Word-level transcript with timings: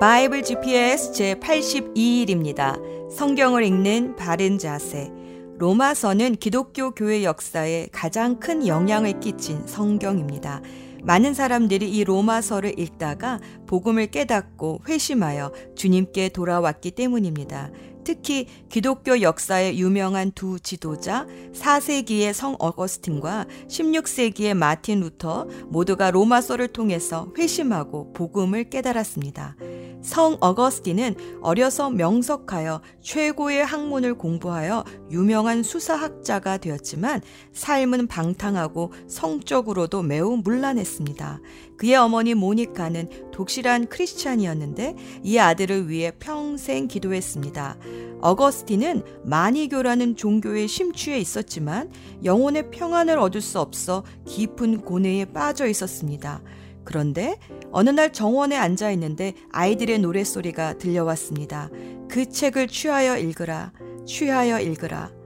바이블 0.00 0.44
GPS 0.44 1.10
제82일입니다. 1.10 2.80
성경을 3.10 3.64
읽는 3.64 4.14
바른 4.14 4.56
자세. 4.56 5.10
로마서는 5.58 6.36
기독교 6.36 6.92
교회 6.92 7.24
역사에 7.24 7.88
가장 7.90 8.38
큰 8.38 8.68
영향을 8.68 9.18
끼친 9.18 9.66
성경입니다. 9.66 10.62
많은 11.02 11.34
사람들이 11.34 11.90
이 11.90 12.04
로마서를 12.04 12.78
읽다가 12.78 13.40
복음을 13.66 14.06
깨닫고 14.06 14.82
회심하여 14.86 15.52
주님께 15.74 16.28
돌아왔기 16.28 16.92
때문입니다. 16.92 17.72
특히 18.08 18.46
기독교 18.70 19.20
역사의 19.20 19.78
유명한 19.78 20.32
두 20.32 20.58
지도자 20.58 21.26
4세기의 21.52 22.32
성 22.32 22.56
어거스틴과 22.58 23.44
16세기의 23.68 24.54
마틴 24.54 25.00
루터 25.00 25.46
모두가 25.66 26.10
로마서를 26.10 26.68
통해서 26.68 27.30
회심하고 27.36 28.14
복음을 28.14 28.70
깨달았습니다. 28.70 29.56
성 30.00 30.38
어거스틴은 30.40 31.16
어려서 31.42 31.90
명석하여 31.90 32.80
최고의 33.02 33.66
학문을 33.66 34.14
공부하여 34.14 34.84
유명한 35.10 35.62
수사학자가 35.62 36.56
되었지만 36.56 37.20
삶은 37.52 38.06
방탕하고 38.06 38.92
성적으로도 39.06 40.02
매우 40.02 40.38
문란했습니다. 40.38 41.40
그의 41.78 41.94
어머니 41.94 42.34
모니카는 42.34 43.30
독실한 43.32 43.86
크리스찬이었는데 43.86 44.96
이 45.22 45.38
아들을 45.38 45.88
위해 45.88 46.12
평생 46.18 46.88
기도했습니다. 46.88 47.78
어거스틴은 48.20 49.02
마니교라는 49.24 50.16
종교에 50.16 50.66
심취해 50.66 51.18
있었지만 51.18 51.90
영혼의 52.24 52.70
평안을 52.70 53.18
얻을 53.18 53.40
수 53.40 53.60
없어 53.60 54.04
깊은 54.26 54.82
고뇌에 54.82 55.26
빠져 55.26 55.66
있었습니다. 55.66 56.42
그런데 56.84 57.38
어느 57.70 57.90
날 57.90 58.12
정원에 58.12 58.56
앉아 58.56 58.90
있는데 58.92 59.34
아이들의 59.52 60.00
노랫소리가 60.00 60.78
들려왔습니다. 60.78 61.70
그 62.08 62.28
책을 62.28 62.66
취하여 62.66 63.18
읽으라, 63.18 63.72
취하여 64.06 64.58
읽으라. 64.58 65.17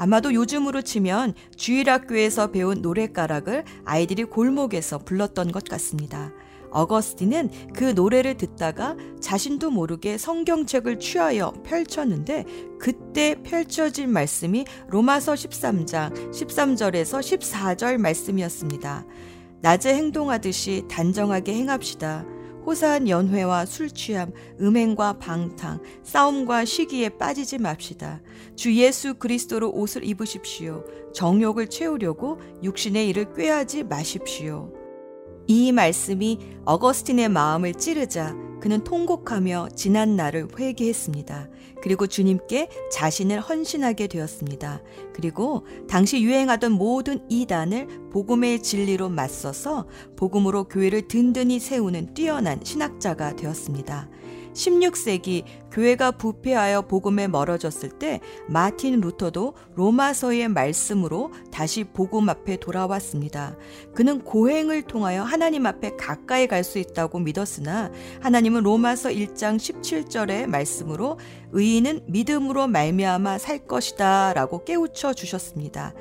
아마도 0.00 0.32
요즘으로 0.32 0.80
치면 0.80 1.34
주일학교에서 1.56 2.52
배운 2.52 2.80
노래가락을 2.80 3.64
아이들이 3.84 4.24
골목에서 4.24 4.96
불렀던 4.96 5.52
것 5.52 5.64
같습니다. 5.64 6.32
어거스틴은 6.70 7.50
그 7.74 7.84
노래를 7.84 8.38
듣다가 8.38 8.96
자신도 9.20 9.70
모르게 9.70 10.16
성경책을 10.16 11.00
취하여 11.00 11.52
펼쳤는데 11.66 12.46
그때 12.78 13.42
펼쳐진 13.42 14.08
말씀이 14.08 14.64
로마서 14.88 15.34
13장 15.34 16.30
13절에서 16.30 17.20
14절 17.20 17.98
말씀이었습니다. 17.98 19.04
낮에 19.60 19.94
행동하듯이 19.94 20.84
단정하게 20.88 21.52
행합시다. 21.52 22.24
호사한 22.66 23.08
연회와 23.08 23.66
술 23.66 23.90
취함, 23.90 24.32
음행과 24.60 25.14
방탕, 25.14 25.80
싸움과 26.02 26.64
시기에 26.64 27.10
빠지지 27.10 27.58
맙시다. 27.58 28.20
주 28.56 28.74
예수 28.74 29.14
그리스도로 29.14 29.70
옷을 29.70 30.04
입으십시오. 30.04 30.84
정욕을 31.14 31.68
채우려고 31.68 32.38
육신의 32.62 33.08
일을 33.08 33.32
꾀하지 33.34 33.84
마십시오. 33.84 34.72
이 35.46 35.72
말씀이 35.72 36.38
어거스틴의 36.64 37.28
마음을 37.28 37.74
찌르자 37.74 38.36
그는 38.60 38.84
통곡하며 38.84 39.70
지난 39.74 40.14
날을 40.16 40.48
회개했습니다. 40.58 41.48
그리고 41.82 42.06
주님께 42.06 42.68
자신을 42.92 43.40
헌신하게 43.40 44.06
되었습니다. 44.06 44.82
그리고 45.14 45.64
당시 45.88 46.22
유행하던 46.22 46.72
모든 46.72 47.24
이단을 47.28 48.10
복음의 48.10 48.62
진리로 48.62 49.08
맞서서 49.08 49.86
복음으로 50.16 50.64
교회를 50.64 51.08
든든히 51.08 51.58
세우는 51.58 52.14
뛰어난 52.14 52.60
신학자가 52.62 53.36
되었습니다. 53.36 54.08
16세기 54.54 55.44
교회가 55.70 56.12
부패하여 56.12 56.82
복음에 56.82 57.28
멀어졌을 57.28 57.90
때 57.90 58.20
마틴 58.48 59.00
루터도 59.00 59.54
로마서의 59.74 60.48
말씀으로 60.48 61.32
다시 61.52 61.84
복음 61.84 62.28
앞에 62.28 62.56
돌아왔습니다. 62.56 63.56
그는 63.94 64.22
고행을 64.24 64.82
통하여 64.82 65.22
하나님 65.22 65.66
앞에 65.66 65.96
가까이 65.96 66.46
갈 66.46 66.60
수 66.70 66.78
있다고 66.78 67.18
믿었으나 67.18 67.90
하나님은 68.20 68.62
로마서 68.62 69.10
1장 69.10 69.56
17절의 69.56 70.46
말씀으로 70.46 71.18
의인은 71.52 72.02
믿음으로 72.06 72.66
말미암아 72.68 73.38
살 73.38 73.66
것이다라고 73.66 74.64
깨우쳐 74.64 75.14
주셨습니다. 75.14 75.94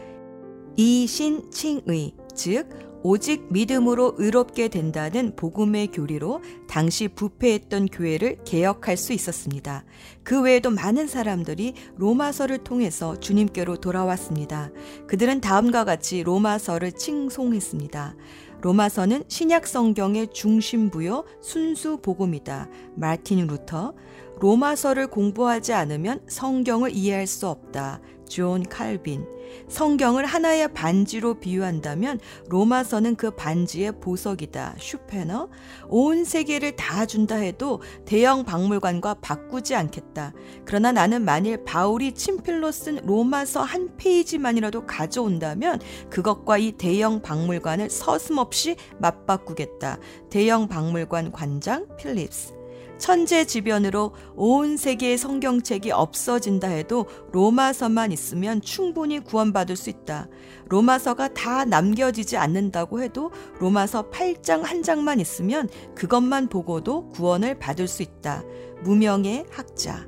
이신칭의 0.75 2.13
즉 2.35 2.88
오직 3.01 3.47
믿음으로 3.51 4.15
의롭게 4.17 4.67
된다는 4.67 5.35
복음의 5.35 5.87
교리로 5.87 6.41
당시 6.67 7.07
부패했던 7.07 7.87
교회를 7.87 8.43
개혁할 8.43 8.97
수 8.97 9.13
있었습니다. 9.13 9.85
그 10.23 10.41
외에도 10.41 10.69
많은 10.69 11.07
사람들이 11.07 11.73
로마서를 11.95 12.59
통해서 12.59 13.17
주님께로 13.19 13.77
돌아왔습니다. 13.77 14.71
그들은 15.07 15.39
다음과 15.39 15.85
같이 15.85 16.23
로마서를 16.23 16.91
칭송했습니다. 16.91 18.15
로마서는 18.61 19.23
신약 19.29 19.67
성경의 19.67 20.33
중심부요 20.33 21.23
순수 21.41 21.97
복음이다. 22.01 22.67
마틴 22.95 23.47
루터. 23.47 23.93
로마서를 24.41 25.07
공부하지 25.07 25.73
않으면 25.73 26.21
성경을 26.27 26.93
이해할 26.93 27.27
수 27.27 27.47
없다. 27.47 28.01
존 28.29 28.63
칼빈. 28.63 29.25
성경을 29.67 30.25
하나의 30.25 30.73
반지로 30.73 31.39
비유한다면 31.39 32.19
로마서는 32.47 33.15
그 33.15 33.31
반지의 33.31 33.99
보석이다. 33.99 34.75
슈페너. 34.77 35.49
온 35.87 36.23
세계를 36.23 36.75
다 36.75 37.05
준다 37.05 37.35
해도 37.35 37.81
대영 38.05 38.45
박물관과 38.45 39.15
바꾸지 39.15 39.75
않겠다. 39.75 40.33
그러나 40.65 40.91
나는 40.91 41.25
만일 41.25 41.63
바울이 41.63 42.13
친필로 42.13 42.71
쓴 42.71 42.97
로마서 43.03 43.61
한 43.61 43.97
페이지만이라도 43.97 44.85
가져온다면 44.85 45.79
그것과 46.09 46.59
이 46.59 46.71
대영 46.73 47.21
박물관을 47.21 47.89
서슴없이 47.89 48.75
맞바꾸겠다. 48.99 49.97
대형 50.29 50.67
박물관 50.67 51.31
관장 51.31 51.87
필립스. 51.97 52.58
천재지변으로 52.99 54.13
온 54.35 54.77
세계의 54.77 55.17
성경책이 55.17 55.91
없어진다 55.91 56.67
해도 56.67 57.07
로마서만 57.31 58.11
있으면 58.11 58.61
충분히 58.61 59.19
구원받을 59.19 59.75
수 59.75 59.89
있다. 59.89 60.27
로마서가 60.67 61.33
다 61.33 61.65
남겨지지 61.65 62.37
않는다고 62.37 63.01
해도 63.01 63.31
로마서 63.59 64.09
8장 64.11 64.61
한 64.61 64.83
장만 64.83 65.19
있으면 65.19 65.67
그것만 65.95 66.49
보고도 66.49 67.09
구원을 67.09 67.57
받을 67.57 67.87
수 67.87 68.03
있다. 68.03 68.43
무명의 68.83 69.45
학자. 69.49 70.07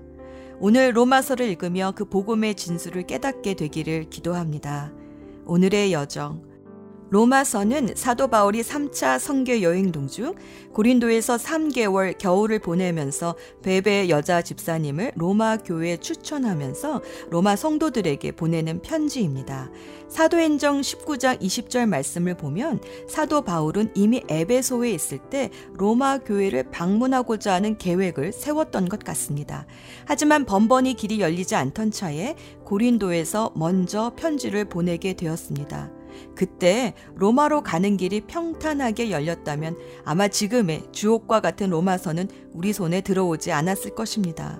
오늘 0.59 0.95
로마서를 0.95 1.47
읽으며 1.47 1.93
그 1.95 2.05
복음의 2.05 2.53
진수를 2.53 3.07
깨닫게 3.07 3.55
되기를 3.55 4.09
기도합니다. 4.11 4.93
오늘의 5.45 5.91
여정. 5.91 6.50
로마서는 7.11 7.89
사도 7.95 8.29
바울이 8.29 8.61
3차 8.61 9.19
선교 9.19 9.61
여행 9.61 9.91
도중 9.91 10.33
고린도에서 10.71 11.35
3개월 11.35 12.17
겨울을 12.17 12.59
보내면서 12.59 13.35
베베 13.61 14.07
여자 14.07 14.41
집사님을 14.41 15.11
로마 15.15 15.57
교회에 15.57 15.97
추천하면서 15.97 17.01
로마 17.29 17.57
성도들에게 17.57 18.31
보내는 18.31 18.81
편지입니다. 18.81 19.69
사도행정 20.07 20.79
19장 20.79 21.41
20절 21.41 21.85
말씀을 21.85 22.35
보면 22.35 22.79
사도 23.09 23.41
바울은 23.41 23.91
이미 23.93 24.23
에베소에 24.29 24.91
있을 24.91 25.17
때 25.17 25.49
로마 25.73 26.17
교회를 26.17 26.71
방문하고자 26.71 27.55
하는 27.55 27.77
계획을 27.77 28.31
세웠던 28.31 28.87
것 28.87 29.03
같습니다. 29.03 29.65
하지만 30.05 30.45
번번이 30.45 30.93
길이 30.93 31.19
열리지 31.19 31.55
않던 31.55 31.91
차에 31.91 32.37
고린도에서 32.63 33.51
먼저 33.55 34.13
편지를 34.15 34.63
보내게 34.63 35.13
되었습니다. 35.13 36.00
그때 36.35 36.93
로마로 37.15 37.63
가는 37.63 37.97
길이 37.97 38.21
평탄하게 38.21 39.11
열렸다면 39.11 39.77
아마 40.05 40.27
지금의 40.27 40.91
주옥과 40.91 41.41
같은 41.41 41.69
로마서는 41.69 42.29
우리 42.53 42.73
손에 42.73 43.01
들어오지 43.01 43.51
않았을 43.51 43.95
것입니다. 43.95 44.59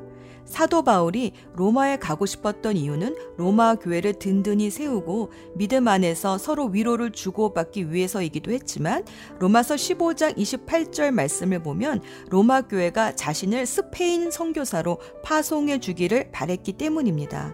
사도 0.51 0.83
바울이 0.83 1.31
로마에 1.55 1.97
가고 1.97 2.25
싶었던 2.25 2.75
이유는 2.75 3.15
로마 3.37 3.75
교회를 3.75 4.13
든든히 4.13 4.69
세우고 4.69 5.31
믿음 5.55 5.87
안에서 5.87 6.37
서로 6.37 6.65
위로를 6.65 7.11
주고받기 7.11 7.93
위해서이기도 7.93 8.51
했지만 8.51 9.05
로마서 9.39 9.75
15장 9.75 10.35
28절 10.35 11.11
말씀을 11.11 11.63
보면 11.63 12.01
로마 12.29 12.61
교회가 12.63 13.15
자신을 13.15 13.65
스페인 13.65 14.29
선교사로 14.29 14.99
파송해 15.23 15.79
주기를 15.79 16.31
바랬기 16.31 16.73
때문입니다. 16.73 17.53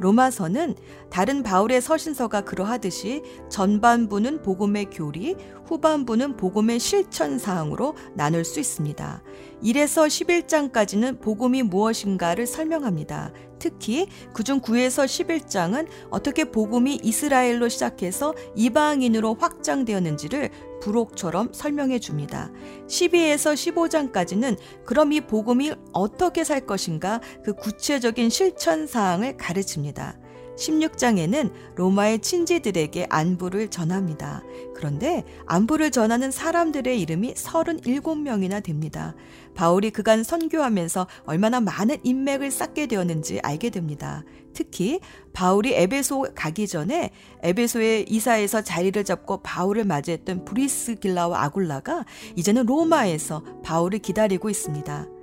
로마서는 0.00 0.74
다른 1.10 1.42
바울의 1.42 1.80
서신서가 1.80 2.42
그러하듯이 2.42 3.22
전반부는 3.48 4.42
복음의 4.42 4.90
교리, 4.90 5.36
후반부는 5.66 6.36
복음의 6.36 6.78
실천 6.78 7.38
사항으로 7.38 7.94
나눌 8.14 8.44
수 8.44 8.60
있습니다. 8.60 9.22
1에서 9.62 10.06
11장까지는 10.06 11.20
복음이 11.20 11.62
무엇인가를 11.62 12.46
설명합니다. 12.46 13.32
특히 13.58 14.08
그중 14.34 14.60
9에서 14.60 15.04
11장은 15.06 15.86
어떻게 16.10 16.44
복음이 16.44 17.00
이스라엘로 17.02 17.68
시작해서 17.68 18.34
이방인으로 18.56 19.36
확장되었는지를 19.40 20.50
부록처럼 20.84 21.48
설명해 21.52 21.98
줍니다. 21.98 22.50
12에서 22.86 23.54
15장까지는 23.54 24.58
그럼 24.84 25.12
이 25.12 25.22
복음이 25.22 25.72
어떻게 25.92 26.44
살 26.44 26.66
것인가 26.66 27.20
그 27.42 27.54
구체적인 27.54 28.28
실천 28.28 28.86
사항을 28.86 29.38
가르칩니다. 29.38 30.18
16장에는 30.56 31.52
로마의 31.76 32.20
친지들에게 32.20 33.06
안부를 33.10 33.68
전합니다. 33.68 34.42
그런데 34.74 35.24
안부를 35.46 35.90
전하는 35.90 36.30
사람들의 36.30 37.00
이름이 37.00 37.34
37명이나 37.34 38.62
됩니다. 38.62 39.14
바울이 39.54 39.90
그간 39.90 40.22
선교하면서 40.22 41.06
얼마나 41.26 41.60
많은 41.60 41.98
인맥을 42.02 42.50
쌓게 42.50 42.86
되었는지 42.86 43.40
알게 43.42 43.70
됩니다. 43.70 44.24
특히 44.52 45.00
바울이 45.32 45.74
에베소 45.74 46.28
가기 46.34 46.66
전에 46.68 47.10
에베소의 47.42 48.06
이사에서 48.08 48.62
자리를 48.62 49.02
잡고 49.04 49.42
바울을 49.42 49.84
맞이했던 49.84 50.44
브리스길라와 50.44 51.42
아굴라가 51.42 52.04
이제는 52.36 52.66
로마에서 52.66 53.42
바울을 53.62 53.98
기다리고 53.98 54.50
있습니다. 54.50 55.13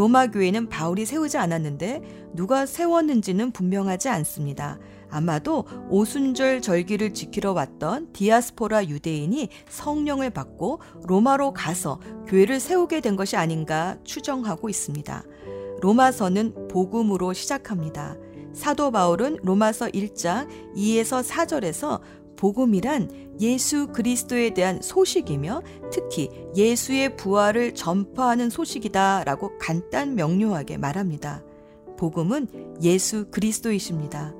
로마 0.00 0.28
교회는 0.28 0.70
바울이 0.70 1.04
세우지 1.04 1.36
않았는데 1.36 2.30
누가 2.32 2.64
세웠는지는 2.64 3.50
분명하지 3.50 4.08
않습니다. 4.08 4.78
아마도 5.10 5.66
오순절 5.90 6.62
절기를 6.62 7.12
지키러 7.12 7.52
왔던 7.52 8.14
디아스포라 8.14 8.86
유대인이 8.86 9.50
성령을 9.68 10.30
받고 10.30 10.80
로마로 11.06 11.52
가서 11.52 12.00
교회를 12.26 12.60
세우게 12.60 13.02
된 13.02 13.14
것이 13.14 13.36
아닌가 13.36 13.98
추정하고 14.02 14.70
있습니다. 14.70 15.22
로마서는 15.82 16.68
복음으로 16.68 17.34
시작합니다. 17.34 18.16
사도 18.54 18.90
바울은 18.90 19.36
로마서 19.42 19.88
1장 19.88 20.48
2에서 20.74 21.22
4절에서 21.22 22.00
복음이란 22.40 23.36
예수 23.40 23.88
그리스도에 23.88 24.54
대한 24.54 24.80
소식이며 24.80 25.62
특히 25.92 26.30
예수의 26.56 27.18
부활을 27.18 27.74
전파하는 27.74 28.48
소식이다라고 28.48 29.58
간단 29.58 30.14
명료하게 30.14 30.78
말합니다. 30.78 31.44
복음은 31.98 32.78
예수 32.82 33.26
그리스도이십니다. 33.30 34.34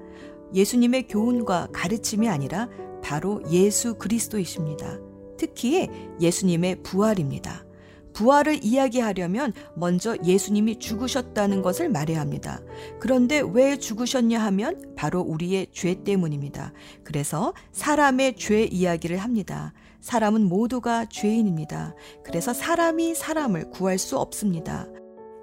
예수님의 0.55 1.09
교훈과 1.09 1.69
가르침이 1.73 2.27
아니라 2.31 2.71
바로 3.03 3.43
예수 3.51 3.97
그리스도이십니다. 3.97 4.99
특히 5.37 5.89
예수님의 6.23 6.83
부활입니다. 6.83 7.67
부활을 8.13 8.65
이야기하려면 8.65 9.53
먼저 9.75 10.17
예수님이 10.25 10.79
죽으셨다는 10.79 11.63
것을 11.63 11.89
말해야 11.89 12.21
합니다. 12.21 12.61
그런데 12.99 13.41
왜 13.41 13.77
죽으셨냐 13.77 14.41
하면 14.47 14.95
바로 14.97 15.21
우리의 15.21 15.69
죄 15.73 16.03
때문입니다. 16.03 16.73
그래서 17.05 17.53
사람의 17.73 18.37
죄 18.37 18.65
이야기를 18.65 19.19
합니다. 19.19 19.73
사람은 20.01 20.49
모두가 20.49 21.07
죄인입니다. 21.07 21.95
그래서 22.25 22.53
사람이 22.53 23.15
사람을 23.15 23.71
구할 23.71 23.99
수 23.99 24.19
없습니다. 24.19 24.87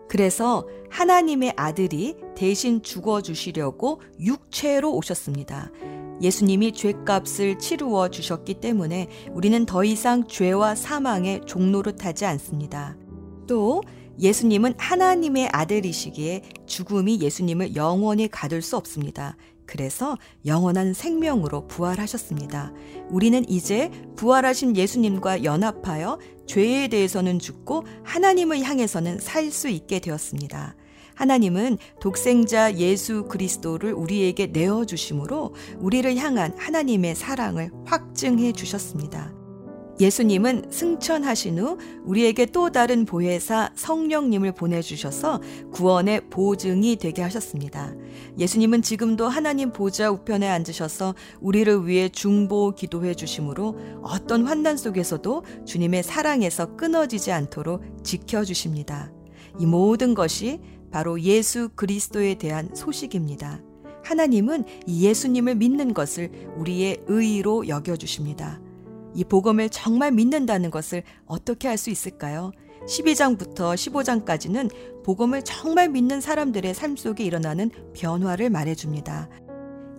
그래서 0.09 0.65
하나님의 0.89 1.53
아들이 1.57 2.15
대신 2.35 2.81
죽어주시려고 2.81 4.01
육체로 4.19 4.93
오셨습니다. 4.95 5.69
예수님이 6.21 6.71
죄값을 6.73 7.59
치루어 7.59 8.09
주셨기 8.09 8.55
때문에 8.55 9.07
우리는 9.31 9.65
더 9.65 9.83
이상 9.83 10.27
죄와 10.27 10.75
사망의 10.75 11.41
타지 11.95 12.25
않습니다. 12.25 12.97
또 13.47 13.81
예수님은 14.19 14.75
하나님의 14.77 15.49
아들이시기에 15.51 16.41
죽음이 16.65 17.21
예수님을 17.21 17.75
영원히 17.75 18.27
가둘 18.27 18.61
수 18.61 18.75
없습니다. 18.77 19.37
그래서 19.67 20.17
영원한 20.45 20.93
생명으로 20.93 21.67
부활하셨습니다. 21.67 22.73
우리는 23.09 23.47
이제 23.49 23.91
부활하신 24.15 24.75
예수님과 24.75 25.43
연합하여 25.43 26.19
죄에 26.47 26.87
대해서는 26.87 27.37
죽고 27.37 27.83
하나님을 28.03 28.63
향해서는 28.63 29.19
살 29.19 29.51
수 29.51 29.67
있게 29.67 29.99
되었습니다. 29.99 30.75
하나님은 31.17 31.79
독생자 31.99 32.75
예수 32.75 33.25
그리스도를 33.25 33.91
우리에게 33.91 34.47
내어 34.47 34.85
주심으로 34.85 35.55
우리를 35.79 36.15
향한 36.17 36.53
하나님의 36.57 37.15
사랑을 37.15 37.71
확증해 37.85 38.51
주셨습니다. 38.51 39.33
예수님은 39.99 40.65
승천하신 40.69 41.57
후 41.57 41.79
우리에게 42.03 42.45
또 42.45 42.69
다른 42.71 43.05
보혜사 43.05 43.71
성령님을 43.73 44.51
보내주셔서 44.51 45.41
구원의 45.71 46.29
보증이 46.29 46.97
되게 46.97 47.23
하셨습니다. 47.23 47.95
예수님은 48.37 48.83
지금도 48.83 49.27
하나님 49.27 49.73
보좌 49.73 50.11
우편에 50.11 50.47
앉으셔서 50.47 51.15
우리를 51.41 51.87
위해 51.87 52.09
중보 52.09 52.75
기도해 52.75 53.15
주심으로 53.15 54.03
어떤 54.03 54.45
환난 54.45 54.77
속에서도 54.77 55.43
주님의 55.65 56.03
사랑에서 56.03 56.75
끊어지지 56.75 57.31
않도록 57.31 57.81
지켜주십니다. 58.03 59.11
이 59.59 59.65
모든 59.65 60.13
것이 60.13 60.59
바로 60.97 61.21
예수 61.21 61.69
그리스도에 61.75 62.33
대한 62.39 62.71
소식입니다. 62.73 63.61
하나님은 64.03 64.63
이 64.87 65.05
예수님을 65.05 65.53
믿는 65.53 65.93
것을 65.93 66.31
우리의 66.57 67.03
의로 67.05 67.67
여겨주십니다. 67.67 68.59
이 69.13 69.23
복음을 69.23 69.69
정말 69.69 70.11
믿는다는 70.11 70.71
것을 70.71 71.03
어떻게 71.27 71.67
할 71.67 71.77
수 71.77 71.91
있을까요? 71.91 72.51
12장부터 72.87 73.75
15장까지는 73.75 74.71
복음을 75.03 75.43
정말 75.43 75.87
믿는 75.89 76.19
사람들의 76.19 76.73
삶 76.73 76.95
속에 76.95 77.23
일어나는 77.23 77.69
변화를 77.93 78.49
말해줍니다. 78.49 79.29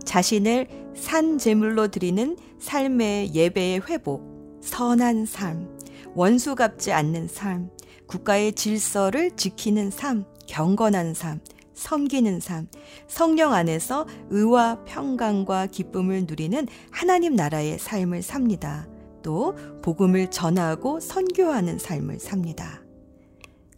자신을 0.05 0.67
산 0.97 1.39
제물로 1.39 1.93
드리는 1.93 2.37
삶의 2.59 3.37
예배의 3.37 3.83
회복, 3.89 4.59
선한 4.62 5.27
삶, 5.27 5.79
원수 6.17 6.56
갚지 6.56 6.91
않는 6.91 7.29
삶, 7.29 7.71
국가의 8.09 8.55
질서를 8.55 9.31
지키는 9.37 9.93
삶, 9.93 10.25
경건한 10.49 11.15
삶, 11.15 11.41
섬기는 11.75 12.41
삶, 12.41 12.67
성령 13.06 13.53
안에서 13.53 14.06
의와 14.31 14.83
평강과 14.85 15.67
기쁨을 15.67 16.25
누리는 16.27 16.67
하나님 16.91 17.37
나라의 17.37 17.79
삶을 17.79 18.23
삽니다. 18.23 18.89
또 19.23 19.55
복음을 19.83 20.31
전하고 20.31 20.99
선교하는 20.99 21.79
삶을 21.79 22.19
삽니다. 22.19 22.83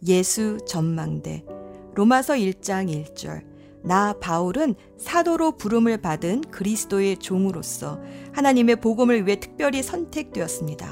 예수 0.07 0.57
전망대 0.65 1.45
로마서 1.93 2.33
1장 2.33 2.89
1절 2.89 3.43
나 3.83 4.13
바울은 4.13 4.75
사도로 4.97 5.57
부름을 5.57 6.01
받은 6.01 6.41
그리스도의 6.51 7.17
종으로서 7.17 7.99
하나님의 8.31 8.77
복음을 8.77 9.25
위해 9.25 9.39
특별히 9.39 9.83
선택되었습니다. 9.83 10.87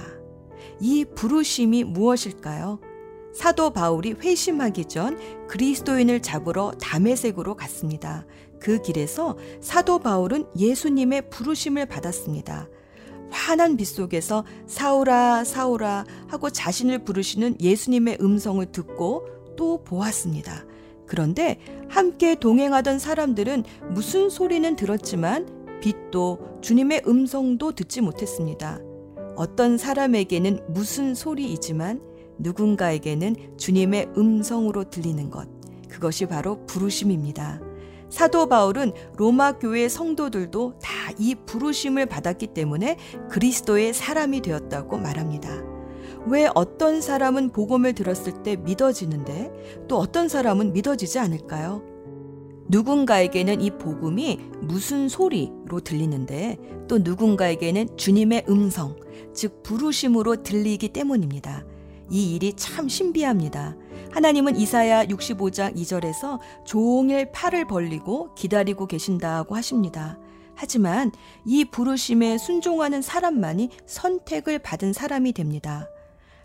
이 0.82 1.06
부르심이 1.16 1.84
무엇일까요? 1.84 2.80
사도 3.34 3.70
바울이 3.70 4.14
회심하기 4.14 4.86
전 4.86 5.18
그리스도인을 5.48 6.22
잡으러 6.22 6.72
담에색으로 6.82 7.56
갔습니다. 7.56 8.26
그 8.60 8.82
길에서 8.82 9.38
사도 9.62 10.00
바울은 10.00 10.46
예수님의 10.58 11.30
부르심을 11.30 11.86
받았습니다. 11.86 12.68
환한 13.32 13.78
빛 13.78 13.86
속에서 13.86 14.44
사오라 14.66 15.44
사오라 15.44 16.06
하고 16.28 16.50
자신을 16.50 17.04
부르시는 17.04 17.58
예수님의 17.62 18.18
음성을 18.22 18.66
듣고 18.72 19.28
또 19.56 19.84
보았습니다. 19.84 20.66
그런데 21.06 21.60
함께 21.90 22.36
동행하던 22.36 23.00
사람들은 23.00 23.64
무슨 23.90 24.30
소리는 24.30 24.76
들었지만 24.76 25.80
빛도 25.82 26.60
주님의 26.62 27.04
음성도 27.08 27.72
듣지 27.72 28.02
못했습니다. 28.02 28.80
어떤 29.36 29.78
사람에게는 29.78 30.60
무슨 30.68 31.16
소리이지만 31.16 32.02
누군가에게는 32.40 33.58
주님의 33.58 34.10
음성으로 34.18 34.90
들리는 34.90 35.30
것. 35.30 35.48
그것이 35.90 36.26
바로 36.26 36.66
부르심입니다. 36.66 37.62
사도 38.10 38.48
바울은 38.48 38.94
로마 39.18 39.54
교회 39.60 39.88
성도들도 39.88 40.80
다 40.82 41.00
이 41.18 41.36
부르심을 41.36 42.06
받았기 42.06 42.48
때문에 42.48 42.98
그리스도의 43.30 43.94
사람이 43.94 44.42
되었다고 44.42 44.98
말합니다. 44.98 45.64
왜 46.28 46.50
어떤 46.54 47.02
사람은 47.02 47.52
복음을 47.52 47.94
들었을 47.94 48.44
때 48.44 48.56
믿어지는데 48.56 49.52
또 49.88 49.98
어떤 49.98 50.28
사람은 50.28 50.74
믿어지지 50.74 51.20
않을까요? 51.20 51.84
누군가에게는 52.68 53.62
이 53.62 53.72
복음이 53.72 54.40
무슨 54.62 55.10
소리로 55.10 55.80
들리는데 55.84 56.58
또 56.88 57.00
누군가에게는 57.00 57.98
주님의 57.98 58.46
음성, 58.48 58.96
즉 59.34 59.64
부르심으로 59.64 60.44
들리기 60.44 60.90
때문입니다. 60.90 61.66
이 62.10 62.36
일이 62.36 62.54
참 62.54 62.90
신비합니다. 62.90 63.76
하나님은 64.12 64.56
이사야 64.56 65.06
65장 65.06 65.76
2절에서 65.76 66.40
종일 66.66 67.32
팔을 67.32 67.66
벌리고 67.66 68.34
기다리고 68.36 68.88
계신다고 68.88 69.56
하십니다. 69.56 70.18
하지만 70.56 71.12
이 71.46 71.64
부르심에 71.66 72.38
순종하는 72.38 73.02
사람만이 73.02 73.70
선택을 73.86 74.60
받은 74.60 74.94
사람이 74.94 75.34
됩니다. 75.34 75.88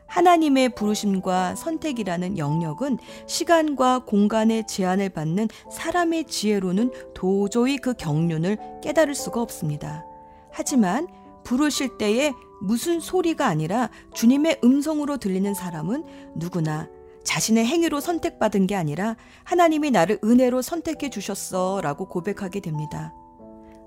하나님의 0.07 0.75
부르심과 0.75 1.57
선택이라는 1.57 2.39
영역은 2.39 2.99
시간과 3.27 4.05
공간의 4.05 4.67
제한을 4.67 5.09
받는 5.09 5.49
사람의 5.73 6.27
지혜로는 6.27 6.93
도저히 7.15 7.79
그 7.79 7.95
경륜을 7.95 8.59
깨달을 8.83 9.15
수가 9.15 9.41
없습니다. 9.41 10.05
하지만 10.53 11.09
부르실 11.45 11.99
때에 11.99 12.33
무슨 12.61 13.01
소리가 13.01 13.47
아니라 13.47 13.91
주님의 14.15 14.61
음성으로 14.65 15.19
들리는 15.19 15.53
사람은 15.55 16.05
누구나 16.37 16.89
자신의 17.25 17.65
행위로 17.65 18.01
선택받은 18.01 18.67
게 18.67 18.75
아니라 18.75 19.17
하나님이 19.45 19.91
나를 19.91 20.19
은혜로 20.23 20.63
선택해 20.63 21.11
주셨어 21.11 21.81
라고 21.83 22.09
고백하게 22.09 22.61
됩니다. 22.61 23.15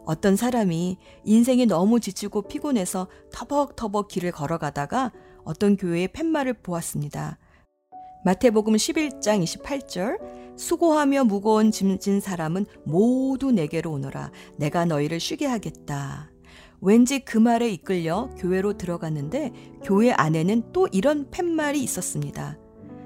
어떤 0.05 0.35
사람이 0.35 0.97
인생이 1.25 1.65
너무 1.65 1.99
지치고 1.99 2.43
피곤해서 2.43 3.07
터벅터벅 3.31 4.07
길을 4.07 4.31
걸어가다가 4.31 5.11
어떤 5.43 5.75
교회의 5.77 6.09
팻말을 6.09 6.53
보았습니다. 6.53 7.37
마태복음 8.23 8.73
11장 8.73 9.43
28절 9.43 10.57
수고하며 10.57 11.25
무거운 11.25 11.71
짐진 11.71 12.19
사람은 12.19 12.65
모두 12.83 13.51
내게로 13.51 13.91
오너라 13.91 14.31
내가 14.57 14.85
너희를 14.85 15.19
쉬게 15.19 15.45
하겠다. 15.45 16.31
왠지 16.81 17.19
그 17.19 17.37
말에 17.37 17.69
이끌려 17.69 18.29
교회로 18.37 18.77
들어갔는데 18.77 19.51
교회 19.83 20.11
안에는 20.11 20.71
또 20.73 20.87
이런 20.91 21.29
팻말이 21.31 21.81
있었습니다. 21.81 22.57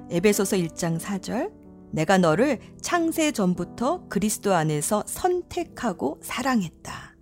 에베소서 0.10 0.58
1장 0.58 1.00
4절 1.00 1.52
내가 1.92 2.18
너를 2.18 2.60
창세 2.82 3.32
전부터 3.32 4.08
그리스도 4.10 4.54
안에서 4.54 5.04
선택하고 5.06 6.20
사랑했다. 6.22 7.16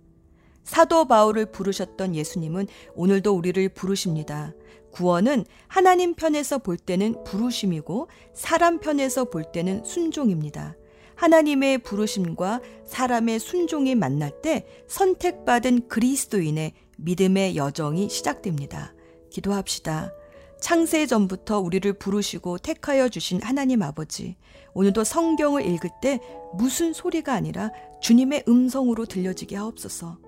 사도 0.64 1.06
바울을 1.06 1.46
부르셨던 1.46 2.14
예수님은 2.14 2.66
오늘도 2.94 3.32
우리를 3.32 3.68
부르십니다. 3.70 4.52
구원은 4.92 5.44
하나님 5.68 6.14
편에서 6.14 6.58
볼 6.58 6.76
때는 6.76 7.24
부르심이고 7.24 8.08
사람 8.34 8.78
편에서 8.78 9.24
볼 9.24 9.44
때는 9.52 9.84
순종입니다. 9.84 10.76
하나님의 11.20 11.78
부르심과 11.78 12.62
사람의 12.86 13.40
순종이 13.40 13.94
만날 13.94 14.30
때 14.40 14.66
선택받은 14.88 15.88
그리스도인의 15.88 16.72
믿음의 16.96 17.56
여정이 17.56 18.08
시작됩니다. 18.08 18.94
기도합시다. 19.28 20.14
창세 20.62 21.04
전부터 21.04 21.60
우리를 21.60 21.92
부르시고 21.92 22.56
택하여 22.58 23.10
주신 23.10 23.42
하나님 23.42 23.82
아버지, 23.82 24.36
오늘도 24.72 25.04
성경을 25.04 25.66
읽을 25.66 25.90
때 26.00 26.20
무슨 26.54 26.94
소리가 26.94 27.34
아니라 27.34 27.70
주님의 28.00 28.44
음성으로 28.48 29.04
들려지게 29.04 29.56
하옵소서. 29.56 30.18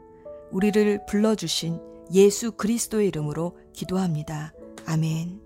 우리를 0.50 1.06
불러주신 1.06 1.80
예수 2.12 2.52
그리스도의 2.52 3.08
이름으로 3.08 3.56
기도합니다. 3.72 4.52
아멘. 4.84 5.40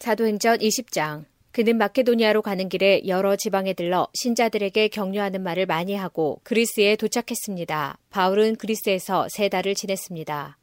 사도행전 0.00 0.58
20장 0.58 1.33
그는 1.54 1.78
마케도니아로 1.78 2.42
가는 2.42 2.68
길에 2.68 3.00
여러 3.06 3.36
지방에 3.36 3.74
들러 3.74 4.08
신자들에게 4.12 4.88
격려하는 4.88 5.40
말을 5.40 5.66
많이 5.66 5.94
하고 5.94 6.40
그리스에 6.42 6.96
도착했습니다. 6.96 7.96
바울은 8.10 8.56
그리스에서 8.56 9.28
세 9.30 9.48
달을 9.48 9.76
지냈습니다. 9.76 10.58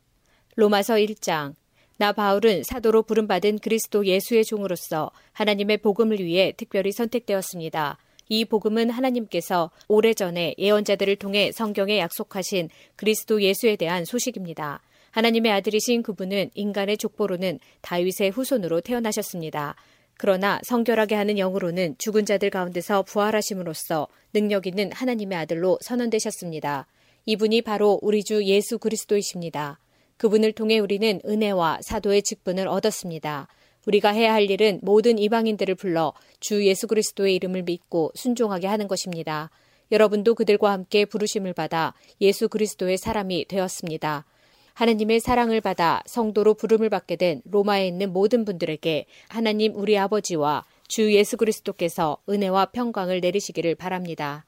로마서 0.57 0.95
1장 0.95 1.53
나 1.95 2.12
바울은 2.12 2.63
사도로 2.63 3.03
부름받은 3.03 3.60
그리스도 3.60 4.05
예수의 4.05 4.43
종으로서 4.43 5.12
하나님의 5.31 5.77
복음을 5.77 6.19
위해 6.19 6.51
특별히 6.57 6.91
선택되었습니다. 6.91 7.98
이 8.27 8.43
복음은 8.43 8.89
하나님께서 8.89 9.71
오래전에 9.88 10.55
예언자들을 10.57 11.15
통해 11.15 11.53
성경에 11.53 12.00
약속하신 12.00 12.67
그리스도 12.98 13.41
예수에 13.41 13.77
대한 13.77 14.03
소식입니다. 14.03 14.81
하나님의 15.12 15.53
아들이신 15.53 16.03
그분은 16.03 16.51
인간의 16.53 16.98
족보로는 16.98 17.60
다윗의 17.79 18.31
후손으로 18.31 18.81
태어나셨습니다. 18.81 19.75
그러나 20.22 20.60
성결하게 20.62 21.16
하는 21.16 21.40
영으로는 21.40 21.96
죽은 21.98 22.28
자들 22.28 22.51
가운데서 22.51 23.01
부활하심으로써 23.01 24.08
능력 24.34 24.68
있는 24.68 24.92
하나님의 24.92 25.36
아들로 25.36 25.80
선언되셨습니다. 25.82 26.86
이분이 27.25 27.63
바로 27.63 27.98
우리 28.04 28.24
주 28.24 28.46
예수 28.46 28.78
그리스도이십니다. 28.78 29.80
그분을 30.18 30.51
통해 30.51 30.78
우리는 30.78 31.20
은혜와 31.25 31.80
사도의 31.82 32.22
직분을 32.22 32.68
얻었습니다. 32.68 33.48
우리가 33.88 34.10
해야 34.12 34.32
할 34.32 34.48
일은 34.51 34.78
모든 34.84 35.18
이방인들을 35.18 35.74
불러 35.74 36.13
주 36.40 36.68
예수 36.68 36.86
그리스도의 36.86 37.34
이름을 37.34 37.63
믿고 37.63 38.12
순종하게 38.13 38.68
하는 38.68 38.88
것입니다. 38.88 39.50
여러분도 39.92 40.36
그들과 40.36 40.72
함께 40.72 41.04
부르심을 41.06 41.54
받아 41.54 41.96
예수 42.22 42.48
그리스도의 42.48 43.00
사람이 43.00 43.46
되었습니다. 43.46 44.25
하나님의 44.81 45.19
사랑을 45.19 45.61
받아 45.61 46.01
성도로 46.07 46.55
부름을 46.55 46.89
받게 46.89 47.15
된 47.15 47.43
로마에 47.45 47.85
있는 47.85 48.11
모든 48.11 48.45
분들에게 48.45 49.05
하나님 49.27 49.75
우리 49.75 49.95
아버지와 49.95 50.65
주 50.88 51.13
예수 51.13 51.38
그리스도께서 51.38 52.17
은혜와 52.27 52.71
평강을 52.71 53.21
내리시기를 53.21 53.75
바랍니다. 53.75 54.43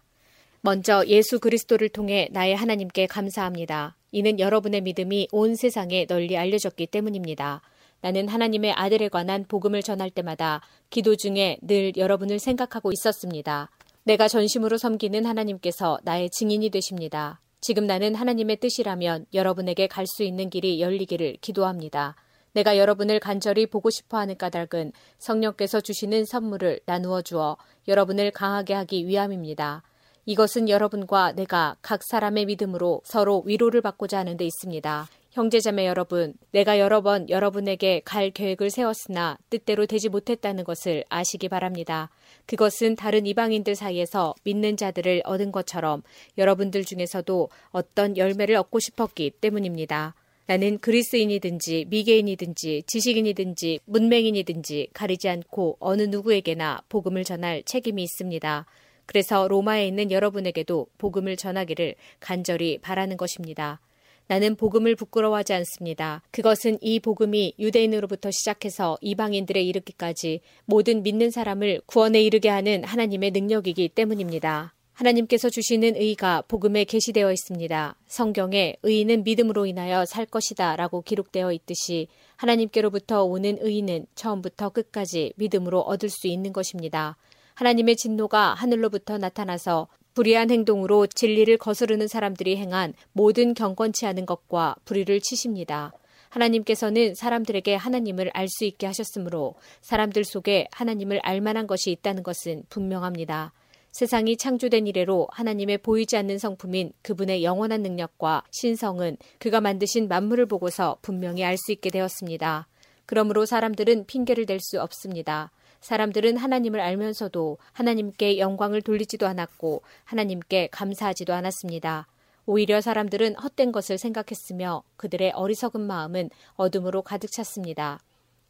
먼저 0.62 1.06
예수 1.06 1.40
그리스도를 1.40 1.90
통해 1.90 2.30
나의 2.32 2.56
하나님께 2.56 3.06
감사합니다. 3.06 3.96
이는 4.12 4.40
여러분의 4.40 4.82
믿음이 4.82 5.28
온 5.32 5.54
세상에 5.54 6.08
널리 6.08 6.36
알려졌기 6.36 6.88
때문입니다. 6.88 7.62
나는 8.02 8.28
하나님의 8.28 8.72
아들에 8.72 9.10
관한 9.10 9.46
복음을 9.48 9.84
전할 9.84 10.10
때마다 10.10 10.62
기도 10.90 11.16
중에 11.16 11.60
늘 11.62 11.96
여러분을 11.96 12.40
생각하고 12.40 12.92
있었습니다. 12.92 13.70
내가 14.04 14.28
전심으로 14.28 14.80
섬기는 14.80 15.26
하나님께서 15.26 16.00
나의 16.04 16.32
증인이 16.32 16.72
되십니다. 16.72 17.43
지금 17.64 17.88
나는 17.88 18.14
하나님의 18.14 18.58
뜻이라면 18.58 19.28
여러분에게 19.34 19.88
갈 19.88 20.06
수 20.06 20.24
있는 20.24 20.50
길이 20.50 20.82
열리기를 20.82 21.38
기도합니다. 21.40 22.18
내가 22.52 22.78
여러분을 22.78 23.22
간절히 23.22 23.68
보고 23.68 23.90
싶어 23.90 24.18
하는 24.18 24.38
까닭은 24.38 24.92
성령께서 25.18 25.80
주시는 25.80 26.26
선물을 26.26 26.82
나누어 26.86 27.22
주어 27.22 27.56
여러분을 27.88 28.32
강하게 28.32 28.74
하기 28.74 29.08
위함입니다. 29.08 29.82
이것은 30.26 30.68
여러분과 30.68 31.32
내가 31.32 31.78
각 31.82 32.04
사람의 32.04 32.48
믿음으로 32.48 33.02
서로 33.06 33.44
위로를 33.46 33.80
받고자 33.80 34.20
하는 34.20 34.36
데 34.36 34.44
있습니다. 34.44 35.08
형제자매 35.34 35.88
여러분, 35.88 36.36
내가 36.52 36.78
여러 36.78 37.02
번 37.02 37.28
여러분에게 37.28 38.04
갈 38.06 38.30
계획을 38.30 38.70
세웠으나 38.70 39.40
뜻대로 39.50 39.88
되지 39.88 40.10
못했다는 40.10 40.64
것을 40.64 41.04
아시기 41.10 41.50
바랍니다. 41.50 42.12
그것은 42.46 42.96
다른 42.96 43.26
이방인들 43.26 43.74
사이에서 43.74 44.36
믿는 44.44 44.78
자들을 44.78 45.24
얻은 45.26 45.52
것처럼 45.52 46.04
여러분들 46.38 46.86
중에서도 46.86 47.50
어떤 47.72 48.16
열매를 48.16 48.56
얻고 48.58 48.80
싶었기 48.80 49.32
때문입니다. 49.42 50.14
나는 50.46 50.78
그리스인이든지 50.78 51.88
미개인이든지 51.90 52.84
지식인이든지 52.86 53.80
문맹인이든지 53.86 54.90
가리지 54.94 55.30
않고 55.30 55.78
어느 55.80 56.04
누구에게나 56.04 56.84
복음을 56.90 57.24
전할 57.24 57.64
책임이 57.64 58.04
있습니다. 58.04 58.68
그래서 59.08 59.48
로마에 59.48 59.88
있는 59.88 60.12
여러분에게도 60.12 60.86
복음을 61.00 61.38
전하기를 61.38 61.96
간절히 62.20 62.78
바라는 62.78 63.18
것입니다. 63.18 63.80
나는 64.28 64.56
복음을 64.56 64.96
부끄러워하지 64.96 65.54
않습니다. 65.54 66.22
그것은 66.32 66.78
이 66.82 67.00
복음이 67.00 67.56
유대인으로부터 67.60 68.32
시작해서 68.32 68.98
이방인들에 69.02 69.62
이르기까지 69.62 70.42
모든 70.66 71.04
믿는 71.04 71.32
사람을 71.32 71.82
구원에 71.86 72.22
이르게 72.22 72.50
하는 72.50 72.84
하나님의 72.84 73.32
능력이기 73.32 73.90
때문입니다. 73.90 74.74
하나님께서 74.94 75.50
주시는 75.50 75.96
의가 75.96 76.44
복음에 76.48 76.84
게시되어 76.84 77.32
있습니다. 77.32 77.96
성경에 78.08 78.76
의인은 78.84 79.24
믿음으로 79.24 79.66
인하여 79.66 80.06
살 80.06 80.26
것이다 80.26 80.76
라고 80.76 81.02
기록되어 81.02 81.52
있듯이 81.52 82.08
하나님께로부터 82.36 83.24
오는 83.24 83.58
의인은 83.60 84.06
처음부터 84.16 84.70
끝까지 84.70 85.34
믿음으로 85.36 85.82
얻을 85.82 86.10
수 86.10 86.28
있는 86.28 86.54
것입니다. 86.54 87.18
하나님의 87.56 87.96
진노가 87.96 88.54
하늘로부터 88.54 89.18
나타나서 89.18 89.88
불의한 90.14 90.52
행동으로 90.52 91.08
진리를 91.08 91.58
거스르는 91.58 92.08
사람들이 92.08 92.58
행한 92.58 92.94
모든 93.12 93.54
경건치 93.54 94.06
않은 94.06 94.26
것과 94.26 94.76
불의를 94.86 95.20
치십니다. 95.22 95.94
하나님께서는 96.30 97.16
사람들에게 97.16 97.76
하나님을 97.76 98.32
알 98.34 98.48
수 98.48 98.66
있게 98.66 98.88
하셨으므로 98.88 99.56
사람들 99.82 100.24
속에 100.24 100.68
하나님을 100.72 101.20
알 101.24 101.42
만한 101.42 101.68
것이 101.68 101.92
있다는 101.92 102.24
것은 102.24 102.64
분명합니다. 102.70 103.54
세상이 103.92 104.38
창조된 104.38 104.88
이래로 104.88 105.28
하나님의 105.32 105.78
보이지 105.80 106.18
않는 106.18 106.40
성품인 106.40 106.94
그분의 107.04 107.44
영원한 107.44 107.84
능력과 107.84 108.44
신성은 108.50 109.18
그가 109.38 109.62
만드신 109.62 110.08
만물을 110.08 110.48
보고서 110.48 110.98
분명히 111.04 111.44
알 111.44 111.58
수 111.58 111.72
있게 111.72 111.92
되었습니다. 111.92 112.68
그러므로 113.06 113.46
사람들은 113.46 114.06
핑계를 114.08 114.48
댈 114.48 114.60
수 114.60 114.82
없습니다. 114.82 115.52
사람들은 115.84 116.38
하나님을 116.38 116.80
알면서도 116.80 117.58
하나님께 117.74 118.40
영광을 118.40 118.82
돌리지도 118.82 119.28
않았고 119.28 119.82
하나님께 120.06 120.70
감사하지도 120.72 121.34
않았습니다. 121.34 122.08
오히려 122.46 122.80
사람들은 122.80 123.36
헛된 123.36 123.74
것을 123.74 123.98
생각했으며 123.98 124.84
그들의 124.96 125.32
어리석은 125.32 125.82
마음은 125.82 126.30
어둠으로 126.56 127.02
가득 127.02 127.32
찼습니다. 127.32 128.00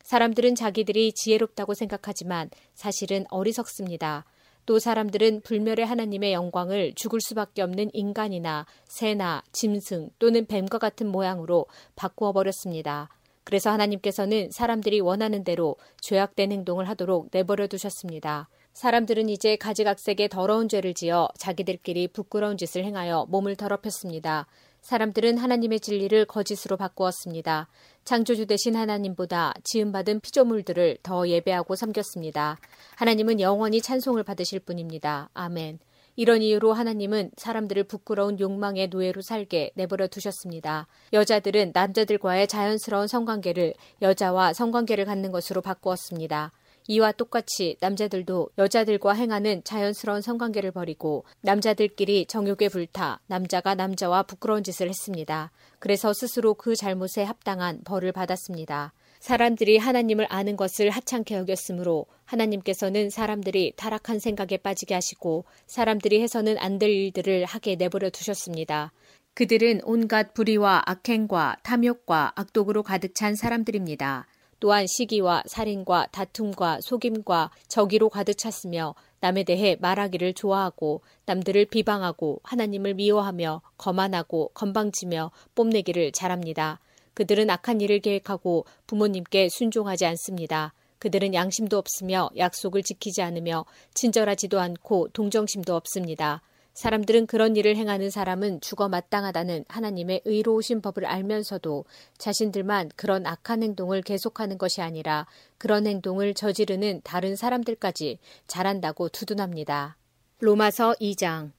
사람들은 0.04 0.54
자기들이 0.54 1.14
지혜롭다고 1.14 1.74
생각하지만 1.74 2.52
사실은 2.76 3.26
어리석습니다. 3.30 4.26
또 4.68 4.78
사람들은 4.78 5.42
불멸의 5.42 5.86
하나님의 5.86 6.34
영광을 6.34 6.94
죽을 6.96 7.20
수밖에 7.20 7.64
없는 7.64 7.90
인간이나 7.94 8.68
새나 8.86 9.42
짐승 9.52 10.12
또는 10.20 10.46
뱀과 10.46 10.78
같은 10.78 11.08
모양으로 11.08 11.66
바꾸어 11.96 12.32
버렸습니다. 12.32 13.10
그래서 13.44 13.72
하나님께서는 13.72 14.50
사람들이 14.52 15.00
원하는 15.00 15.44
대로 15.44 15.76
죄악된 16.02 16.52
행동을 16.52 16.88
하도록 16.90 17.28
내버려 17.32 17.68
두셨습니다. 17.68 18.50
사람들은 18.74 19.30
이제 19.30 19.56
가지각색의 19.56 20.30
더러운 20.30 20.68
죄를 20.68 20.94
지어 20.94 21.28
자기들끼리 21.38 22.08
부끄러운 22.08 22.58
짓을 22.58 22.84
행하여 22.84 23.28
몸을 23.30 23.56
더럽혔습니다. 23.56 24.48
사람들은 24.82 25.38
하나님의 25.38 25.80
진리를 25.80 26.26
거짓으로 26.26 26.76
바꾸었습니다. 26.76 27.70
창조주 28.04 28.48
대신 28.48 28.76
하나님보다 28.76 29.54
지음받은 29.64 30.20
피조물들을 30.20 30.98
더 31.04 31.28
예배하고 31.28 31.76
섬겼습니다. 31.76 32.58
하나님은 32.98 33.40
영원히 33.40 33.82
찬송을 33.82 34.24
받으실 34.24 34.60
분입니다. 34.60 35.30
아멘. 35.34 35.80
이런 36.16 36.42
이유로 36.42 36.74
하나님은 36.74 37.32
사람들을 37.38 37.86
부끄러운 37.86 38.40
욕망의 38.40 38.88
노예로 38.90 39.22
살게 39.22 39.72
내버려 39.76 40.08
두셨습니다. 40.08 40.88
여자들은 41.12 41.72
남자들과의 41.74 42.48
자연스러운 42.48 43.08
성관계를 43.08 43.74
여자와 44.02 44.54
성관계를 44.54 45.06
갖는 45.06 45.32
것으로 45.32 45.62
바꾸었습니다. 45.62 46.52
이와 46.88 47.14
똑같이 47.14 47.78
남자들도 47.80 48.50
여자들과 48.58 49.14
행하는 49.14 49.64
자연스러운 49.64 50.22
성관계를 50.22 50.72
버리고 50.72 51.24
남자들끼리 51.42 52.26
정욕에 52.26 52.68
불타 52.70 53.22
남자가 53.28 53.74
남자와 53.74 54.24
부끄러운 54.24 54.64
짓을 54.64 54.90
했습니다. 54.90 55.52
그래서 55.80 56.14
스스로 56.14 56.54
그 56.54 56.76
잘못에 56.76 57.24
합당한 57.24 57.82
벌을 57.86 58.12
받았습니다. 58.12 58.94
사람들이 59.24 59.78
하나님을 59.78 60.28
아는 60.30 60.58
것을 60.58 60.90
하찮게 60.90 61.36
여겼으므로 61.36 62.08
하나님께서는 62.26 63.10
사람들이 63.10 63.72
타락한 63.78 64.20
생각에 64.20 64.58
빠지게 64.58 64.94
하시고 64.94 65.46
사람들이 65.66 66.22
해서는 66.22 66.58
안 66.58 66.78
될 66.78 66.90
일들을 66.90 67.46
하게 67.46 67.76
내버려 67.78 68.10
두셨습니다. 68.10 68.92
그들은 69.34 69.80
온갖 69.86 70.34
불의와 70.34 70.84
악행과 70.86 71.56
탐욕과 71.64 72.34
악독으로 72.36 72.84
가득 72.84 73.16
찬 73.16 73.36
사람들입니다. 73.36 74.28
또한 74.60 74.88
시기와 74.88 75.44
살인과 75.46 76.08
다툼과 76.12 76.80
속임과 76.82 77.52
저기로 77.70 78.10
가득 78.10 78.38
찼으며 78.38 78.94
남에 79.22 79.46
대해 79.46 79.78
말하기를 79.80 80.34
좋아하고 80.34 81.02
남들을 81.28 81.68
비방하고 81.68 82.42
하나님을 82.44 82.96
미워하며 82.96 83.62
거만하고 83.78 84.50
건방지며 84.54 85.32
뽐내기를 85.56 86.12
잘합니다. 86.12 86.82
그들은 87.14 87.50
악한 87.50 87.82
일을 87.82 88.00
계획하고 88.00 88.66
부모님께 88.88 89.50
순종하지 89.50 90.06
않습니다. 90.06 90.74
그들은 91.00 91.34
양심도 91.34 91.78
없으며 91.78 92.30
약속을 92.38 92.84
지키지 92.84 93.22
않으며 93.22 93.66
친절하지도 93.94 94.60
않고 94.60 95.10
동정심도 95.10 95.76
없습니다. 95.76 96.42
사람들은 96.74 97.28
그런 97.28 97.56
일을 97.56 97.76
행하는 97.76 98.10
사람은 98.10 98.62
죽어 98.62 98.90
마땅하다는 98.90 99.66
하나님의 99.68 100.22
의로우신 100.26 100.82
법을 100.82 101.06
알면서도 101.06 101.86
자신들만 102.18 102.92
그런 102.96 103.28
악한 103.28 103.62
행동을 103.62 104.02
계속하는 104.02 104.58
것이 104.58 104.82
아니라 104.82 105.28
그런 105.58 105.86
행동을 105.86 106.34
저지르는 106.34 107.02
다른 107.04 107.36
사람들까지 107.36 108.18
잘한다고 108.48 109.10
두둔합니다. 109.10 109.98
로마서 110.40 110.96
2장 111.00 111.52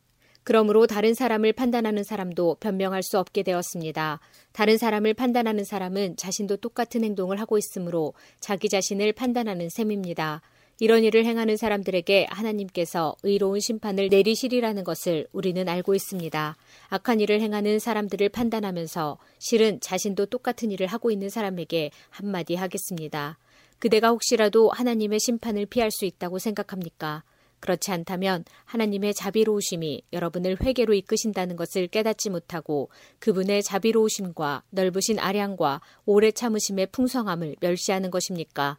그러므로 0.44 0.86
다른 0.86 1.14
사람을 1.14 1.54
판단하는 1.54 2.04
사람도 2.04 2.58
변명할 2.60 3.02
수 3.02 3.18
없게 3.18 3.42
되었습니다. 3.42 4.20
다른 4.52 4.76
사람을 4.78 5.14
판단하는 5.14 5.64
사람은 5.64 6.16
자신도 6.16 6.58
똑같은 6.58 7.02
행동을 7.02 7.40
하고 7.40 7.58
있으므로 7.58 8.12
자기 8.40 8.68
자신을 8.68 9.14
판단하는 9.14 9.70
셈입니다. 9.70 10.42
이런 10.80 11.04
일을 11.04 11.24
행하는 11.24 11.56
사람들에게 11.56 12.26
하나님께서 12.30 13.14
의로운 13.22 13.60
심판을 13.60 14.08
내리시리라는 14.08 14.84
것을 14.84 15.26
우리는 15.32 15.68
알고 15.68 15.94
있습니다. 15.94 16.56
악한 16.88 17.20
일을 17.20 17.40
행하는 17.40 17.78
사람들을 17.78 18.28
판단하면서 18.28 19.18
실은 19.38 19.78
자신도 19.80 20.26
똑같은 20.26 20.72
일을 20.72 20.88
하고 20.88 21.10
있는 21.10 21.30
사람에게 21.30 21.90
한마디 22.10 22.56
하겠습니다. 22.56 23.38
그대가 23.78 24.08
혹시라도 24.08 24.70
하나님의 24.70 25.20
심판을 25.20 25.66
피할 25.66 25.90
수 25.90 26.04
있다고 26.06 26.38
생각합니까? 26.38 27.22
그렇지 27.64 27.90
않다면 27.92 28.44
하나님의 28.66 29.14
자비로우심이 29.14 30.02
여러분을 30.12 30.59
회개로 30.62 30.92
이끄신다는 30.92 31.56
것을 31.56 31.87
깨닫지 31.87 32.28
못하고 32.28 32.90
그분의 33.21 33.62
자비로우심과 33.62 34.64
넓으신 34.68 35.18
아량과 35.18 35.80
오래 36.04 36.30
참으심의 36.30 36.88
풍성함을 36.92 37.56
멸시하는 37.61 38.11
것입니까? 38.11 38.76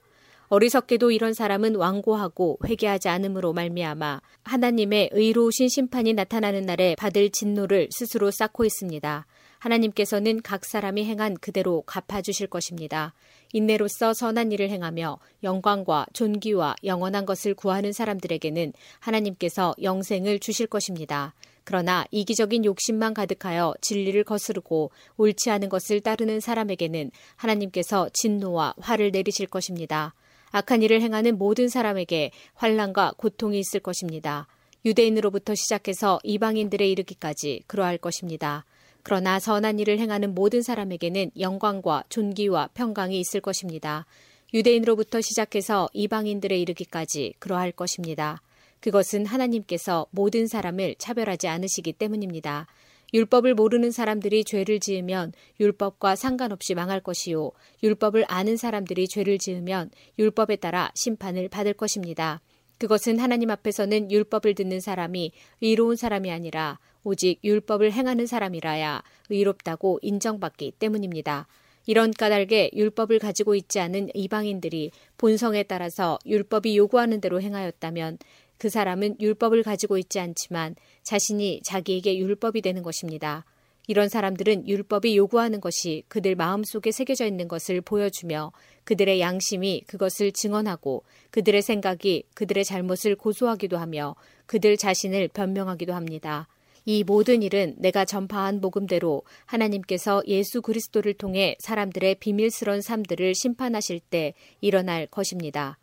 어리석게도 0.49 1.09
이런 1.09 1.33
사람은 1.33 1.75
완고하고 1.75 2.59
회개하지 2.63 3.09
않음으로 3.09 3.53
말미암아 3.53 4.21
하나님의 4.43 5.09
의로우신 5.13 5.67
심판이 5.67 6.13
나타나는 6.13 6.67
날에 6.67 6.95
받을 6.95 7.31
진노를 7.31 7.89
스스로 7.89 8.29
쌓고 8.29 8.65
있습니다. 8.65 9.25
하나님께서는 9.65 10.43
각 10.43 10.63
사람이 10.63 11.05
행한 11.05 11.37
그대로 11.37 11.81
갚아주실 11.81 12.47
것입니다. 12.47 13.13
인내로서 13.51 14.13
선한 14.13 14.51
일을 14.51 14.69
행하며 14.69 15.17
영광과 15.43 16.05
존귀와 16.13 16.75
영원한 16.83 17.25
것을 17.25 17.55
구하는 17.55 17.91
사람들에게는 17.91 18.73
하나님께서 18.99 19.73
영생을 19.81 20.39
주실 20.39 20.67
것입니다. 20.67 21.33
그러나 21.63 22.05
이기적인 22.11 22.63
욕심만 22.63 23.15
가득하여 23.15 23.73
진리를 23.81 24.23
거스르고 24.23 24.91
옳지 25.17 25.49
않은 25.49 25.69
것을 25.69 25.99
따르는 26.01 26.41
사람에게는 26.41 27.09
하나님께서 27.35 28.09
진노와 28.13 28.75
화를 28.79 29.09
내리실 29.09 29.47
것입니다. 29.47 30.13
악한 30.51 30.83
일을 30.83 31.01
행하는 31.01 31.39
모든 31.39 31.69
사람에게 31.69 32.29
환란과 32.53 33.13
고통이 33.17 33.57
있을 33.59 33.79
것입니다. 33.79 34.47
유대인으로부터 34.85 35.55
시작해서 35.55 36.19
이방인들에 36.23 36.87
이르기까지 36.87 37.63
그러할 37.65 37.97
것입니다. 37.97 38.63
그러나 39.05 39.39
선한 39.39 39.77
일을 39.77 39.99
행하는 39.99 40.33
모든 40.33 40.63
사람에게는 40.63 41.29
영광과 41.39 42.05
존귀와 42.09 42.71
평강이 42.73 43.19
있을 43.19 43.39
것입니다. 43.39 44.07
유대인으로부터 44.51 45.21
시작해서 45.21 45.87
이방인들에 45.93 46.57
이르기까지 46.57 47.35
그러할 47.37 47.71
것입니다. 47.71 48.41
그것은 48.79 49.27
하나님께서 49.27 50.07
모든 50.09 50.47
사람을 50.47 50.95
차별하지 50.97 51.47
않으시기 51.47 51.93
때문입니다. 51.93 52.65
율법을 53.13 53.53
모르는 53.53 53.91
사람들이 53.91 54.43
죄를 54.43 54.79
지으면 54.79 55.33
율법과 55.59 56.15
상관없이 56.15 56.73
망할 56.73 56.99
것이요. 56.99 57.51
율법을 57.83 58.25
아는 58.27 58.57
사람들이 58.57 59.07
죄를 59.07 59.37
지으면 59.37 59.91
율법에 60.17 60.55
따라 60.55 60.91
심판을 60.95 61.49
받을 61.49 61.73
것입니다. 61.73 62.41
그것은 62.79 63.19
하나님 63.19 63.51
앞에서는 63.51 64.11
율법을 64.11 64.55
듣는 64.55 64.79
사람이 64.79 65.31
의로운 65.61 65.95
사람이 65.95 66.31
아니라 66.31 66.79
오직 67.05 67.39
율법을 67.43 67.93
행하는 67.93 68.27
사람이라야 68.27 69.01
의롭다고 69.29 69.99
인정받기 70.01 70.73
때문입니다. 70.77 71.47
이런 71.85 72.11
까닭에 72.11 72.71
율법을 72.73 73.19
가지고 73.19 73.55
있지 73.55 73.79
않은 73.79 74.09
이방인들이 74.13 74.91
본성에 75.17 75.63
따라서 75.63 76.19
율법이 76.25 76.75
요구하는 76.75 77.21
대로 77.21 77.41
행하였다면 77.41 78.17
그 78.57 78.69
사람은 78.69 79.17
율법을 79.21 79.63
가지고 79.63 79.97
있지 79.97 80.19
않지만 80.19 80.75
자신이 81.03 81.61
자기에게 81.63 82.17
율법이 82.17 82.61
되는 82.61 82.81
것입니다. 82.81 83.45
이런 83.87 84.09
사람들은 84.09 84.67
율법이 84.67 85.15
요구하는 85.15 85.61
것이 85.61 86.03
그들 86.07 86.35
마음속에 86.35 86.91
새겨져 86.91 87.27
있는 87.27 87.47
것을 87.47 87.81
보여주며 87.81 88.51
그들의 88.83 89.19
양심이 89.19 89.83
그것을 89.85 90.31
증언하고 90.31 91.03
그들의 91.29 91.61
생각이 91.61 92.23
그들의 92.33 92.65
잘못을 92.65 93.15
고소하기도 93.15 93.77
하며 93.77 94.15
그들 94.47 94.77
자신을 94.77 95.27
변명하기도 95.27 95.93
합니다. 95.93 96.47
이 96.85 97.03
모든 97.03 97.41
일은 97.41 97.75
내가 97.77 98.05
전파한 98.05 98.61
복음대로 98.61 99.23
하나님께서 99.45 100.21
예수 100.27 100.61
그리스도를 100.61 101.15
통해 101.15 101.55
사람들의 101.59 102.15
비밀스러운 102.15 102.81
삶들을 102.81 103.33
심판하실 103.33 103.99
때 103.99 104.35
일어날 104.61 105.07
것입니다. 105.07 105.79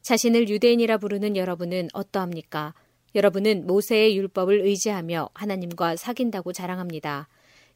자신을 0.00 0.48
유대인이라 0.48 0.98
부르는 0.98 1.36
여러분은 1.36 1.88
어떠합니까? 1.92 2.74
여러분은 3.14 3.66
모세의 3.66 4.16
율법을 4.16 4.60
의지하며 4.62 5.30
하나님과 5.34 5.96
사귄다고 5.96 6.52
자랑합니다. 6.52 7.28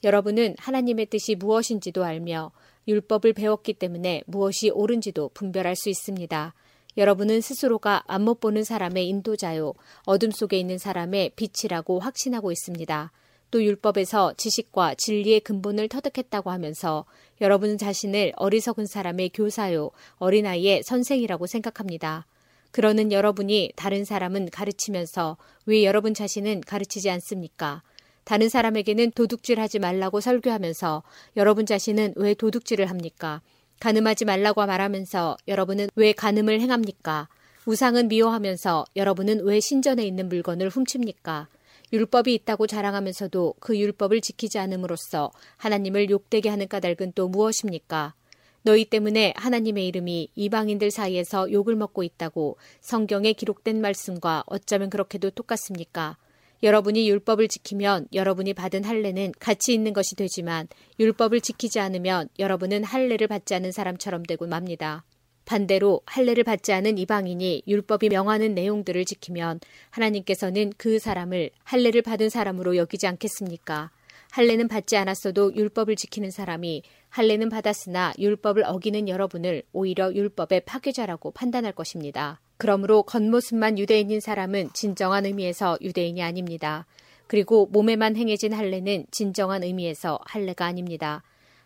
여러분은 0.03 0.55
하나님의 0.59 1.07
뜻이 1.07 1.35
무엇인지도 1.35 2.05
알며 2.05 2.53
율법을 2.89 3.35
배웠기 3.35 3.75
때문에 3.75 4.23
무엇이 4.27 4.71
옳은지도 4.71 5.31
분별할 5.35 5.77
수 5.77 5.91
있습니다. 5.91 6.55
여러분은 6.97 7.41
스스로가 7.41 8.03
안 8.07 8.21
못 8.21 8.41
보는 8.41 8.65
사람의 8.65 9.09
인도자요, 9.09 9.73
어둠 10.05 10.31
속에 10.31 10.59
있는 10.59 10.77
사람의 10.79 11.33
빛이라고 11.37 12.01
확신하고 12.01 12.53
있습니다. 12.53 13.13
또 13.51 13.65
율법에서 13.65 14.35
지식과 14.37 14.95
진리의 14.97 15.41
근본을 15.41 15.89
터득했다고 15.89 16.51
하면서 16.51 17.05
여러분 17.41 17.79
자신을 17.79 18.33
어리석은 18.37 18.87
사람의 18.87 19.31
교사요, 19.31 19.91
어린아이의 20.19 20.83
선생이라고 20.85 21.47
생각합니다. 21.47 22.27
그러는 22.71 23.11
여러분이 23.11 23.73
다른 23.75 24.05
사람은 24.05 24.51
가르치면서 24.51 25.37
왜 25.67 25.85
여러분 25.85 26.15
자신은 26.15 26.61
가르치지 26.61 27.11
않습니까? 27.11 27.83
다른 28.23 28.49
사람에게는 28.49 29.13
도둑질 29.13 29.59
하지 29.59 29.81
말라고 29.81 30.21
설교하면서 30.21 31.03
여러분 31.37 31.67
자신은 31.67 32.15
왜 32.17 32.35
도둑질을 32.35 32.89
합니까? 32.89 33.41
가늠하지 33.81 34.27
말라고 34.27 34.65
말하면서 34.65 35.39
여러분은 35.49 35.89
왜 35.97 36.13
가늠을 36.13 36.61
행합니까? 36.61 37.29
우상은 37.65 38.09
미워하면서 38.09 38.85
여러분은 38.95 39.45
왜 39.45 39.59
신전에 39.59 40.05
있는 40.05 40.29
물건을 40.29 40.69
훔칩니까? 40.69 41.49
율법이 41.93 42.33
있다고 42.35 42.67
자랑하면서도 42.67 43.55
그 43.59 43.79
율법을 43.79 44.21
지키지 44.21 44.59
않음으로써 44.59 45.33
하나님을 45.57 46.11
욕되게 46.11 46.49
하는 46.51 46.69
까닭은 46.69 47.13
또 47.15 47.29
무엇입니까? 47.29 48.15
너희 48.63 48.85
때문에 48.85 49.33
하나님의 49.37 49.87
이름이 49.89 50.29
이방인들 50.35 50.91
사이에서 50.91 51.51
욕을 51.51 51.75
먹고 51.75 52.03
있다고 52.03 52.59
성경에 52.81 53.33
기록된 53.33 53.81
말씀과 53.81 54.45
어쩌면 54.47 54.91
그렇게도 54.91 55.31
똑같습니까? 55.31 56.19
여러분이 56.63 57.09
율법을 57.09 57.49
지키면 57.49 58.09
여러분이 58.13 58.53
받은 58.53 58.85
할례는 58.85 59.33
가치 59.39 59.73
있는 59.73 59.93
것이 59.93 60.15
되지만 60.15 60.69
율법을 60.99 61.41
지키지 61.41 61.81
않으면 61.81 62.29
여러분은 62.39 62.85
할례를 62.85 63.29
받지 63.29 63.55
않은 63.55 63.73
사람처럼 63.73 64.25
되고 64.25 64.47
맙니다. 64.47 65.05
반대로 65.47 66.03
할례를 66.07 66.45
받지 66.45 66.73
않은 66.73 66.99
이방인이 66.99 67.63
율법이 67.67 68.11
명하는 68.11 68.55
내용들을 68.55 69.05
지키면 69.05 69.61
하나님께서는 69.89 70.73
그 70.77 70.99
사람을 70.99 71.51
할례를 71.65 72.03
받은 72.03 72.29
사람으로 72.29 72.77
여기지 72.77 73.07
않겠습니까? 73.07 73.91
할례는 74.31 74.69
받지 74.69 74.97
않았어도 74.97 75.57
율법을 75.57 75.97
지키는 75.97 76.31
사람이 76.31 76.83
할례는 77.09 77.49
받았으나 77.49 78.13
율법을 78.19 78.65
어기는 78.65 79.09
여러분을 79.09 79.65
오히려 79.73 80.13
율법의 80.15 80.61
파괴자라고 80.67 81.33
판단할 81.33 81.73
것입니다. 81.73 82.41
그러므로 82.61 83.03
겉모습만 83.05 83.79
유대인인 83.79 84.21
사람은 84.21 84.69
진정한 84.75 85.25
의미에서 85.25 85.79
유대인이 85.81 86.23
아닙니다. 86.23 86.85
그리고 87.27 87.65
몸에만 87.73 88.17
행해진 88.17 88.53
할례는 88.53 89.07
진정한 89.11 89.63
의미에서 89.65 90.19
할례가 90.27 90.67
아닙니다. 90.67 91.23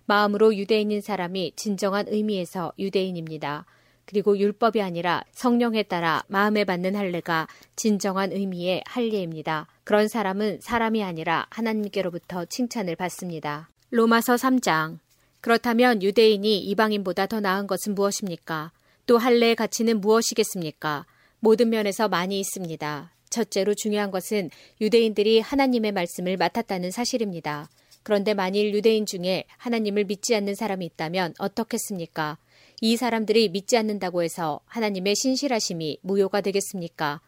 마음으로 0.06 0.54
유대인인 0.54 1.00
사람이 1.00 1.54
진정한 1.56 2.06
의미에서 2.06 2.74
유대인입니다. 2.78 3.66
그리고 4.04 4.38
율법이 4.38 4.80
아니라 4.80 5.24
성령에 5.32 5.82
따라 5.82 6.22
마음에 6.28 6.62
받는 6.62 6.94
할례가 6.94 7.48
진정한 7.74 8.30
의미의 8.30 8.84
할례입니다. 8.86 9.66
그런 9.82 10.06
사람은 10.06 10.60
사람이 10.60 11.02
아니라 11.02 11.48
하나님께로부터 11.50 12.44
칭찬을 12.44 12.94
받습니다. 12.94 13.68
로마서 13.90 14.36
3장 14.36 15.00
그렇다면 15.40 16.04
유대인이 16.04 16.60
이방인보다 16.60 17.26
더 17.26 17.40
나은 17.40 17.66
것은 17.66 17.96
무엇입니까? 17.96 18.70
또 19.06 19.18
할례의 19.18 19.56
가치는 19.56 20.00
무엇이겠습니까? 20.00 21.06
모든 21.40 21.68
면에서 21.68 22.08
많이 22.08 22.40
있습니다. 22.40 23.12
첫째로 23.28 23.74
중요한 23.74 24.10
것은 24.10 24.50
유대인들이 24.80 25.40
하나님의 25.40 25.92
말씀을 25.92 26.36
맡았다는 26.36 26.90
사실입니다. 26.90 27.68
그런데 28.02 28.32
만일 28.32 28.72
유대인 28.74 29.06
중에 29.06 29.44
하나님을 29.56 30.04
믿지 30.04 30.34
않는 30.36 30.54
사람이 30.54 30.84
있다면 30.86 31.34
어떻겠습니까? 31.38 32.38
이 32.80 32.96
사람들이 32.96 33.48
믿지 33.48 33.76
않는다고 33.76 34.22
해서 34.22 34.60
하나님의 34.66 35.16
신실하심이 35.16 35.98
무효가 36.02 36.40
되겠습니까? 36.40 37.20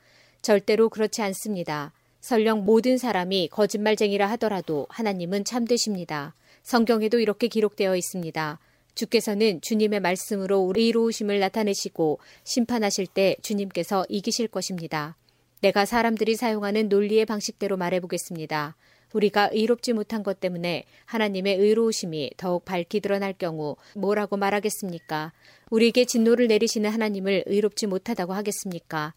절대로 0.43 0.89
그렇지 0.89 1.23
않습니다. 1.23 1.93
설령 2.21 2.65
모든 2.65 2.99
사람이 2.99 3.49
거짓말쟁이라 3.51 4.29
하더라도 4.31 4.87
하나님은 4.91 5.45
참되십니다. 5.45 6.35
성경에도 6.63 7.21
이렇게 7.21 7.49
기록되어 7.49 7.97
있습니다. 7.97 8.59
주께서는 8.97 9.61
주님의 9.61 10.01
말씀으로 10.01 10.73
의로우심을 10.75 11.39
나타내시고 11.39 12.19
심판하실 12.43 13.07
때 13.07 13.37
주님께서 13.43 14.05
이기실 14.09 14.49
것입니다. 14.49 15.17
내가 15.61 15.85
사람들이 15.85 16.35
사용하는 16.35 16.89
논리의 16.89 17.25
방식대로 17.27 17.77
말해보겠습니다. 17.77 18.75
우리가 19.13 19.51
의롭지 19.53 19.93
못한 19.93 20.23
것 20.23 20.41
때문에 20.41 20.85
하나님의 21.05 21.57
의로우심이 21.57 22.33
더욱 22.37 22.65
밝히 22.65 23.01
드러날 23.01 23.33
경우 23.33 23.77
뭐라고 23.95 24.37
말하겠습니까? 24.37 25.33
우리에게 25.71 26.05
진노를 26.05 26.49
내리시는 26.49 26.91
하나님을 26.91 27.45
의롭지 27.47 27.87
못하다고 27.87 28.35
하겠습니까? 28.35 29.15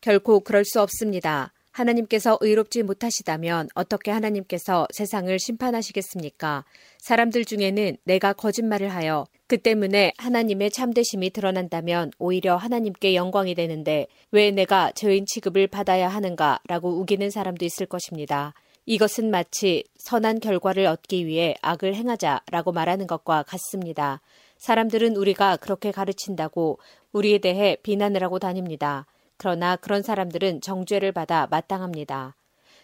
결코 0.00 0.40
그럴 0.40 0.64
수 0.64 0.80
없습니다. 0.80 1.52
하나님께서 1.72 2.38
의롭지 2.40 2.82
못하시다면 2.82 3.68
어떻게 3.74 4.10
하나님께서 4.10 4.86
세상을 4.92 5.36
심판하시겠습니까? 5.38 6.64
사람들 6.98 7.44
중에는 7.44 7.96
내가 8.04 8.32
거짓말을 8.32 8.88
하여 8.88 9.26
그 9.46 9.58
때문에 9.58 10.12
하나님의 10.18 10.70
참되심이 10.70 11.30
드러난다면 11.30 12.12
오히려 12.18 12.56
하나님께 12.56 13.14
영광이 13.14 13.54
되는데 13.54 14.06
왜 14.30 14.50
내가 14.50 14.92
죄인 14.92 15.26
취급을 15.26 15.66
받아야 15.66 16.08
하는가 16.08 16.60
라고 16.68 17.00
우기는 17.00 17.30
사람도 17.30 17.64
있을 17.64 17.86
것입니다. 17.86 18.54
이것은 18.86 19.30
마치 19.30 19.84
선한 19.96 20.40
결과를 20.40 20.86
얻기 20.86 21.26
위해 21.26 21.54
악을 21.62 21.94
행하자라고 21.94 22.72
말하는 22.72 23.06
것과 23.06 23.44
같습니다. 23.44 24.20
사람들은 24.58 25.16
우리가 25.16 25.56
그렇게 25.56 25.90
가르친다고 25.90 26.78
우리에 27.12 27.38
대해 27.38 27.76
비난을 27.82 28.22
하고 28.22 28.38
다닙니다. 28.38 29.06
그러나 29.42 29.74
그런 29.74 30.04
사람들은 30.04 30.60
정죄를 30.60 31.10
받아 31.10 31.48
마땅합니다. 31.50 32.36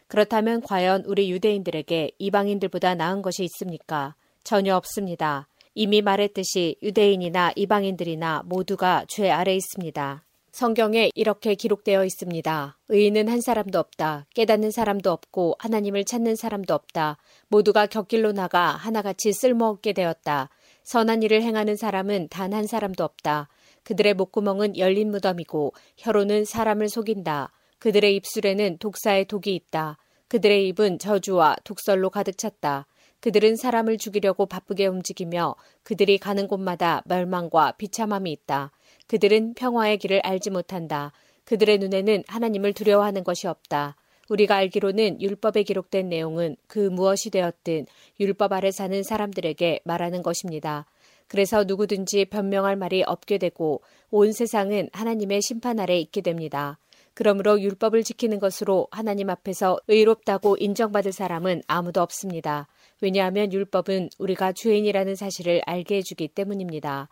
그렇다면 0.08 0.60
과연 0.60 1.04
우리 1.06 1.30
유대인들에게 1.30 2.10
이방인들보다 2.18 2.96
나은 2.96 3.22
것이 3.22 3.44
있습니까? 3.44 4.16
전혀 4.42 4.74
없습니다. 4.74 5.46
이미 5.76 6.02
말했듯이 6.02 6.74
유대인이나 6.82 7.52
이방인들이나 7.54 8.42
모두가 8.46 9.04
죄 9.06 9.30
아래 9.30 9.54
있습니다. 9.54 10.24
성경에 10.50 11.10
이렇게 11.14 11.54
기록되어 11.54 12.04
있습니다. 12.04 12.76
의인은 12.88 13.28
한 13.28 13.40
사람도 13.40 13.78
없다. 13.78 14.26
깨닫는 14.34 14.72
사람도 14.72 15.12
없고 15.12 15.54
하나님을 15.60 16.04
찾는 16.04 16.34
사람도 16.34 16.74
없다. 16.74 17.18
모두가 17.46 17.86
곁길로 17.86 18.32
나가 18.32 18.70
하나같이 18.70 19.32
쓸모없게 19.32 19.92
되었다. 19.92 20.48
선한 20.82 21.22
일을 21.22 21.42
행하는 21.42 21.76
사람은 21.76 22.26
단 22.30 22.52
한 22.52 22.66
사람도 22.66 23.04
없다. 23.04 23.48
그들의 23.88 24.12
목구멍은 24.12 24.76
열린 24.76 25.10
무덤이고 25.10 25.72
혀로는 25.96 26.44
사람을 26.44 26.90
속인다. 26.90 27.50
그들의 27.78 28.16
입술에는 28.16 28.76
독사의 28.76 29.24
독이 29.24 29.54
있다. 29.54 29.96
그들의 30.28 30.68
입은 30.68 30.98
저주와 30.98 31.56
독설로 31.64 32.10
가득 32.10 32.36
찼다. 32.36 32.86
그들은 33.20 33.56
사람을 33.56 33.96
죽이려고 33.96 34.44
바쁘게 34.44 34.86
움직이며 34.88 35.54
그들이 35.84 36.18
가는 36.18 36.46
곳마다 36.48 37.00
멸망과 37.06 37.72
비참함이 37.78 38.30
있다. 38.30 38.72
그들은 39.06 39.54
평화의 39.54 39.96
길을 39.96 40.20
알지 40.22 40.50
못한다. 40.50 41.12
그들의 41.44 41.78
눈에는 41.78 42.24
하나님을 42.26 42.74
두려워하는 42.74 43.24
것이 43.24 43.46
없다. 43.46 43.96
우리가 44.28 44.56
알기로는 44.56 45.22
율법에 45.22 45.62
기록된 45.62 46.10
내용은 46.10 46.56
그 46.66 46.78
무엇이 46.78 47.30
되었든 47.30 47.86
율법 48.20 48.52
아래 48.52 48.70
사는 48.70 49.02
사람들에게 49.02 49.80
말하는 49.84 50.22
것입니다. 50.22 50.84
그래서 51.28 51.64
누구든지 51.64 52.24
변명할 52.26 52.76
말이 52.76 53.02
없게 53.06 53.38
되고 53.38 53.82
온 54.10 54.32
세상은 54.32 54.88
하나님의 54.92 55.42
심판 55.42 55.78
아래 55.78 55.98
있게 55.98 56.22
됩니다. 56.22 56.78
그러므로 57.14 57.60
율법을 57.60 58.04
지키는 58.04 58.38
것으로 58.38 58.86
하나님 58.90 59.28
앞에서 59.28 59.78
의롭다고 59.88 60.56
인정받을 60.58 61.12
사람은 61.12 61.62
아무도 61.66 62.00
없습니다. 62.00 62.68
왜냐하면 63.00 63.52
율법은 63.52 64.10
우리가 64.18 64.52
죄인이라는 64.52 65.16
사실을 65.16 65.60
알게 65.66 65.96
해주기 65.96 66.28
때문입니다. 66.28 67.08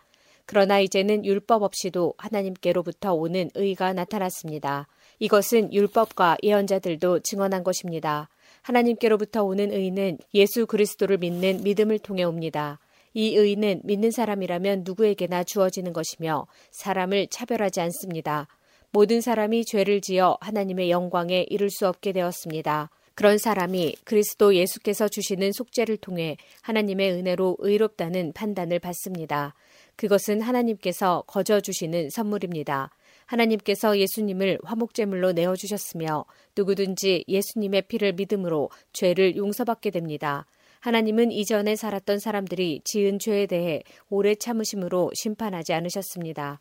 그러나 0.47 0.79
이제는 0.79 1.25
율법 1.25 1.65
없이도 1.65 2.15
하나님께로부터 2.19 3.15
오는 3.15 3.51
의가 3.55 3.93
나타났습니다. 3.93 4.87
이것은 5.19 5.73
율법과 5.73 6.37
예언자들도 6.43 7.21
증언한 7.21 7.65
것입니다. 7.65 8.29
하나님께로부터 8.63 9.43
오는 9.43 9.73
의는 9.73 10.19
예수 10.35 10.67
그리스도를 10.67 11.19
믿는 11.19 11.65
믿음을 11.65 11.99
통해 11.99 12.23
옵니다. 12.23 12.79
이 13.19 13.35
의는 13.35 13.81
믿는 13.83 14.11
사람이라면 14.11 14.83
누구에게나 14.85 15.43
주어지는 15.43 15.95
것이며 15.95 16.47
사람을 16.71 17.29
차별하지 17.29 17.81
않습니다. 17.81 18.47
모든 18.93 19.23
사람이 19.23 19.65
죄를 19.65 20.03
지어 20.03 20.37
하나님의 20.43 20.91
영광에 20.91 21.47
이를 21.49 21.71
수 21.71 21.89
없게 21.89 22.13
되었습니다. 22.13 22.91
그런 23.15 23.39
사람이 23.39 23.97
그리스도 24.05 24.55
예수께서 24.55 25.09
주시는 25.09 25.53
속죄를 25.53 25.97
통해 25.97 26.37
하나님의 26.61 27.13
은혜로 27.13 27.57
의롭다는 27.61 28.35
판단을 28.35 28.81
받습니다. 28.81 29.55
그것은 29.97 30.43
하나님께서 30.43 31.25
거저 31.27 31.61
주시는 31.61 32.11
선물입니다. 32.11 32.91
하나님께서 33.25 33.99
예수님을 33.99 34.59
화목제물로 34.63 35.33
내어 35.33 35.57
주셨으며 35.57 36.27
누구든지 36.55 37.25
예수님의 37.29 37.89
피를 37.89 38.13
믿음으로 38.13 38.69
죄를 38.93 39.37
용서받게 39.37 39.89
됩니다. 39.89 40.45
하나님은 40.81 41.33
이전에 41.33 41.77
살았던 41.77 42.19
사람들이 42.19 42.81
지은 42.85 43.19
죄에 43.19 43.47
대해 43.47 43.83
오래 44.09 44.35
참으심으로 44.35 45.11
심판하지 45.15 45.73
않으셨습니다. 45.73 46.59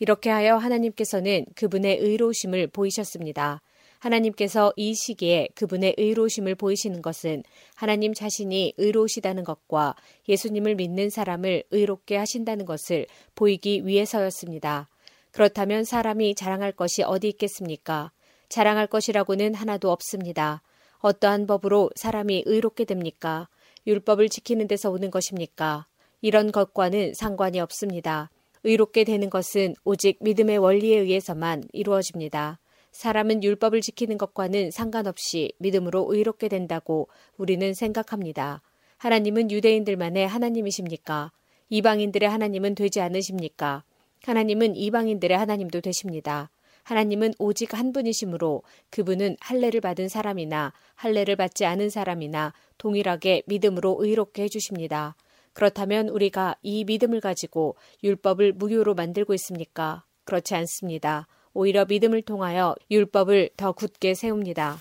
이렇게 0.00 0.30
하여 0.30 0.56
하나님께서는 0.56 1.46
그분의 1.54 1.98
의로우심을 1.98 2.68
보이셨습니다. 2.68 3.62
하나님께서 3.98 4.72
이 4.76 4.94
시기에 4.94 5.48
그분의 5.54 5.94
의로우심을 5.98 6.54
보이시는 6.54 7.02
것은 7.02 7.42
하나님 7.74 8.14
자신이 8.14 8.74
의로우시다는 8.76 9.44
것과 9.44 9.96
예수님을 10.28 10.76
믿는 10.76 11.10
사람을 11.10 11.64
의롭게 11.70 12.16
하신다는 12.16 12.64
것을 12.64 13.06
보이기 13.34 13.86
위해서였습니다. 13.86 14.88
그렇다면 15.32 15.84
사람이 15.84 16.34
자랑할 16.34 16.72
것이 16.72 17.02
어디 17.02 17.28
있겠습니까? 17.28 18.12
자랑할 18.48 18.86
것이라고는 18.86 19.54
하나도 19.54 19.90
없습니다. 19.90 20.62
어떠한 21.00 21.46
법으로 21.46 21.90
사람이 21.96 22.44
의롭게 22.46 22.84
됩니까? 22.84 23.48
율법을 23.88 24.28
지키는 24.28 24.68
데서 24.68 24.90
오는 24.90 25.10
것입니까? 25.10 25.86
이런 26.20 26.52
것과는 26.52 27.14
상관이 27.14 27.58
없습니다. 27.58 28.30
의롭게 28.62 29.04
되는 29.04 29.30
것은 29.30 29.74
오직 29.82 30.18
믿음의 30.20 30.58
원리에 30.58 30.98
의해서만 30.98 31.64
이루어집니다. 31.72 32.58
사람은 32.92 33.42
율법을 33.42 33.80
지키는 33.80 34.18
것과는 34.18 34.72
상관없이 34.72 35.52
믿음으로 35.58 36.06
의롭게 36.10 36.48
된다고 36.48 37.08
우리는 37.38 37.72
생각합니다. 37.72 38.60
하나님은 38.98 39.50
유대인들만의 39.50 40.28
하나님이십니까? 40.28 41.32
이방인들의 41.70 42.28
하나님은 42.28 42.74
되지 42.74 43.00
않으십니까? 43.00 43.84
하나님은 44.22 44.76
이방인들의 44.76 45.34
하나님도 45.34 45.80
되십니다. 45.80 46.50
하나님은 46.88 47.34
오직 47.38 47.74
한 47.74 47.92
분이시므로 47.92 48.62
그분은 48.88 49.36
할례를 49.40 49.82
받은 49.82 50.08
사람이나 50.08 50.72
할례를 50.94 51.36
받지 51.36 51.66
않은 51.66 51.90
사람이나 51.90 52.54
동일하게 52.78 53.42
믿음으로 53.44 53.98
의롭게 54.00 54.44
해 54.44 54.48
주십니다. 54.48 55.14
그렇다면 55.52 56.08
우리가 56.08 56.56
이 56.62 56.84
믿음을 56.84 57.20
가지고 57.20 57.76
율법을 58.02 58.54
무효로 58.54 58.94
만들고 58.94 59.34
있습니까? 59.34 60.04
그렇지 60.24 60.54
않습니다. 60.54 61.26
오히려 61.52 61.84
믿음을 61.84 62.22
통하여 62.22 62.74
율법을 62.90 63.50
더 63.58 63.72
굳게 63.72 64.14
세웁니다. 64.14 64.78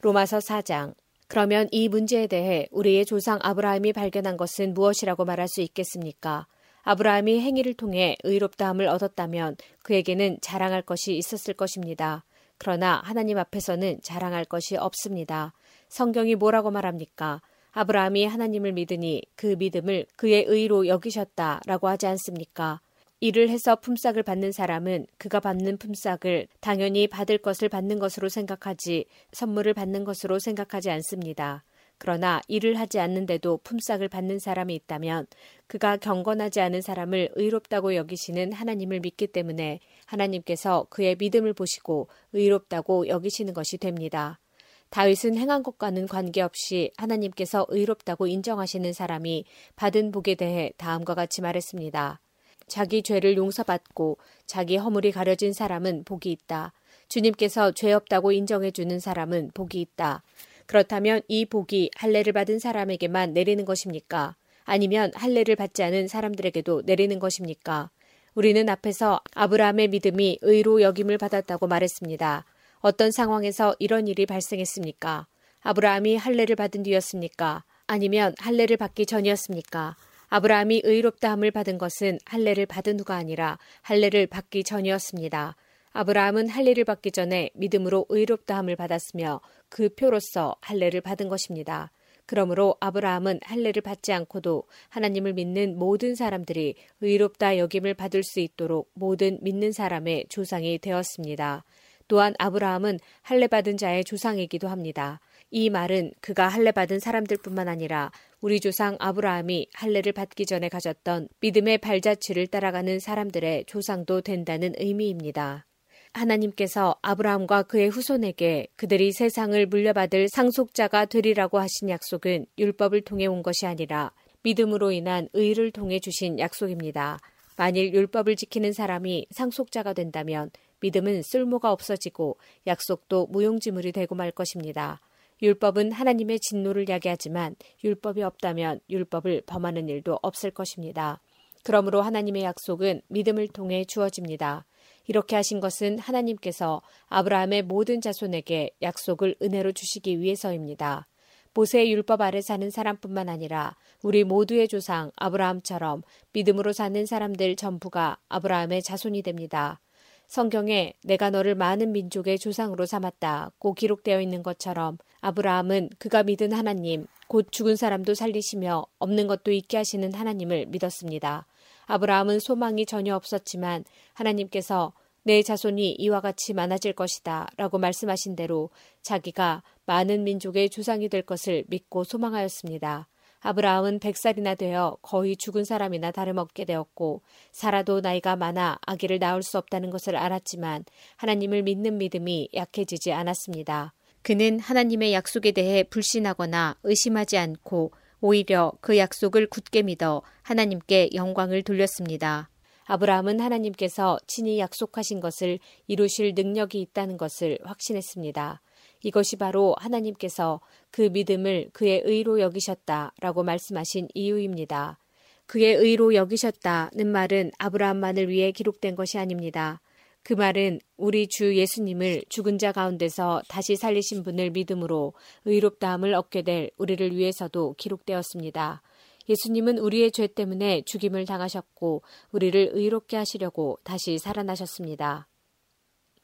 로마서 0.00 0.38
4장. 0.38 0.94
그러면 1.28 1.68
이 1.72 1.90
문제에 1.90 2.26
대해 2.26 2.68
우리의 2.70 3.04
조상 3.04 3.38
아브라함이 3.42 3.92
발견한 3.92 4.38
것은 4.38 4.72
무엇이라고 4.72 5.26
말할 5.26 5.46
수 5.46 5.60
있겠습니까? 5.60 6.46
아브라함이 6.82 7.40
행위를 7.40 7.74
통해 7.74 8.16
의롭다함을 8.24 8.86
얻었다면 8.88 9.56
그에게는 9.82 10.38
자랑할 10.40 10.82
것이 10.82 11.14
있었을 11.16 11.54
것입니다. 11.54 12.24
그러나 12.58 13.00
하나님 13.04 13.38
앞에서는 13.38 14.00
자랑할 14.02 14.44
것이 14.44 14.76
없습니다. 14.76 15.52
성경이 15.88 16.34
뭐라고 16.34 16.70
말합니까? 16.70 17.40
아브라함이 17.72 18.26
하나님을 18.26 18.72
믿으니 18.72 19.22
그 19.36 19.56
믿음을 19.58 20.06
그의 20.16 20.44
의로 20.46 20.86
여기셨다 20.86 21.60
라고 21.66 21.88
하지 21.88 22.06
않습니까? 22.06 22.80
일을 23.20 23.50
해서 23.50 23.76
품삯을 23.76 24.22
받는 24.22 24.50
사람은 24.50 25.06
그가 25.18 25.40
받는 25.40 25.76
품삯을 25.76 26.48
당연히 26.60 27.06
받을 27.06 27.38
것을 27.38 27.68
받는 27.68 27.98
것으로 27.98 28.28
생각하지 28.30 29.04
선물을 29.32 29.74
받는 29.74 30.04
것으로 30.04 30.38
생각하지 30.38 30.90
않습니다. 30.90 31.62
그러나 32.00 32.40
일을 32.48 32.80
하지 32.80 32.98
않는데도 32.98 33.58
품삯을 33.58 34.08
받는 34.08 34.38
사람이 34.38 34.74
있다면 34.74 35.26
그가 35.66 35.98
경건하지 35.98 36.62
않은 36.62 36.80
사람을 36.80 37.28
의롭다고 37.34 37.94
여기시는 37.94 38.54
하나님을 38.54 39.00
믿기 39.00 39.26
때문에 39.26 39.80
하나님께서 40.06 40.86
그의 40.88 41.16
믿음을 41.16 41.52
보시고 41.52 42.08
의롭다고 42.32 43.06
여기시는 43.08 43.52
것이 43.52 43.76
됩니다. 43.76 44.40
다윗은 44.88 45.36
행한 45.36 45.62
것과는 45.62 46.08
관계없이 46.08 46.90
하나님께서 46.96 47.66
의롭다고 47.68 48.26
인정하시는 48.26 48.92
사람이 48.94 49.44
받은 49.76 50.10
복에 50.10 50.36
대해 50.36 50.72
다음과 50.78 51.14
같이 51.14 51.42
말했습니다. 51.42 52.18
자기 52.66 53.02
죄를 53.02 53.36
용서받고 53.36 54.16
자기 54.46 54.78
허물이 54.78 55.12
가려진 55.12 55.52
사람은 55.52 56.04
복이 56.04 56.32
있다. 56.32 56.72
주님께서 57.08 57.72
죄 57.72 57.92
없다고 57.92 58.32
인정해 58.32 58.70
주는 58.70 58.98
사람은 58.98 59.50
복이 59.52 59.80
있다. 59.82 60.22
그렇다면 60.70 61.20
이 61.26 61.46
복이 61.46 61.90
할례를 61.96 62.32
받은 62.32 62.60
사람에게만 62.60 63.32
내리는 63.32 63.64
것입니까? 63.64 64.36
아니면 64.62 65.10
할례를 65.16 65.56
받지 65.56 65.82
않은 65.82 66.06
사람들에게도 66.06 66.82
내리는 66.86 67.18
것입니까? 67.18 67.90
우리는 68.36 68.68
앞에서 68.68 69.20
아브라함의 69.34 69.88
믿음이 69.88 70.38
의로 70.42 70.80
여김을 70.80 71.18
받았다고 71.18 71.66
말했습니다. 71.66 72.44
어떤 72.82 73.10
상황에서 73.10 73.74
이런 73.80 74.06
일이 74.06 74.26
발생했습니까? 74.26 75.26
아브라함이 75.62 76.14
할례를 76.14 76.54
받은 76.54 76.84
뒤였습니까? 76.84 77.64
아니면 77.88 78.32
할례를 78.38 78.76
받기 78.76 79.06
전이었습니까? 79.06 79.96
아브라함이 80.28 80.82
의롭다함을 80.84 81.50
받은 81.50 81.78
것은 81.78 82.20
할례를 82.26 82.66
받은 82.66 83.00
후가 83.00 83.16
아니라 83.16 83.58
할례를 83.82 84.28
받기 84.28 84.62
전이었습니다. 84.62 85.56
아브라함은 85.92 86.48
할례를 86.48 86.84
받기 86.84 87.10
전에 87.10 87.50
믿음으로 87.54 88.06
의롭다함을 88.08 88.76
받았으며 88.76 89.40
그 89.68 89.88
표로서 89.88 90.56
할례를 90.60 91.00
받은 91.00 91.28
것입니다. 91.28 91.90
그러므로 92.26 92.76
아브라함은 92.78 93.40
할례를 93.42 93.82
받지 93.82 94.12
않고도 94.12 94.62
하나님을 94.88 95.32
믿는 95.32 95.76
모든 95.76 96.14
사람들이 96.14 96.76
의롭다 97.00 97.58
여김을 97.58 97.94
받을 97.94 98.22
수 98.22 98.38
있도록 98.38 98.88
모든 98.94 99.38
믿는 99.42 99.72
사람의 99.72 100.26
조상이 100.28 100.78
되었습니다. 100.78 101.64
또한 102.06 102.34
아브라함은 102.38 103.00
할례 103.22 103.48
받은 103.48 103.76
자의 103.76 104.04
조상이기도 104.04 104.68
합니다. 104.68 105.20
이 105.50 105.70
말은 105.70 106.12
그가 106.20 106.46
할례 106.46 106.70
받은 106.70 107.00
사람들뿐만 107.00 107.66
아니라 107.66 108.12
우리 108.40 108.60
조상 108.60 108.96
아브라함이 109.00 109.68
할례를 109.72 110.12
받기 110.12 110.46
전에 110.46 110.68
가졌던 110.68 111.28
믿음의 111.40 111.78
발자취를 111.78 112.46
따라가는 112.46 113.00
사람들의 113.00 113.64
조상도 113.66 114.20
된다는 114.20 114.72
의미입니다. 114.78 115.66
하나님께서 116.12 116.96
아브라함과 117.02 117.64
그의 117.64 117.88
후손에게 117.88 118.68
그들이 118.76 119.12
세상을 119.12 119.64
물려받을 119.66 120.28
상속자가 120.28 121.06
되리라고 121.06 121.58
하신 121.58 121.88
약속은 121.88 122.46
율법을 122.58 123.02
통해 123.02 123.26
온 123.26 123.42
것이 123.42 123.66
아니라 123.66 124.12
믿음으로 124.42 124.90
인한 124.90 125.28
의를 125.32 125.70
통해 125.70 126.00
주신 126.00 126.38
약속입니다. 126.38 127.18
만일 127.56 127.92
율법을 127.92 128.36
지키는 128.36 128.72
사람이 128.72 129.26
상속자가 129.30 129.92
된다면 129.92 130.50
믿음은 130.80 131.22
쓸모가 131.22 131.70
없어지고 131.72 132.38
약속도 132.66 133.26
무용지물이 133.26 133.92
되고 133.92 134.14
말 134.14 134.30
것입니다. 134.30 135.00
율법은 135.42 135.92
하나님의 135.92 136.40
진노를 136.40 136.88
야기하지만 136.88 137.56
율법이 137.84 138.22
없다면 138.22 138.80
율법을 138.88 139.42
범하는 139.46 139.88
일도 139.88 140.18
없을 140.22 140.50
것입니다. 140.50 141.20
그러므로 141.62 142.00
하나님의 142.02 142.42
약속은 142.44 143.02
믿음을 143.08 143.48
통해 143.48 143.84
주어집니다. 143.84 144.64
이렇게 145.10 145.34
하신 145.34 145.58
것은 145.58 145.98
하나님께서 145.98 146.82
아브라함의 147.08 147.62
모든 147.62 148.00
자손에게 148.00 148.70
약속을 148.80 149.34
은혜로 149.42 149.72
주시기 149.72 150.20
위해서입니다. 150.20 151.08
모세의 151.52 151.90
율법 151.90 152.20
아래 152.20 152.40
사는 152.40 152.70
사람뿐만 152.70 153.28
아니라 153.28 153.74
우리 154.04 154.22
모두의 154.22 154.68
조상 154.68 155.10
아브라함처럼 155.16 156.02
믿음으로 156.32 156.72
사는 156.72 157.04
사람들 157.04 157.56
전부가 157.56 158.18
아브라함의 158.28 158.84
자손이 158.84 159.22
됩니다. 159.22 159.80
성경에 160.28 160.92
내가 161.02 161.30
너를 161.30 161.56
많은 161.56 161.90
민족의 161.90 162.38
조상으로 162.38 162.86
삼았다고 162.86 163.74
기록되어 163.74 164.20
있는 164.20 164.44
것처럼 164.44 164.96
아브라함은 165.22 165.90
그가 165.98 166.22
믿은 166.22 166.52
하나님, 166.52 167.08
곧 167.26 167.48
죽은 167.50 167.74
사람도 167.74 168.14
살리시며 168.14 168.86
없는 169.00 169.26
것도 169.26 169.50
있게 169.50 169.76
하시는 169.76 170.14
하나님을 170.14 170.66
믿었습니다. 170.66 171.46
아브라함은 171.90 172.38
소망이 172.38 172.86
전혀 172.86 173.16
없었지만 173.16 173.84
하나님께서 174.14 174.92
내 175.24 175.42
자손이 175.42 175.96
이와 175.98 176.20
같이 176.20 176.54
많아질 176.54 176.92
것이다 176.92 177.48
라고 177.56 177.78
말씀하신 177.78 178.36
대로 178.36 178.70
자기가 179.02 179.64
많은 179.86 180.22
민족의 180.22 180.70
조상이 180.70 181.08
될 181.08 181.22
것을 181.22 181.64
믿고 181.66 182.04
소망하였습니다. 182.04 183.08
아브라함은 183.40 183.98
100살이나 183.98 184.56
되어 184.56 184.98
거의 185.02 185.36
죽은 185.36 185.64
사람이나 185.64 186.12
다름없게 186.12 186.64
되었고 186.64 187.22
살아도 187.50 188.00
나이가 188.00 188.36
많아 188.36 188.78
아기를 188.86 189.18
낳을 189.18 189.42
수 189.42 189.58
없다는 189.58 189.90
것을 189.90 190.14
알았지만 190.14 190.84
하나님을 191.16 191.62
믿는 191.62 191.98
믿음이 191.98 192.50
약해지지 192.54 193.12
않았습니다. 193.12 193.94
그는 194.22 194.60
하나님의 194.60 195.12
약속에 195.12 195.50
대해 195.50 195.82
불신하거나 195.82 196.76
의심하지 196.84 197.36
않고 197.38 197.92
오히려 198.20 198.72
그 198.80 198.98
약속을 198.98 199.48
굳게 199.48 199.82
믿어 199.82 200.22
하나님께 200.42 201.10
영광을 201.14 201.62
돌렸습니다. 201.62 202.50
아브라함은 202.84 203.40
하나님께서 203.40 204.18
친히 204.26 204.58
약속하신 204.58 205.20
것을 205.20 205.60
이루실 205.86 206.34
능력이 206.34 206.80
있다는 206.80 207.18
것을 207.18 207.58
확신했습니다. 207.62 208.60
이것이 209.02 209.36
바로 209.36 209.76
하나님께서 209.78 210.60
그 210.90 211.02
믿음을 211.02 211.70
그의 211.72 212.02
의로 212.04 212.40
여기셨다라고 212.40 213.44
말씀하신 213.44 214.08
이유입니다. 214.14 214.98
그의 215.46 215.74
의로 215.76 216.14
여기셨다는 216.14 217.06
말은 217.08 217.52
아브라함만을 217.58 218.28
위해 218.28 218.52
기록된 218.52 218.94
것이 218.96 219.18
아닙니다. 219.18 219.80
그 220.22 220.34
말은 220.34 220.80
우리 220.96 221.26
주 221.28 221.56
예수님을 221.56 222.24
죽은 222.28 222.58
자 222.58 222.72
가운데서 222.72 223.42
다시 223.48 223.76
살리신 223.76 224.22
분을 224.22 224.50
믿음으로 224.50 225.14
의롭다함을 225.44 226.14
얻게 226.14 226.42
될 226.42 226.70
우리를 226.76 227.16
위해서도 227.16 227.74
기록되었습니다. 227.78 228.82
예수님은 229.28 229.78
우리의 229.78 230.12
죄 230.12 230.26
때문에 230.26 230.82
죽임을 230.86 231.24
당하셨고 231.24 232.02
우리를 232.32 232.70
의롭게 232.72 233.16
하시려고 233.16 233.78
다시 233.84 234.18
살아나셨습니다. 234.18 235.28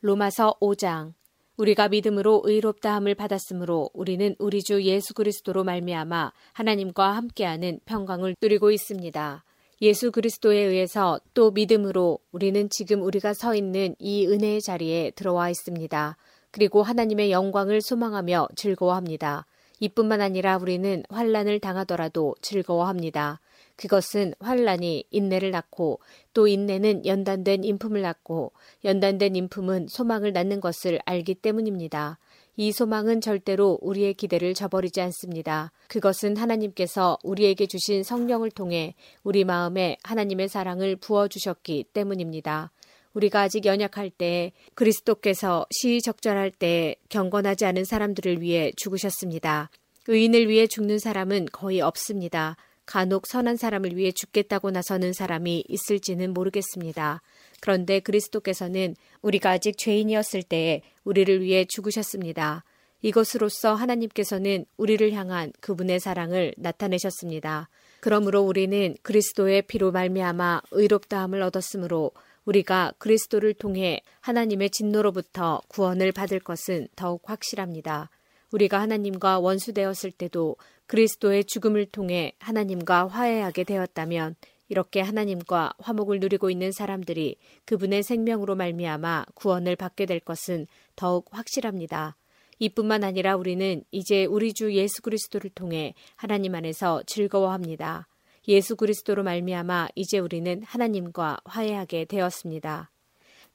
로마서 0.01 0.57
5장 0.61 1.15
우리가 1.57 1.89
믿음으로 1.89 2.43
의롭다함을 2.45 3.15
받았으므로 3.15 3.91
우리는 3.95 4.37
우리 4.39 4.63
주 4.63 4.83
예수 4.83 5.15
그리스도로 5.15 5.65
말미암아 5.65 6.33
하나님과 6.53 7.13
함께하는 7.13 7.81
평강을 7.87 8.37
누리고 8.43 8.71
있습니다. 8.71 9.45
예수 9.83 10.11
그리스도에 10.11 10.59
의해서 10.59 11.21
또 11.35 11.51
믿음으로 11.51 12.19
우리는 12.33 12.69
지금 12.71 13.03
우리가 13.03 13.35
서 13.35 13.55
있는 13.55 13.95
이 13.99 14.27
은혜의 14.27 14.63
자리에 14.63 15.11
들어와 15.11 15.51
있습니다. 15.51 16.17
그리고 16.51 16.83
하나님의 16.83 17.31
영광을 17.31 17.83
소망하며 17.83 18.49
즐거워합니다. 18.57 19.45
이뿐만 19.81 20.23
아니라 20.23 20.57
우리는 20.57 21.03
환란을 21.11 21.61
당하더라도 21.61 22.35
즐거워합니다. 22.41 23.41
그것은 23.77 24.33
환란이 24.41 25.05
인내를 25.11 25.51
낳고 25.51 26.01
또 26.33 26.49
인내는 26.49 27.05
연단된 27.05 27.63
인품을 27.63 28.01
낳고 28.01 28.53
연단된 28.87 29.37
인품은 29.37 29.89
소망을 29.89 30.33
낳는 30.33 30.61
것을 30.63 30.99
알기 31.05 31.35
때문입니다. 31.35 32.19
이 32.57 32.73
소망은 32.73 33.21
절대로 33.21 33.79
우리의 33.83 34.15
기대를 34.15 34.55
저버리지 34.55 35.01
않습니다. 35.03 35.73
그것은 35.89 36.37
하나님께서 36.37 37.19
우리에게 37.23 37.67
주신 37.67 38.03
성령을 38.03 38.51
통해 38.51 38.95
우리 39.23 39.45
마음에 39.45 39.99
하나님의 40.03 40.49
사랑을 40.49 40.97
부어 40.97 41.29
주셨기 41.29 41.85
때문입니다. 41.93 42.73
우리가 43.13 43.43
아직 43.43 43.67
연약할 43.67 44.11
때 44.11 44.53
그리스도께서 44.75 45.67
시적절할 45.71 46.51
때 46.51 46.97
경건하지 47.09 47.65
않은 47.67 47.85
사람들을 47.85 48.41
위해 48.41 48.73
죽으셨습니다. 48.77 49.71
의인을 50.09 50.49
위해 50.49 50.67
죽는 50.67 50.99
사람은 50.99 51.49
거의 51.53 51.81
없습니다. 51.81 52.57
간혹 52.87 53.27
선한 53.27 53.57
사람을 53.57 53.97
위해 53.97 54.13
죽겠다고 54.13 54.71
나서는 54.71 55.13
사람이 55.13 55.65
있을지는 55.69 56.33
모르겠습니다. 56.33 57.21
그런데 57.61 58.01
그리스도께서는 58.01 58.95
우리가 59.23 59.51
아직 59.51 59.77
죄인이었을 59.77 60.43
때에 60.45 60.83
우리를 61.05 61.43
위해 61.43 61.65
죽으셨습니다. 61.65 62.65
이것으로써 63.03 63.75
하나님께서는 63.75 64.65
우리를 64.77 65.13
향한 65.13 65.53
그분의 65.61 66.01
사랑을 66.01 66.55
나타내셨습니다. 66.57 67.69
그러므로 68.01 68.43
우리는 68.43 68.97
그리스도의 69.03 69.63
피로 69.63 69.93
말미암아 69.93 70.63
의롭다함을 70.71 71.43
얻었으므로 71.43 72.13
우리가 72.45 72.93
그리스도를 72.99 73.55
통해 73.55 74.01
하나님의 74.21 74.71
진노로부터 74.71 75.61
구원을 75.69 76.13
받을 76.13 76.39
것은 76.39 76.89
더욱 76.95 77.23
확실합니다. 77.25 78.09
우리가 78.53 78.81
하나님과 78.81 79.41
원수되었을 79.41 80.13
때도 80.13 80.57
그리스도의 80.87 81.45
죽음을 81.45 81.87
통해 81.87 82.33
하나님과 82.39 83.09
화해하게 83.09 83.65
되었다면 83.65 84.37
이렇게 84.69 85.01
하나님과 85.01 85.75
화목을 85.79 86.21
누리고 86.21 86.51
있는 86.51 86.73
사람들이 86.73 87.37
그분의 87.65 88.03
생명으로 88.03 88.57
말미암아 88.57 89.27
구원을 89.35 89.77
받게 89.77 90.07
될 90.07 90.21
것은 90.21 90.67
더욱 90.97 91.27
확실합니다. 91.31 92.17
이뿐만 92.59 93.05
아니라 93.05 93.37
우리는 93.37 93.83
이제 93.91 94.25
우리 94.25 94.55
주 94.55 94.75
예수 94.75 95.03
그리스도를 95.03 95.51
통해 95.51 95.95
하나님 96.15 96.55
안에서 96.55 97.03
즐거워합니다. 97.05 98.09
예수 98.49 98.77
그리스도로 98.77 99.23
말미암아 99.25 99.89
이제 99.95 100.19
우리는 100.19 100.63
하나님과 100.65 101.41
화해하게 101.45 102.07
되었습니다. 102.07 102.91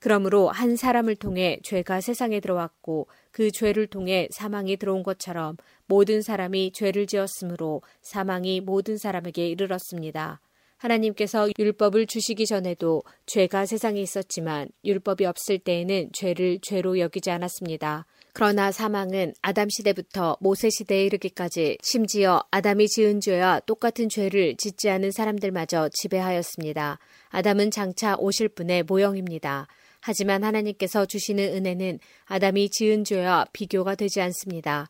그러므로 0.02 0.50
한 0.50 0.76
사람을 0.76 1.16
통해 1.16 1.60
죄가 1.64 2.02
세상에 2.02 2.40
들어왔고 2.40 3.08
그 3.30 3.52
죄를 3.52 3.86
통해 3.86 4.28
사망이 4.32 4.76
들어온 4.78 5.04
것처럼 5.04 5.58
모든 5.86 6.24
사람이 6.24 6.72
죄를 6.74 7.06
지었으므로 7.06 7.84
사망이 8.02 8.62
모든 8.62 8.98
사람에게 8.98 9.48
이르렀습니다. 9.48 10.42
하나님께서 10.78 11.50
율법을 11.60 12.08
주시기 12.08 12.48
전에도 12.48 13.04
죄가 13.28 13.68
세상에 13.68 14.02
있었지만 14.02 14.70
율법이 14.84 15.24
없을 15.26 15.60
때에는 15.60 16.10
죄를 16.14 16.58
죄로 16.64 16.98
여기지 16.98 17.30
않았습니다. 17.30 18.08
그러나 18.34 18.72
사망은 18.72 19.34
아담 19.44 19.70
시대부터 19.70 20.38
모세 20.40 20.72
시대에 20.72 21.06
이르기까지 21.06 21.78
심지어 21.84 22.44
아담이 22.50 22.88
지은 22.88 23.20
죄와 23.20 23.62
똑같은 23.68 24.10
죄를 24.10 24.56
짓지 24.58 24.90
않은 24.90 25.12
사람들마저 25.12 25.90
지배하였습니다. 25.94 26.98
아담은 27.30 27.70
장차 27.70 28.16
오실 28.18 28.50
분의 28.50 28.84
모형입니다. 28.84 29.68
하지만 30.02 30.44
하나님께서 30.44 31.06
주시는 31.06 31.54
은혜는 31.54 32.00
아담이 32.26 32.70
지은 32.70 33.04
죄와 33.04 33.46
비교가 33.54 33.96
되지 33.96 34.20
않습니다. 34.22 34.90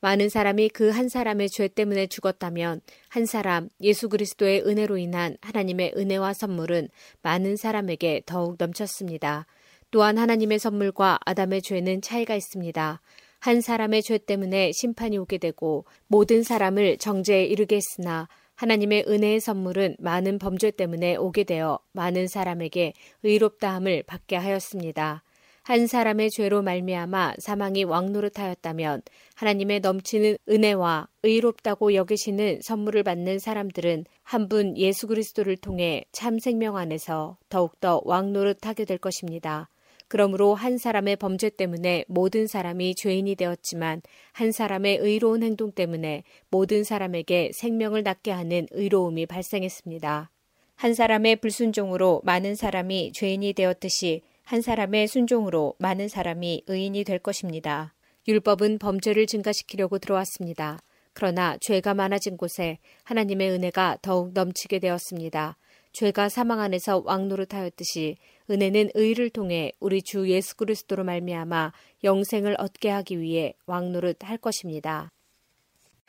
많은 0.00 0.28
사람이 0.28 0.68
그 0.68 0.90
한 0.90 1.08
사람의 1.08 1.48
죄 1.48 1.66
때문에 1.66 2.06
죽었다면 2.06 2.82
한 3.08 3.26
사람 3.26 3.68
예수 3.80 4.08
그리스도의 4.10 4.62
은혜로 4.66 4.98
인한 4.98 5.36
하나님의 5.40 5.94
은혜와 5.96 6.34
선물은 6.34 6.88
많은 7.22 7.56
사람에게 7.56 8.22
더욱 8.26 8.56
넘쳤습니다. 8.58 9.46
또한 9.90 10.18
하나님의 10.18 10.58
선물과 10.58 11.20
아담의 11.24 11.62
죄는 11.62 12.02
차이가 12.02 12.34
있습니다. 12.34 13.00
한 13.40 13.60
사람의 13.60 14.02
죄 14.02 14.18
때문에 14.18 14.72
심판이 14.72 15.16
오게 15.18 15.38
되고 15.38 15.84
모든 16.06 16.42
사람을 16.42 16.98
정죄에 16.98 17.44
이르게 17.44 17.76
했으나 17.76 18.28
하나님의 18.54 19.04
은혜의 19.08 19.40
선물은 19.40 19.96
많은 19.98 20.38
범죄 20.38 20.70
때문에 20.70 21.16
오게 21.16 21.44
되어 21.44 21.78
많은 21.92 22.28
사람에게 22.28 22.92
의롭다함을 23.22 24.04
받게 24.04 24.36
하였습니다. 24.36 25.22
한 25.62 25.86
사람의 25.86 26.30
죄로 26.30 26.60
말미암아 26.60 27.36
사망이 27.38 27.84
왕노릇하였다면 27.84 29.00
하나님의 29.34 29.80
넘치는 29.80 30.36
은혜와 30.46 31.08
의롭다고 31.22 31.94
여기시는 31.94 32.60
선물을 32.62 33.02
받는 33.02 33.38
사람들은 33.38 34.04
한 34.22 34.48
분 34.48 34.76
예수 34.76 35.06
그리스도를 35.06 35.56
통해 35.56 36.04
참 36.12 36.38
생명 36.38 36.76
안에서 36.76 37.38
더욱더 37.48 38.02
왕노릇하게 38.04 38.84
될 38.84 38.98
것입니다. 38.98 39.70
그러므로 40.14 40.54
한 40.54 40.78
사람의 40.78 41.16
범죄 41.16 41.50
때문에 41.50 42.04
모든 42.06 42.46
사람이 42.46 42.94
죄인이 42.94 43.34
되었지만 43.34 44.00
한 44.30 44.52
사람의 44.52 44.98
의로운 44.98 45.42
행동 45.42 45.72
때문에 45.72 46.22
모든 46.50 46.84
사람에게 46.84 47.50
생명을 47.52 48.04
낳게 48.04 48.30
하는 48.30 48.68
의로움이 48.70 49.26
발생했습니다. 49.26 50.30
한 50.76 50.94
사람의 50.94 51.34
불순종으로 51.40 52.20
많은 52.22 52.54
사람이 52.54 53.10
죄인이 53.12 53.54
되었듯이 53.54 54.22
한 54.44 54.62
사람의 54.62 55.08
순종으로 55.08 55.74
많은 55.80 56.06
사람이 56.06 56.62
의인이 56.68 57.02
될 57.02 57.18
것입니다. 57.18 57.92
율법은 58.28 58.78
범죄를 58.78 59.26
증가시키려고 59.26 59.98
들어왔습니다. 59.98 60.78
그러나 61.12 61.58
죄가 61.60 61.92
많아진 61.94 62.36
곳에 62.36 62.78
하나님의 63.02 63.50
은혜가 63.50 63.98
더욱 64.00 64.32
넘치게 64.32 64.78
되었습니다. 64.78 65.56
죄가 65.94 66.28
사망 66.28 66.60
안에서 66.60 67.02
왕노릇하였듯이 67.04 68.16
은혜는 68.50 68.90
의를 68.94 69.30
통해 69.30 69.72
우리 69.78 70.02
주 70.02 70.28
예수 70.28 70.56
그리스도로 70.56 71.04
말미암아 71.04 71.72
영생을 72.02 72.56
얻게 72.58 72.90
하기 72.90 73.20
위해 73.20 73.54
왕노릇 73.66 74.18
할 74.24 74.36
것입니다. 74.38 75.08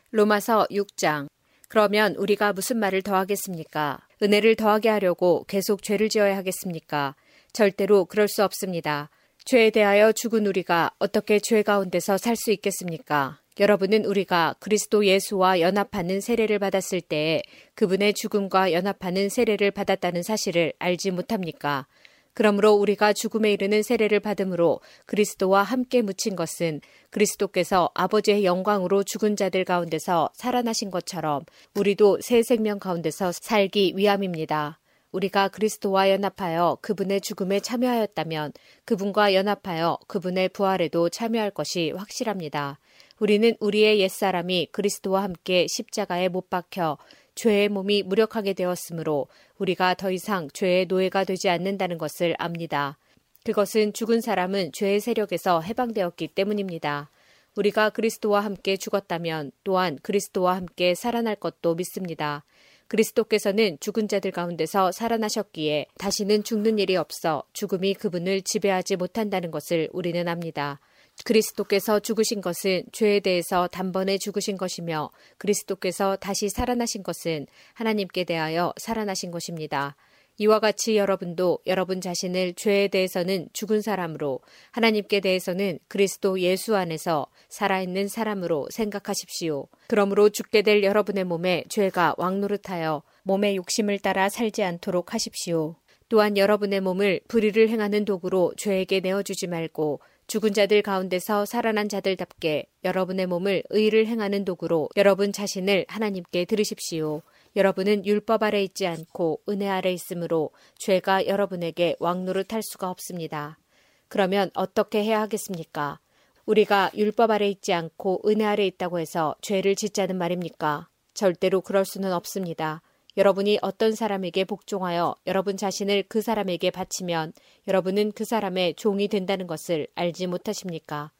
로마서 0.10 0.65
6장 0.71 1.28
그러면 1.69 2.15
우리가 2.15 2.54
무슨 2.54 2.78
말을 2.78 3.04
더하겠습니까? 3.04 4.00
은혜를 4.24 4.56
더하게 4.56 4.89
하려고 4.89 5.45
계속 5.48 5.84
죄를 5.84 6.10
지어야 6.10 6.36
하겠습니까? 6.38 7.15
절대로 7.54 8.06
그럴 8.06 8.28
수 8.28 8.43
없습니다. 8.43 9.12
죄에 9.45 9.69
대하여 9.69 10.12
죽은 10.12 10.48
우리가 10.48 10.91
어떻게 10.98 11.39
죄 11.39 11.62
가운데서 11.62 12.17
살 12.17 12.36
수 12.36 12.52
있겠습니까? 12.52 13.39
여러분은 13.58 14.04
우리가 14.04 14.56
그리스도 14.60 15.06
예수와 15.06 15.62
연합하는 15.62 16.20
세례를 16.20 16.60
받았을 16.60 17.00
때 17.00 17.41
그분의 17.76 18.13
죽음과 18.13 18.74
연합하는 18.74 19.30
세례를 19.30 19.72
받았다는 19.72 20.24
사실을 20.24 20.74
알지 20.78 21.12
못합니까? 21.12 21.88
그러므로 22.34 22.74
우리가 22.74 23.13
죽음에 23.13 23.54
이르는 23.54 23.82
세례를 23.82 24.20
받음으로 24.20 24.82
그리스도와 25.06 25.63
함께 25.63 26.02
묻힌 26.02 26.36
것은 26.36 26.82
그리스도께서 27.12 27.91
아버지의 27.94 28.44
영광으로 28.44 29.04
죽은 29.04 29.38
자들 29.38 29.63
가운데서 29.63 30.32
살아나신 30.34 30.91
것처럼 30.91 31.44
우리도 31.76 32.20
새 32.20 32.44
생명 32.44 32.78
가운데서 32.78 33.32
살기 33.32 33.94
위함입니다. 33.96 34.80
우리가 35.13 35.48
그리스도와 35.48 36.10
연합하여 36.10 36.80
그분의 36.82 37.22
죽음에 37.22 37.62
참여하였다면 37.62 38.52
그분과 38.84 39.34
연합하여 39.34 40.00
그분의 40.08 40.50
부활에도 40.50 41.08
참여할 41.08 41.52
것이 41.52 41.91
확실합니다. 41.96 42.80
우리는 43.19 43.56
우리의 43.60 43.99
옛사람이 44.01 44.69
그리스도와 44.71 45.23
함께 45.23 45.67
십자가에 45.69 46.28
못 46.28 46.49
박혀 46.49 46.97
죄의 47.36 47.69
몸이 47.69 48.04
무력하게 48.04 48.54
되었으므로 48.54 49.28
우리가 49.58 49.93
더 49.93 50.12
이상 50.12 50.49
죄의 50.51 50.88
노예가 50.88 51.23
되지 51.23 51.49
않는다는 51.49 51.97
것을 51.97 52.36
압니다. 52.39 52.97
그것은 53.43 53.93
죽은 53.93 54.21
사람은 54.21 54.71
죄의 54.73 54.99
세력에서 54.99 55.62
해방되었기 55.62 56.30
때문입니다. 56.30 57.10
우리가 57.56 57.91
그리스도와 57.91 58.41
함께 58.41 58.75
죽었다면 58.75 59.51
또한 59.63 59.97
그리스도와 60.01 60.56
함께 60.56 60.93
살아날 60.93 61.36
것도 61.36 61.75
믿습니다. 61.75 62.43
그리스도께서는 62.88 63.78
죽은 63.80 64.08
자들 64.08 64.32
가운데서 64.32 64.91
살아나셨기에 64.91 65.88
다시는 65.97 66.43
죽는 66.43 66.80
일이 66.80 66.95
없어 66.97 67.43
죽음이 67.54 67.93
그분을 67.95 68.41
지배하지 68.41 68.97
못한다는 68.97 69.51
것을 69.51 69.89
우리는 69.91 70.28
압니다. 70.28 70.80
그리스도께서 71.23 71.99
죽으신 71.99 72.41
것은 72.41 72.84
죄에 72.91 73.19
대해서 73.21 73.67
단번에 73.67 74.17
죽으신 74.17 74.58
것이며 74.58 75.10
그리스도께서 75.38 76.17
다시 76.17 76.49
살아나신 76.49 77.04
것은 77.04 77.47
하나님께 77.73 78.25
대하여 78.25 78.73
살아나신 78.78 79.32
것입니다. 79.32 79.95
이와 80.38 80.60
같이 80.60 80.97
여러분도 80.97 81.60
여러분 81.65 82.01
자신을 82.01 82.56
죄에 82.56 82.89
대해서는 82.89 83.47
죽은 83.54 83.82
사람으로 83.82 84.41
하나님께 84.71 85.21
대해서는 85.21 85.80
그리스도 85.88 86.41
예수 86.41 86.75
안에서 86.75 87.28
살아있는 87.47 88.10
사람으로 88.10 88.67
생각하십시오. 88.69 89.67
그러므로 89.88 90.30
죽게 90.30 90.62
될 90.62 90.84
여러분의 90.84 91.23
몸에 91.23 91.63
죄가 91.69 92.15
왕노릇하여 92.17 93.04
몸의 93.23 93.56
욕심을 93.56 94.00
따라 94.00 94.27
살지 94.27 94.62
않도록 94.63 95.13
하십시오. 95.13 95.77
또한 96.10 96.37
여러분의 96.37 96.81
몸을 96.81 97.21
불의를 97.27 97.69
행하는 97.69 98.06
도구로 98.06 98.54
죄에게 98.58 99.00
내어주지 99.00 99.48
말고 99.48 100.02
죽은 100.28 100.54
자들 100.54 100.82
가운데서 100.82 101.46
살아난 101.46 101.88
자들답게 101.88 102.65
여러분의 102.84 103.28
몸을 103.28 103.63
의를 103.69 104.08
행하는 104.08 104.44
도구로 104.44 104.90
여러분 104.98 105.32
자신을 105.32 105.86
하나님께 105.88 106.46
들으십시오. 106.46 107.21
여러분은 107.56 108.06
율법 108.06 108.42
아래 108.44 108.63
있지 108.63 108.88
않고 108.88 109.42
은혜 109.48 109.69
아래 109.69 109.94
있으므로 109.94 110.50
죄가 110.80 111.28
여러분에게 111.28 111.96
왕노릇할 112.00 112.62
수가 112.63 112.90
없습니다. 112.90 113.60
그러면 114.08 114.50
어떻게 114.56 115.04
해야 115.04 115.21
하겠습니까? 115.21 116.00
우리가 116.46 116.92
율법 116.96 117.32
아래 117.32 117.48
있지 117.48 117.73
않고 117.73 118.21
은혜 118.28 118.46
아래 118.46 118.65
있다고 118.65 119.00
해서 119.00 119.36
죄를 119.42 119.76
짓자는 119.76 120.17
말입니까? 120.17 120.90
절대로 121.13 121.62
그럴 121.62 121.86
수는 121.86 122.12
없습니다. 122.13 122.82
여러분이 123.18 123.60
어떤 123.62 123.96
사람에게 123.96 124.44
복종하여 124.44 125.16
여러분 125.26 125.56
자신을 125.56 126.04
그 126.08 126.22
사람에게 126.22 126.72
바치면 126.72 127.34
여러분은 127.68 128.12
그 128.12 128.26
사람의 128.26 128.76
종이 128.76 129.08
된다는 129.08 129.48
것을 129.48 129.88
알지 129.96 130.28
못하십니까? 130.28 131.12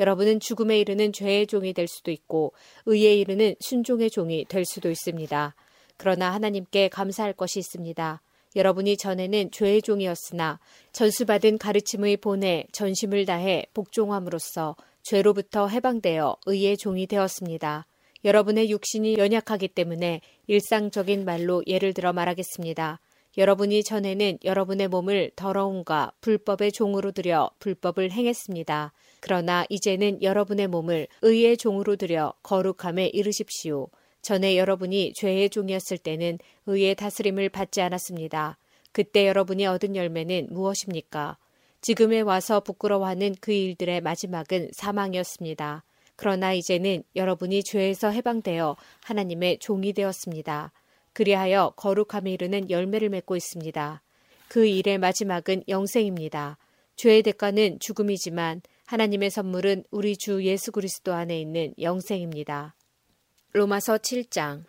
여러분은 0.00 0.40
죽음에 0.40 0.80
이르는 0.80 1.12
죄의 1.12 1.46
종이 1.46 1.72
될 1.72 1.86
수도 1.86 2.10
있고 2.10 2.52
의에 2.86 3.14
이르는 3.14 3.54
순종의 3.60 4.10
종이 4.10 4.44
될 4.46 4.64
수도 4.64 4.90
있습니다. 4.90 5.54
그러나 5.96 6.32
하나님께 6.32 6.88
감사할 6.88 7.32
것이 7.34 7.60
있습니다. 7.60 8.20
여러분이 8.56 8.96
전에는 8.96 9.50
죄의 9.50 9.82
종이었으나 9.82 10.58
전수받은 10.92 11.58
가르침의 11.58 12.18
본에 12.18 12.66
전심을 12.72 13.26
다해 13.26 13.66
복종함으로써 13.74 14.76
죄로부터 15.02 15.68
해방되어 15.68 16.36
의의 16.46 16.76
종이 16.76 17.06
되었습니다. 17.06 17.86
여러분의 18.24 18.70
육신이 18.70 19.18
연약하기 19.18 19.68
때문에 19.68 20.20
일상적인 20.46 21.24
말로 21.24 21.62
예를 21.66 21.92
들어 21.92 22.12
말하겠습니다. 22.12 23.00
여러분이 23.36 23.82
전에는 23.82 24.38
여러분의 24.44 24.88
몸을 24.88 25.32
더러움과 25.34 26.12
불법의 26.20 26.72
종으로 26.72 27.12
들여 27.12 27.50
불법을 27.58 28.12
행했습니다. 28.12 28.92
그러나 29.20 29.66
이제는 29.68 30.22
여러분의 30.22 30.68
몸을 30.68 31.08
의의 31.22 31.56
종으로 31.56 31.96
들여 31.96 32.32
거룩함에 32.42 33.08
이르십시오. 33.08 33.88
전에 34.22 34.56
여러분이 34.56 35.12
죄의 35.14 35.50
종이었을 35.50 35.98
때는 35.98 36.38
의의 36.66 36.94
다스림을 36.94 37.50
받지 37.50 37.82
않았습니다. 37.82 38.56
그때 38.92 39.26
여러분이 39.26 39.66
얻은 39.66 39.96
열매는 39.96 40.48
무엇입니까? 40.50 41.36
지금에 41.80 42.20
와서 42.20 42.60
부끄러워하는 42.60 43.34
그 43.40 43.52
일들의 43.52 44.00
마지막은 44.00 44.70
사망이었습니다. 44.72 45.84
그러나 46.16 46.52
이제는 46.52 47.02
여러분이 47.16 47.64
죄에서 47.64 48.10
해방되어 48.10 48.76
하나님의 49.02 49.58
종이 49.58 49.92
되었습니다. 49.92 50.72
그리하여 51.12 51.72
거룩함에 51.76 52.32
이르는 52.32 52.70
열매를 52.70 53.08
맺고 53.08 53.36
있습니다. 53.36 54.02
그 54.48 54.66
일의 54.66 54.98
마지막은 54.98 55.64
영생입니다. 55.68 56.58
죄의 56.96 57.22
대가는 57.22 57.78
죽음이지만 57.80 58.62
하나님의 58.86 59.30
선물은 59.30 59.84
우리 59.90 60.16
주 60.16 60.44
예수 60.44 60.70
그리스도 60.70 61.12
안에 61.14 61.40
있는 61.40 61.74
영생입니다. 61.80 62.74
로마서 63.52 63.98
7장 63.98 64.64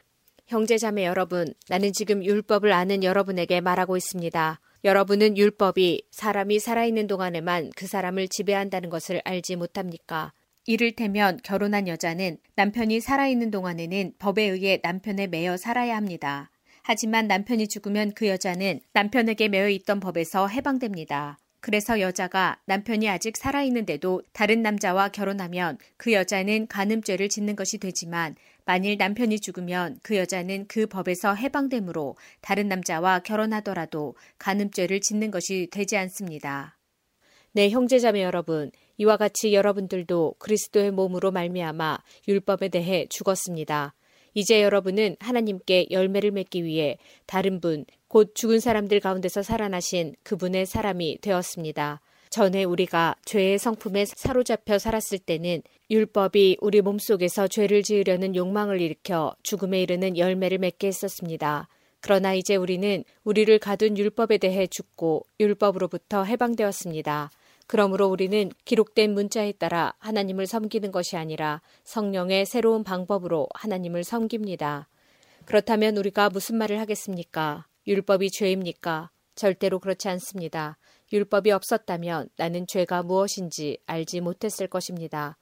형제자매 0.48 1.06
여러분, 1.06 1.54
나는 1.70 1.92
지금 1.92 2.24
율법을 2.24 2.72
아는 2.72 3.04
여러분에게 3.04 3.62
말하고 3.62 3.98
있습니다. 3.98 4.60
여러분은 4.84 5.38
율법이 5.38 6.04
사람이 6.12 6.60
살아있는 6.60 7.08
동안에만 7.08 7.72
그 7.76 7.88
사람을 7.88 8.28
지배한다는 8.28 8.92
것을 8.92 9.22
알지 9.26 9.56
못합니까? 9.56 10.34
이를테면 10.66 11.40
결혼한 11.44 11.88
여자는 11.88 12.38
남편이 12.56 13.00
살아있는 13.00 13.52
동안에는 13.52 14.14
법에 14.18 14.44
의해 14.44 14.80
남편에 14.82 15.28
매여 15.28 15.58
살아야 15.58 15.96
합니다. 15.96 16.50
하지만 16.82 17.28
남편이 17.28 17.68
죽으면 17.68 18.14
그 18.14 18.28
여자는 18.28 18.80
남편에게 18.94 19.48
매여 19.48 19.70
있던 19.70 20.00
법에서 20.00 20.48
해방됩니다. 20.48 21.38
그래서 21.60 22.00
여자가 22.00 22.60
남편이 22.66 23.10
아직 23.10 23.38
살아있는데도 23.38 24.22
다른 24.34 24.62
남자와 24.62 25.10
결혼하면 25.10 25.80
그 25.98 26.14
여자는 26.14 26.68
간음죄를 26.68 27.28
짓는 27.28 27.56
것이 27.56 27.80
되지만 27.80 28.36
만일 28.66 28.98
남편이 28.98 29.40
죽으면 29.40 30.00
그 30.04 30.16
여자는 30.16 30.66
그 30.68 30.86
법에서 30.86 31.34
해방되므로 31.34 32.18
다른 32.42 32.68
남자와 32.68 33.20
결혼하더라도 33.20 34.16
간음죄를 34.38 35.02
짓는 35.02 35.32
것이 35.32 35.68
되지 35.72 35.98
않습니다. 35.98 36.78
네, 37.54 37.70
형제자매 37.70 38.22
여러분, 38.22 38.70
이와 38.98 39.18
같이 39.18 39.54
여러분들도 39.54 40.36
그리스도의 40.40 40.92
몸으로 40.92 41.32
말미암아 41.32 42.00
율법에 42.28 42.70
대해 42.70 43.06
죽었습니다. 43.10 43.94
이제 44.34 44.62
여러분은 44.62 45.16
하나님께 45.20 45.88
열매를 45.92 46.32
맺기 46.32 46.64
위해 46.64 46.98
다른 47.26 47.62
분, 47.62 47.86
곧 48.08 48.36
죽은 48.36 48.60
사람들 48.60 49.00
가운데서 49.00 49.44
살아나신 49.44 50.16
그분의 50.24 50.66
사람이 50.66 51.20
되었습니다. 51.22 52.02
전에 52.30 52.66
우리가 52.66 53.16
죄의 53.24 53.58
성품에 53.60 54.06
사로잡혀 54.06 54.78
살았을 54.78 55.20
때는 55.20 55.62
율법이 55.90 56.58
우리 56.60 56.82
몸속에서 56.82 57.48
죄를 57.48 57.82
지으려는 57.82 58.36
욕망을 58.36 58.82
일으켜 58.82 59.34
죽음에 59.42 59.82
이르는 59.82 60.18
열매를 60.18 60.58
맺게 60.58 60.88
했었습니다. 60.88 61.70
그러나 62.02 62.34
이제 62.34 62.56
우리는 62.56 63.04
우리를 63.24 63.58
가둔 63.60 63.98
율법에 63.98 64.38
대해 64.38 64.68
죽고 64.68 65.26
율법으로부터 65.40 66.26
해방되었습니다. 66.26 67.32
그러므로 67.68 68.08
우리는 68.08 68.52
기록된 68.66 69.14
문자에 69.14 69.54
따라 69.54 69.94
하나님을 70.00 70.48
섬기는 70.48 70.92
것이 70.92 71.18
아니라 71.18 71.62
성령의 71.84 72.46
새로운 72.46 72.84
방법으로 72.84 73.48
하나님을 73.54 74.04
섬깁니다. 74.04 74.88
그렇다면 75.46 75.98
우리가 75.98 76.30
무슨 76.30 76.58
말을 76.58 76.80
하겠습니까? 76.80 77.66
율법이 77.88 78.32
죄입니까? 78.32 79.10
절대로 79.36 79.80
그렇지 79.80 80.08
않습니다. 80.10 80.78
율법이 81.12 81.52
없었다면 81.52 82.30
나는 82.38 82.66
죄가 82.68 83.04
무엇인지 83.04 83.78
알지 83.86 84.22
못했을 84.22 84.68
것입니다. 84.68 85.38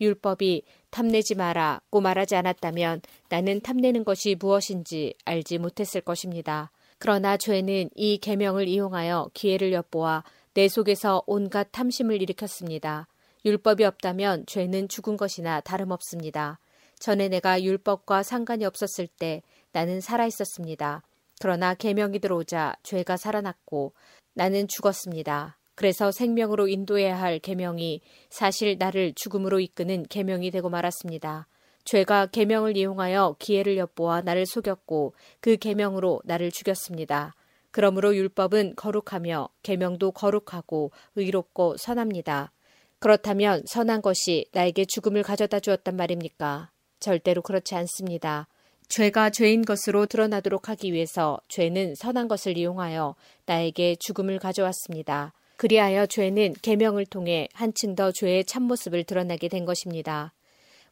율법이 0.00 0.62
탐내지 0.90 1.34
마라고 1.34 2.00
말하지 2.00 2.36
않았다면 2.36 3.02
나는 3.28 3.60
탐내는 3.60 4.04
것이 4.04 4.36
무엇인지 4.38 5.14
알지 5.24 5.58
못했을 5.58 6.00
것입니다. 6.00 6.70
그러나 6.98 7.36
죄는 7.36 7.90
이 7.94 8.18
계명을 8.18 8.68
이용하여 8.68 9.30
기회를 9.34 9.72
엿보아 9.72 10.24
내 10.58 10.66
속에서 10.66 11.22
온갖 11.28 11.68
탐심을 11.70 12.20
일으켰습니다. 12.20 13.06
율법이 13.44 13.84
없다면 13.84 14.44
죄는 14.46 14.88
죽은 14.88 15.16
것이나 15.16 15.60
다름없습니다. 15.60 16.58
전에 16.98 17.28
내가 17.28 17.62
율법과 17.62 18.24
상관이 18.24 18.64
없었을 18.64 19.06
때 19.06 19.42
나는 19.70 20.00
살아 20.00 20.26
있었습니다. 20.26 21.04
그러나 21.40 21.74
계명이 21.74 22.18
들어오자 22.18 22.74
죄가 22.82 23.16
살아났고 23.16 23.92
나는 24.34 24.66
죽었습니다. 24.66 25.58
그래서 25.76 26.10
생명으로 26.10 26.66
인도해야 26.66 27.16
할 27.20 27.38
계명이 27.38 28.00
사실 28.28 28.78
나를 28.80 29.12
죽음으로 29.14 29.60
이끄는 29.60 30.06
계명이 30.08 30.50
되고 30.50 30.68
말았습니다. 30.68 31.46
죄가 31.84 32.26
계명을 32.32 32.76
이용하여 32.76 33.36
기회를 33.38 33.76
엿보아 33.76 34.22
나를 34.22 34.44
속였고 34.44 35.14
그 35.40 35.56
계명으로 35.56 36.20
나를 36.24 36.50
죽였습니다. 36.50 37.36
그러므로 37.78 38.16
율법은 38.16 38.74
거룩하며 38.74 39.50
계명도 39.62 40.10
거룩하고 40.10 40.90
의롭고 41.14 41.76
선합니다. 41.76 42.50
그렇다면 42.98 43.62
선한 43.66 44.02
것이 44.02 44.46
나에게 44.50 44.84
죽음을 44.84 45.22
가져다 45.22 45.60
주었단 45.60 45.94
말입니까? 45.94 46.72
절대로 46.98 47.40
그렇지 47.40 47.76
않습니다. 47.76 48.48
죄가 48.88 49.30
죄인 49.30 49.62
것으로 49.64 50.06
드러나도록 50.06 50.68
하기 50.70 50.92
위해서 50.92 51.38
죄는 51.46 51.94
선한 51.94 52.26
것을 52.26 52.58
이용하여 52.58 53.14
나에게 53.46 53.94
죽음을 54.00 54.40
가져왔습니다. 54.40 55.32
그리하여 55.56 56.06
죄는 56.06 56.54
계명을 56.60 57.06
통해 57.06 57.46
한층 57.52 57.94
더 57.94 58.10
죄의 58.10 58.46
참모습을 58.46 59.04
드러나게 59.04 59.46
된 59.46 59.64
것입니다. 59.64 60.34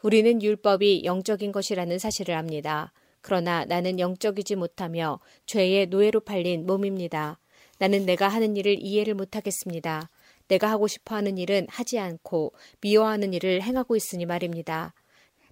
우리는 0.03 0.41
율법이 0.41 1.03
영적인 1.05 1.51
것이라는 1.51 1.99
사실을 1.99 2.37
압니다. 2.37 2.93
그러나 3.27 3.65
나는 3.65 3.99
영적이지 3.99 4.55
못하며 4.55 5.19
죄의 5.47 5.89
노예로 5.89 6.21
팔린 6.21 6.65
몸입니다. 6.65 7.41
나는 7.81 8.07
내가 8.07 8.29
하는 8.29 8.57
일을 8.57 8.77
이해를 8.79 9.15
못하겠습니다. 9.15 10.09
내가 10.47 10.71
하고 10.71 10.87
싶어 10.87 11.17
하는 11.17 11.37
일은 11.37 11.67
하지 11.69 11.99
않고 11.99 12.53
미워하는 12.83 13.35
일을 13.35 13.63
행하고 13.63 13.97
있으니 13.97 14.27
말입니다. 14.27 14.95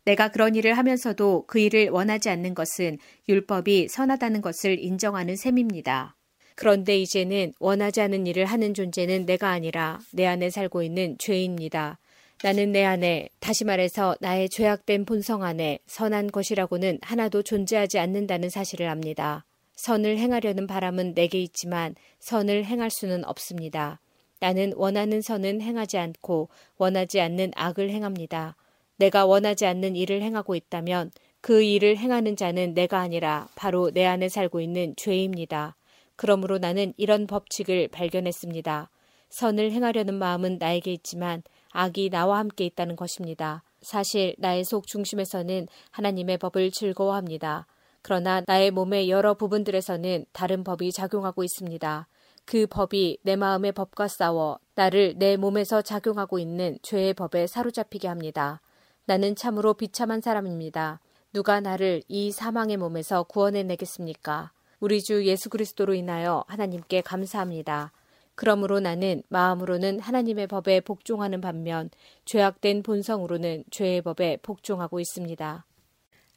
내가 0.05 0.31
그런 0.31 0.55
일을 0.55 0.75
하면서도 0.75 1.47
그 1.49 1.59
일을 1.59 1.89
원하지 1.89 2.31
않는 2.31 2.55
것은 2.55 2.99
율법이 3.29 3.89
선하다는 3.89 4.41
것을 4.41 4.79
인정하는 4.79 5.35
셈입니다. 5.35 6.15
그런데 6.55 6.97
이제는 6.97 7.55
원하지 7.59 8.03
않은 8.03 8.29
일을 8.29 8.45
하는 8.45 8.73
존재는 8.73 9.27
내가 9.27 9.49
아니라 9.49 9.99
내 10.13 10.27
안에 10.27 10.49
살고 10.49 10.85
있는 10.85 11.17
죄입니다. 11.19 11.99
나는 12.43 12.73
내 12.73 12.85
안에, 12.85 13.29
다시 13.41 13.65
말해서 13.65 14.17
나의 14.21 14.49
죄악된 14.51 15.05
본성 15.07 15.43
안에 15.43 15.79
선한 15.87 16.31
것이라고는 16.31 16.99
하나도 17.01 17.43
존재하지 17.43 17.99
않는다는 17.99 18.51
사실을 18.51 18.89
압니다. 18.89 19.45
선을 19.77 20.19
행하려는 20.19 20.67
바람은 20.67 21.15
내게 21.15 21.41
있지만 21.41 21.95
선을 22.21 22.65
행할 22.65 22.91
수는 22.91 23.25
없습니다. 23.25 24.01
나는 24.41 24.73
원하는 24.77 25.23
선은 25.23 25.63
행하지 25.63 25.97
않고 25.97 26.49
원하지 26.77 27.21
않는 27.21 27.53
악을 27.57 27.91
행합니다. 27.91 28.57
내가 28.97 29.27
원하지 29.27 29.67
않는 29.67 29.97
일을 29.97 30.23
행하고 30.23 30.55
있다면 30.55 31.11
그 31.41 31.63
일을 31.63 31.97
행하는 31.97 32.37
자는 32.37 32.75
내가 32.75 33.01
아니라 33.01 33.49
바로 33.55 33.91
내 33.91 34.05
안에 34.05 34.29
살고 34.29 34.61
있는 34.61 34.95
죄입니다. 34.97 35.77
그러므로 36.17 36.59
나는 36.59 36.93
이런 36.97 37.27
법칙을 37.27 37.89
발견했습니다. 37.89 38.91
선을 39.31 39.73
행하려는 39.73 40.15
마음은 40.15 40.59
나에게 40.59 40.93
있지만 40.93 41.43
악이 41.75 42.09
나와 42.09 42.39
함께 42.39 42.65
있다는 42.65 42.97
것입니다. 42.97 43.63
사실 43.83 44.35
나의 44.39 44.65
속 44.65 44.87
중심에서는 44.87 45.67
하나님의 45.91 46.39
법을 46.39 46.71
즐거워합니다. 46.71 47.67
그러나 48.01 48.43
나의 48.47 48.71
몸의 48.71 49.11
여러 49.11 49.35
부분들에서는 49.35 50.25
다른 50.33 50.65
법이 50.65 50.93
작용하고 50.93 51.43
있습니다. 51.43 52.07
그 52.47 52.67
법이 52.67 53.19
내 53.23 53.37
마음의 53.37 53.73
법과 53.73 54.09
싸워 54.09 54.59
나를 54.75 55.15
내 55.17 55.37
몸에서 55.37 55.83
작용하고 55.83 56.39
있는 56.39 56.79
죄의 56.83 57.15
법에 57.15 57.47
사로잡히게 57.47 58.07
합니다. 58.07 58.61
나는 59.07 59.35
참으로 59.35 59.75
비참한 59.75 60.21
사람입니다. 60.21 61.01
누가 61.33 61.61
나를 61.61 62.03
이 62.07 62.31
사망의 62.31 62.77
몸에서 62.77 63.25
구원해내겠습니까? 63.25 64.53
우리 64.79 65.03
주 65.03 65.27
예수 65.27 65.51
그리스도로 65.51 65.95
인하여 65.95 66.45
하나님께 66.47 67.01
감사합니다. 67.01 67.91
그러므로 68.35 68.81
나는 68.81 69.23
마음으로는 69.29 70.01
하나님의 70.01 70.47
법에 70.47 70.81
복종하는 70.81 71.41
반면 71.41 71.91
죄악된 72.25 72.83
본성으로는 72.83 73.65
죄의 73.71 74.03
법에 74.03 74.39
복종하고 74.43 75.01
있습니다. 75.01 75.67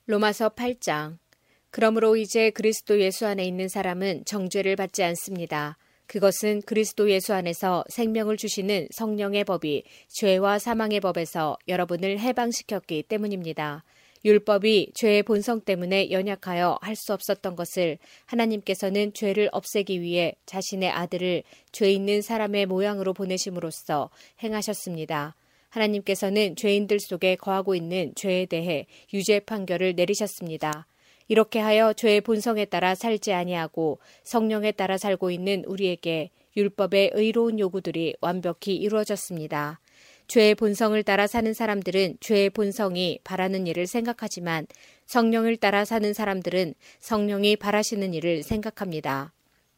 로마서 0.05 0.49
8장 0.49 1.17
그러므로 1.69 2.15
이제 2.15 2.49
그리스도 2.49 2.99
예수 3.01 3.25
안에 3.25 3.43
있는 3.43 3.67
사람은 3.67 4.25
정죄를 4.25 4.75
받지 4.75 5.03
않습니다. 5.03 5.77
그것은 6.07 6.61
그리스도 6.61 7.11
예수 7.11 7.33
안에서 7.33 7.83
생명을 7.89 8.37
주시는 8.37 8.87
성령의 8.91 9.43
법이 9.43 9.83
죄와 10.07 10.57
사망의 10.57 11.01
법에서 11.01 11.57
여러분을 11.67 12.19
해방시켰기 12.19 13.03
때문입니다. 13.03 13.83
율법이 14.26 14.91
죄의 14.93 15.24
본성 15.24 15.61
때문에 15.61 16.11
연약하여 16.11 16.80
할 16.82 16.95
수 16.95 17.13
없었던 17.13 17.55
것을 17.55 17.99
하나님께서는 18.26 19.13
죄를 19.13 19.49
없애기 19.51 20.01
위해 20.01 20.34
자신의 20.47 20.89
아들을 20.89 21.43
죄 21.72 21.91
있는 21.91 22.22
사람의 22.22 22.65
모양으로 22.65 23.13
보내심으로써 23.13 24.09
행하셨습니다. 24.41 25.36
하나님께서는 25.70 26.55
죄인들 26.55 26.99
속에 26.99 27.36
거하고 27.36 27.76
있는 27.76 28.13
죄에 28.15 28.47
대해 28.47 28.88
유죄 29.13 29.39
판결을 29.39 29.93
내리셨습니다. 29.95 30.88
이렇게 31.28 31.59
하여 31.59 31.93
죄의 31.93 32.22
본성에 32.22 32.65
따라 32.65 32.95
살지 32.95 33.34
아니하고 33.34 33.99
성령에 34.24 34.72
따라 34.72 34.97
살고 34.97 35.30
있는 35.30 35.63
우리에게 35.65 36.32
율법의 36.55 37.11
의로운 37.13 37.59
요구들이 37.59 38.15
완벽히 38.22 38.76
이루어졌습니다. 38.76 39.80
죄의 40.28 40.55
본성을 40.55 41.01
따라 41.03 41.25
사는 41.25 41.53
사람들은 41.53 42.17
죄의 42.19 42.49
본성이 42.49 43.19
바라는 43.23 43.65
일을 43.65 43.88
생각하지만 43.88 44.67
성령을 45.05 45.55
따라 45.57 45.86
사는 45.86 46.13
사람들은 46.13 46.73
성령이 46.99 47.55
바라시는 47.55 48.13
일을 48.13 48.43
생각합니다. 48.43 49.32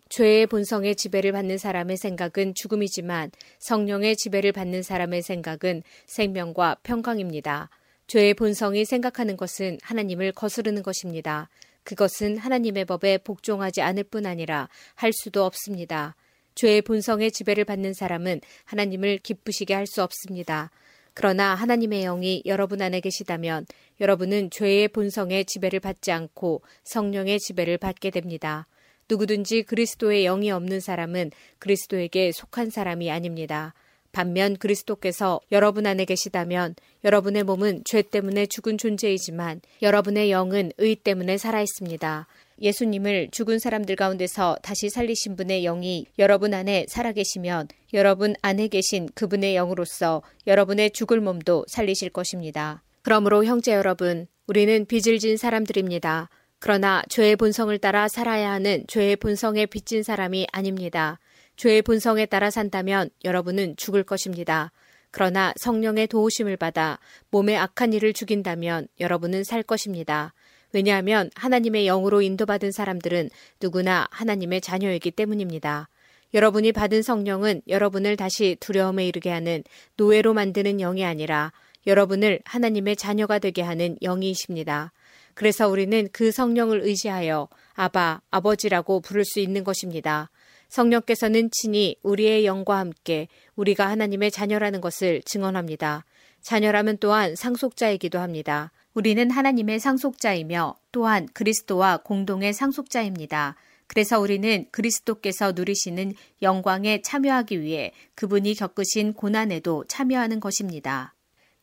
죄의 0.10 0.48
본성의 0.48 0.96
지배를 0.96 1.32
받는 1.34 1.60
사람의 1.60 1.98
생각은 1.98 2.56
죽음이지만 2.56 3.30
성령의 3.60 4.16
지배를 4.16 4.52
받는 4.52 4.82
사람의 4.82 5.22
생각은 5.22 5.84
생명과 6.08 6.78
평강입니다. 6.82 7.70
죄의 8.08 8.34
본성이 8.34 8.86
생각하는 8.86 9.38
것은 9.38 9.78
하나님을 9.84 10.32
거스르는 10.32 10.82
것입니다. 10.82 11.48
그것은 11.84 12.38
하나님의 12.38 12.86
법에 12.86 13.20
복종하지 13.20 13.84
않을 13.84 14.04
뿐 14.06 14.26
아니라 14.26 14.68
할 14.96 15.14
수도 15.14 15.46
없습니다. 15.46 16.16
죄의 16.60 16.82
본성의 16.82 17.32
지배를 17.32 17.64
받는 17.64 17.94
사람은 17.94 18.42
하나님을 18.66 19.20
기쁘시게 19.20 19.74
할 19.74 19.88
수 19.88 20.04
없습니다. 20.04 20.72
그러나 21.14 21.56
하나님의 21.56 22.02
영이 22.04 22.44
여러분 22.46 22.82
안에 22.82 23.00
계시다면 23.00 23.66
여러분은 24.02 24.50
죄의 24.52 24.90
본성의 24.90 25.46
지배를 25.46 25.80
받지 25.80 26.12
않고 26.12 26.62
성령의 26.84 27.40
지배를 27.40 27.78
받게 27.78 28.10
됩니다. 28.12 28.68
누구든지 29.10 29.64
그리스도의 29.64 30.26
영이 30.26 30.52
없는 30.52 30.82
사람은 30.82 31.32
그리스도에게 31.60 32.34
속한 32.34 32.72
사람이 32.72 33.10
아닙니다. 33.10 33.74
반면 34.12 34.58
그리스도께서 34.58 35.40
여러분 35.52 35.86
안에 35.86 36.04
계시다면 36.04 36.76
여러분의 37.04 37.44
몸은 37.44 37.84
죄 37.86 38.02
때문에 38.02 38.48
죽은 38.48 38.78
존재이지만 38.78 39.62
여러분의 39.82 40.30
영은 40.30 40.74
의 40.78 40.96
때문에 40.96 41.38
살아 41.38 41.62
있습니다. 41.62 42.28
예수님을 42.62 43.30
죽은 43.32 43.60
사람들 43.60 43.96
가운데서 43.96 44.58
다시 44.62 44.90
살리신 44.90 45.36
분의 45.36 45.64
영이 45.64 46.06
여러분 46.20 46.54
안에 46.54 46.86
살아계시면 46.88 47.68
여러분 47.94 48.36
안에 48.42 48.68
계신 48.68 49.08
그분의 49.16 49.56
영으로서 49.56 50.22
여러분의 50.48 50.92
죽을 50.92 51.22
몸도 51.22 51.66
살리실 51.68 52.10
것입니다. 52.10 52.84
그러므로 53.02 53.46
형제 53.46 53.74
여러분, 53.74 54.28
우리는 54.48 54.86
빚을 54.86 55.20
진 55.20 55.38
사람들입니다. 55.38 56.30
그러나 56.60 57.02
죄의 57.10 57.38
본성을 57.38 57.76
따라 57.80 58.08
살아야 58.08 58.52
하는 58.52 58.84
죄의 58.88 59.16
본성에 59.16 59.66
빚진 59.66 60.04
사람이 60.04 60.48
아닙니다. 60.52 61.20
죄의 61.56 61.82
본성에 61.82 62.26
따라 62.26 62.50
산다면 62.50 63.10
여러분은 63.24 63.76
죽을 63.78 64.04
것입니다. 64.04 64.72
그러나 65.12 65.54
성령의 65.56 66.08
도우심을 66.08 66.58
받아 66.58 67.00
몸의 67.32 67.58
악한 67.58 67.94
일을 67.94 68.14
죽인다면 68.14 68.88
여러분은 69.00 69.44
살 69.44 69.64
것입니다. 69.64 70.34
왜냐하면 70.72 71.30
하나님의 71.36 71.86
영으로 71.86 72.22
인도받은 72.22 72.72
사람들은 72.72 73.30
누구나 73.62 74.08
하나님의 74.12 74.62
자녀이기 74.62 75.12
때문입니다. 75.12 75.90
여러분이 76.34 76.72
받은 76.74 77.02
성령은 77.02 77.64
여러분을 77.68 78.16
다시 78.16 78.56
두려움에 78.60 79.08
이르게 79.08 79.32
하는 79.32 79.64
노예로 79.98 80.34
만드는 80.34 80.78
영이 80.78 81.04
아니라 81.04 81.52
여러분을 81.88 82.40
하나님의 82.46 82.96
자녀가 82.96 83.40
되게 83.40 83.62
하는 83.62 83.98
영이십니다. 84.04 84.92
그래서 85.34 85.68
우리는 85.68 86.08
그 86.12 86.32
성령을 86.32 86.82
의지하여 86.82 87.48
아바, 87.74 88.22
아버지라고 88.30 89.00
부를 89.00 89.26
수 89.26 89.40
있는 89.40 89.64
것입니다. 89.64 90.30
성령께서는 90.68 91.50
친히 91.52 91.96
우리의 92.04 92.46
영과 92.46 92.78
함께 92.78 93.28
우리가 93.56 93.90
하나님의 93.90 94.32
자녀라는 94.32 94.82
것을 94.82 95.22
증언합니다. 95.26 96.06
자녀라면 96.42 96.98
또한 97.00 97.36
상속자이기도 97.36 98.20
합니다. 98.20 98.72
우리는 98.94 99.30
하나님의 99.30 99.80
상속자이며 99.80 100.76
또한 100.92 101.28
그리스도와 101.34 101.98
공동의 101.98 102.54
상속자입니다. 102.54 103.56
그래서 103.88 104.20
우리는 104.20 104.66
그리스도께서 104.72 105.54
누리시는 105.54 106.14
영광에 106.42 107.02
참여하기 107.02 107.62
위해 107.62 107.92
그분이 108.16 108.56
겪으신 108.56 109.14
고난에도 109.14 109.86
참여하는 109.88 110.40
것입니다. 110.40 111.14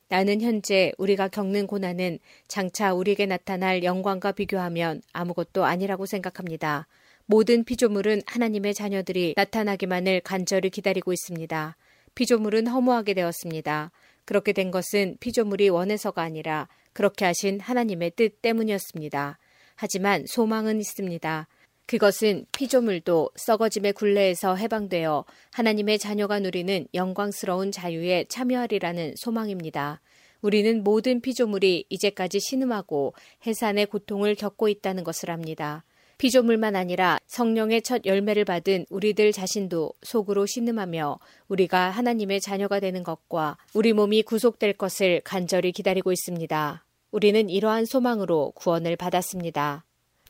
나는 0.09 0.41
현재 0.41 0.93
우리가 0.99 1.29
겪는 1.29 1.67
고난은 1.67 2.21
장차 2.47 2.95
우리에게 2.95 3.27
나타날 3.27 3.83
영광과 3.83 4.33
비교하면 4.33 5.03
아무것도 5.13 5.65
아니라고 5.65 6.07
생각합니다. 6.07 6.87
모든 7.27 7.65
피조물은 7.65 8.23
하나님의 8.27 8.73
자녀들이 8.73 9.35
나타나기만을 9.37 10.21
간절히 10.21 10.71
기다리고 10.71 11.13
있습니다. 11.13 11.77
피조물은 12.15 12.69
허무하게 12.69 13.15
되었습니다. 13.15 13.91
그렇게 14.25 14.53
된 14.53 14.71
것은 14.71 15.17
피조물이 15.19 15.69
원해서가 15.69 16.23
아니라 16.23 16.69
그렇게 16.97 17.27
하신 17.27 17.61
하나님의 17.61 18.13
뜻 18.13 18.41
때문이었습니다. 18.41 19.39
하지만 19.75 20.25
소망은 20.27 20.81
있습니다. 20.81 21.47
그것은 21.85 22.47
피조물도 22.53 23.33
썩어짐의 23.37 23.93
굴레에서 23.93 24.57
해방되어 24.57 25.27
하나님의 25.53 25.99
자녀가 25.99 26.41
누리는 26.41 26.87
영광스러운 26.95 27.71
자유에 27.71 28.25
참여하리라는 28.31 29.13
소망입니다. 29.19 30.01
우리는 30.41 30.83
모든 30.83 31.21
피조물이 31.21 31.85
이제까지 31.91 32.41
신음하고 32.41 33.13
해산의 33.47 33.87
고통을 33.87 34.35
겪고 34.35 34.71
있다는 34.71 35.05
것을 35.05 35.31
압니다. 35.31 35.85
피조물만 36.17 36.77
아니라 36.77 37.19
성령의 37.27 37.83
첫 37.83 38.07
열매를 38.07 38.47
받은 38.47 38.87
우리들 38.89 39.33
자신도 39.33 39.93
속으로 40.01 40.47
신음하며 40.47 41.19
우리가 41.49 41.91
하나님의 41.91 42.41
자녀가 42.41 42.81
되는 42.81 43.03
것과 43.03 43.59
우리 43.75 43.93
몸이 43.93 44.23
구속될 44.23 44.73
것을 44.79 45.21
간절히 45.25 45.73
기다리고 45.73 46.11
있습니다. 46.11 46.86
우리는 47.11 47.49
이러한 47.49 47.85
소망으로 47.85 48.53
구원을 48.55 48.97
받았습니다. 48.97 49.85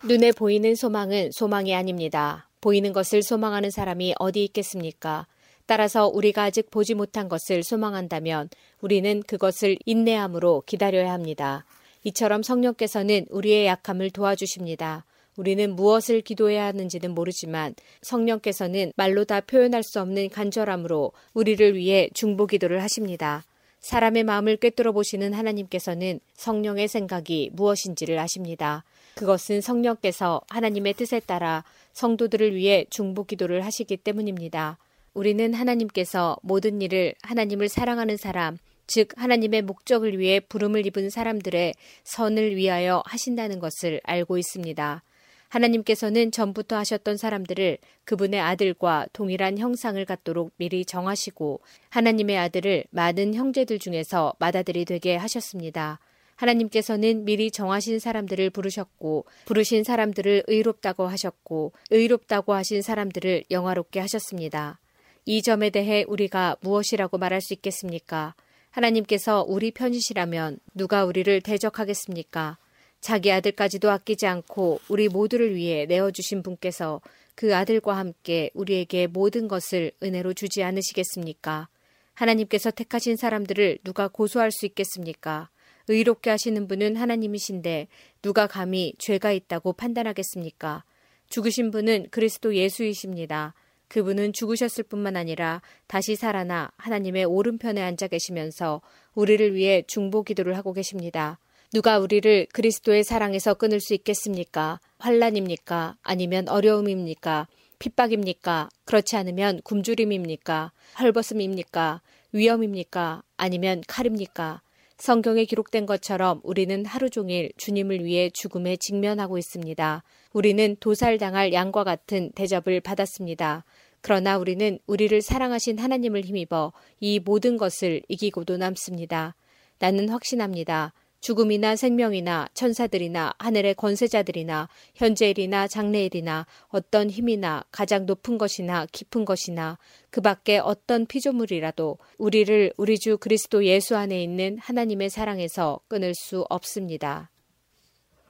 눈에 0.04 0.32
보이는 0.32 0.74
소망은 0.74 1.30
소망이 1.32 1.74
아닙니다. 1.74 2.48
보이는 2.60 2.92
것을 2.92 3.22
소망하는 3.22 3.70
사람이 3.70 4.14
어디 4.18 4.44
있겠습니까? 4.44 5.26
따라서 5.66 6.06
우리가 6.06 6.44
아직 6.44 6.70
보지 6.70 6.94
못한 6.94 7.28
것을 7.28 7.62
소망한다면 7.62 8.48
우리는 8.80 9.22
그것을 9.22 9.76
인내함으로 9.84 10.62
기다려야 10.66 11.12
합니다. 11.12 11.64
이처럼 12.04 12.42
성령께서는 12.42 13.26
우리의 13.30 13.66
약함을 13.66 14.10
도와주십니다. 14.10 15.04
우리는 15.36 15.74
무엇을 15.74 16.20
기도해야 16.22 16.66
하는지는 16.66 17.14
모르지만 17.14 17.74
성령께서는 18.02 18.92
말로 18.96 19.24
다 19.24 19.40
표현할 19.40 19.82
수 19.82 20.00
없는 20.00 20.30
간절함으로 20.30 21.12
우리를 21.34 21.76
위해 21.76 22.08
중보 22.14 22.46
기도를 22.46 22.82
하십니다. 22.82 23.44
사람의 23.86 24.24
마음을 24.24 24.56
꿰뚫어 24.56 24.90
보시는 24.90 25.32
하나님께서는 25.32 26.18
성령의 26.34 26.88
생각이 26.88 27.50
무엇인지를 27.52 28.18
아십니다. 28.18 28.82
그것은 29.14 29.60
성령께서 29.60 30.40
하나님의 30.48 30.94
뜻에 30.94 31.20
따라 31.20 31.62
성도들을 31.92 32.56
위해 32.56 32.84
중보 32.90 33.22
기도를 33.22 33.64
하시기 33.64 33.96
때문입니다. 33.98 34.78
우리는 35.14 35.54
하나님께서 35.54 36.36
모든 36.42 36.82
일을 36.82 37.14
하나님을 37.22 37.68
사랑하는 37.68 38.16
사람, 38.16 38.58
즉 38.88 39.10
하나님의 39.14 39.62
목적을 39.62 40.18
위해 40.18 40.40
부름을 40.40 40.84
입은 40.86 41.08
사람들의 41.08 41.74
선을 42.02 42.56
위하여 42.56 43.04
하신다는 43.06 43.60
것을 43.60 44.00
알고 44.02 44.36
있습니다. 44.36 45.04
하나님께서는 45.48 46.30
전부터 46.30 46.76
하셨던 46.76 47.16
사람들을 47.16 47.78
그분의 48.04 48.40
아들과 48.40 49.06
동일한 49.12 49.58
형상을 49.58 50.02
갖도록 50.04 50.52
미리 50.56 50.84
정하시고 50.84 51.60
하나님의 51.90 52.38
아들을 52.38 52.84
많은 52.90 53.34
형제들 53.34 53.78
중에서 53.78 54.34
맏아들이 54.38 54.84
되게 54.84 55.16
하셨습니다. 55.16 55.98
하나님께서는 56.36 57.24
미리 57.24 57.50
정하신 57.50 57.98
사람들을 57.98 58.50
부르셨고 58.50 59.24
부르신 59.46 59.84
사람들을 59.84 60.44
의롭다고 60.46 61.06
하셨고 61.06 61.72
의롭다고 61.90 62.52
하신 62.52 62.82
사람들을 62.82 63.44
영화롭게 63.50 64.00
하셨습니다. 64.00 64.78
이 65.24 65.42
점에 65.42 65.70
대해 65.70 66.04
우리가 66.06 66.56
무엇이라고 66.60 67.18
말할 67.18 67.40
수 67.40 67.54
있겠습니까? 67.54 68.34
하나님께서 68.70 69.44
우리 69.48 69.70
편이시라면 69.70 70.58
누가 70.74 71.04
우리를 71.04 71.40
대적하겠습니까? 71.40 72.58
자기 73.00 73.30
아들까지도 73.30 73.90
아끼지 73.90 74.26
않고 74.26 74.80
우리 74.88 75.08
모두를 75.08 75.54
위해 75.54 75.86
내어주신 75.86 76.42
분께서 76.42 77.00
그 77.34 77.54
아들과 77.54 77.96
함께 77.96 78.50
우리에게 78.54 79.06
모든 79.06 79.46
것을 79.46 79.92
은혜로 80.02 80.32
주지 80.34 80.62
않으시겠습니까? 80.62 81.68
하나님께서 82.14 82.70
택하신 82.70 83.16
사람들을 83.16 83.78
누가 83.84 84.08
고소할 84.08 84.50
수 84.50 84.64
있겠습니까? 84.66 85.50
의롭게 85.88 86.30
하시는 86.30 86.66
분은 86.66 86.96
하나님이신데 86.96 87.88
누가 88.22 88.46
감히 88.46 88.94
죄가 88.98 89.32
있다고 89.32 89.74
판단하겠습니까? 89.74 90.84
죽으신 91.28 91.70
분은 91.70 92.08
그리스도 92.10 92.56
예수이십니다. 92.56 93.54
그분은 93.88 94.32
죽으셨을 94.32 94.84
뿐만 94.84 95.16
아니라 95.16 95.62
다시 95.86 96.16
살아나 96.16 96.72
하나님의 96.76 97.24
오른편에 97.24 97.82
앉아 97.82 98.08
계시면서 98.08 98.80
우리를 99.14 99.54
위해 99.54 99.84
중보 99.86 100.22
기도를 100.22 100.56
하고 100.56 100.72
계십니다. 100.72 101.38
누가 101.72 101.98
우리를 101.98 102.46
그리스도의 102.52 103.04
사랑에서 103.04 103.54
끊을 103.54 103.80
수 103.80 103.94
있겠습니까? 103.94 104.80
환란입니까? 104.98 105.96
아니면 106.02 106.48
어려움입니까? 106.48 107.48
핍박입니까? 107.78 108.68
그렇지 108.84 109.16
않으면 109.16 109.60
굶주림입니까? 109.62 110.72
헐벗음입니까? 110.98 112.00
위험입니까? 112.32 113.22
아니면 113.36 113.82
칼입니까? 113.86 114.62
성경에 114.98 115.44
기록된 115.44 115.84
것처럼 115.84 116.40
우리는 116.42 116.86
하루 116.86 117.10
종일 117.10 117.50
주님을 117.58 118.02
위해 118.04 118.30
죽음에 118.32 118.76
직면하고 118.76 119.36
있습니다. 119.36 120.02
우리는 120.32 120.76
도살당할 120.80 121.52
양과 121.52 121.84
같은 121.84 122.30
대접을 122.32 122.80
받았습니다. 122.80 123.64
그러나 124.00 124.38
우리는 124.38 124.78
우리를 124.86 125.20
사랑하신 125.20 125.78
하나님을 125.78 126.22
힘입어 126.22 126.72
이 127.00 127.18
모든 127.18 127.56
것을 127.56 128.02
이기고도 128.08 128.56
남습니다. 128.56 129.34
나는 129.78 130.08
확신합니다. 130.08 130.94
죽음이나 131.20 131.76
생명이나 131.76 132.48
천사들이나 132.54 133.34
하늘의 133.38 133.74
권세자들이나 133.74 134.68
현재일이나 134.94 135.68
장래일이나 135.68 136.46
어떤 136.68 137.10
힘이나 137.10 137.64
가장 137.70 138.06
높은 138.06 138.38
것이나 138.38 138.86
깊은 138.92 139.24
것이나 139.24 139.78
그 140.10 140.20
밖에 140.20 140.58
어떤 140.58 141.06
피조물이라도 141.06 141.98
우리를 142.18 142.72
우리 142.76 142.98
주 142.98 143.18
그리스도 143.18 143.64
예수 143.64 143.96
안에 143.96 144.22
있는 144.22 144.58
하나님의 144.58 145.10
사랑에서 145.10 145.80
끊을 145.88 146.14
수 146.14 146.44
없습니다. 146.48 147.30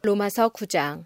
로마서 0.02 0.50
9장 0.50 1.04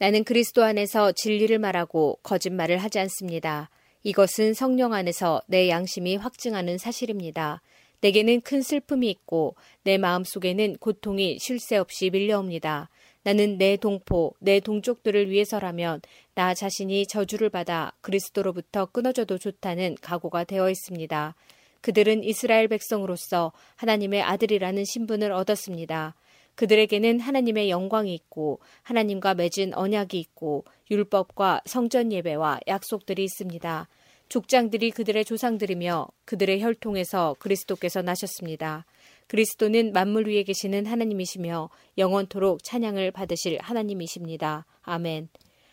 나는 0.00 0.24
그리스도 0.24 0.62
안에서 0.62 1.12
진리를 1.12 1.58
말하고 1.58 2.18
거짓말을 2.22 2.78
하지 2.78 2.98
않습니다. 3.00 3.68
이것은 4.04 4.54
성령 4.54 4.94
안에서 4.94 5.42
내 5.46 5.68
양심이 5.68 6.16
확증하는 6.16 6.78
사실입니다. 6.78 7.60
내게는 8.00 8.42
큰 8.42 8.62
슬픔이 8.62 9.10
있고 9.10 9.56
내 9.82 9.98
마음 9.98 10.24
속에는 10.24 10.76
고통이 10.78 11.38
쉴 11.40 11.58
새 11.58 11.76
없이 11.76 12.10
밀려옵니다. 12.10 12.88
나는 13.24 13.58
내 13.58 13.76
동포, 13.76 14.34
내 14.38 14.60
동족들을 14.60 15.30
위해서라면 15.30 16.00
나 16.34 16.54
자신이 16.54 17.06
저주를 17.06 17.50
받아 17.50 17.92
그리스도로부터 18.00 18.86
끊어져도 18.86 19.38
좋다는 19.38 19.96
각오가 20.00 20.44
되어 20.44 20.70
있습니다. 20.70 21.34
그들은 21.80 22.24
이스라엘 22.24 22.68
백성으로서 22.68 23.52
하나님의 23.76 24.22
아들이라는 24.22 24.84
신분을 24.84 25.32
얻었습니다. 25.32 26.14
그들에게는 26.54 27.20
하나님의 27.20 27.70
영광이 27.70 28.12
있고 28.14 28.58
하나님과 28.82 29.34
맺은 29.34 29.74
언약이 29.74 30.18
있고 30.18 30.64
율법과 30.90 31.62
성전 31.66 32.12
예배와 32.12 32.60
약속들이 32.66 33.22
있습니다. 33.24 33.88
족장들이 34.28 34.90
그들의 34.90 35.24
조상들이며 35.24 36.06
그들의 36.24 36.62
혈통에서 36.62 37.36
그리스도께서 37.38 38.02
나셨습니다. 38.02 38.84
그리스도는 39.26 39.92
만물 39.92 40.28
위에 40.28 40.42
계시는 40.42 40.86
하나님이시며 40.86 41.70
영원토록 41.98 42.62
찬양을 42.64 43.10
받으실 43.10 43.58
하나님이십니다. 43.60 44.66
아멘. 44.82 45.28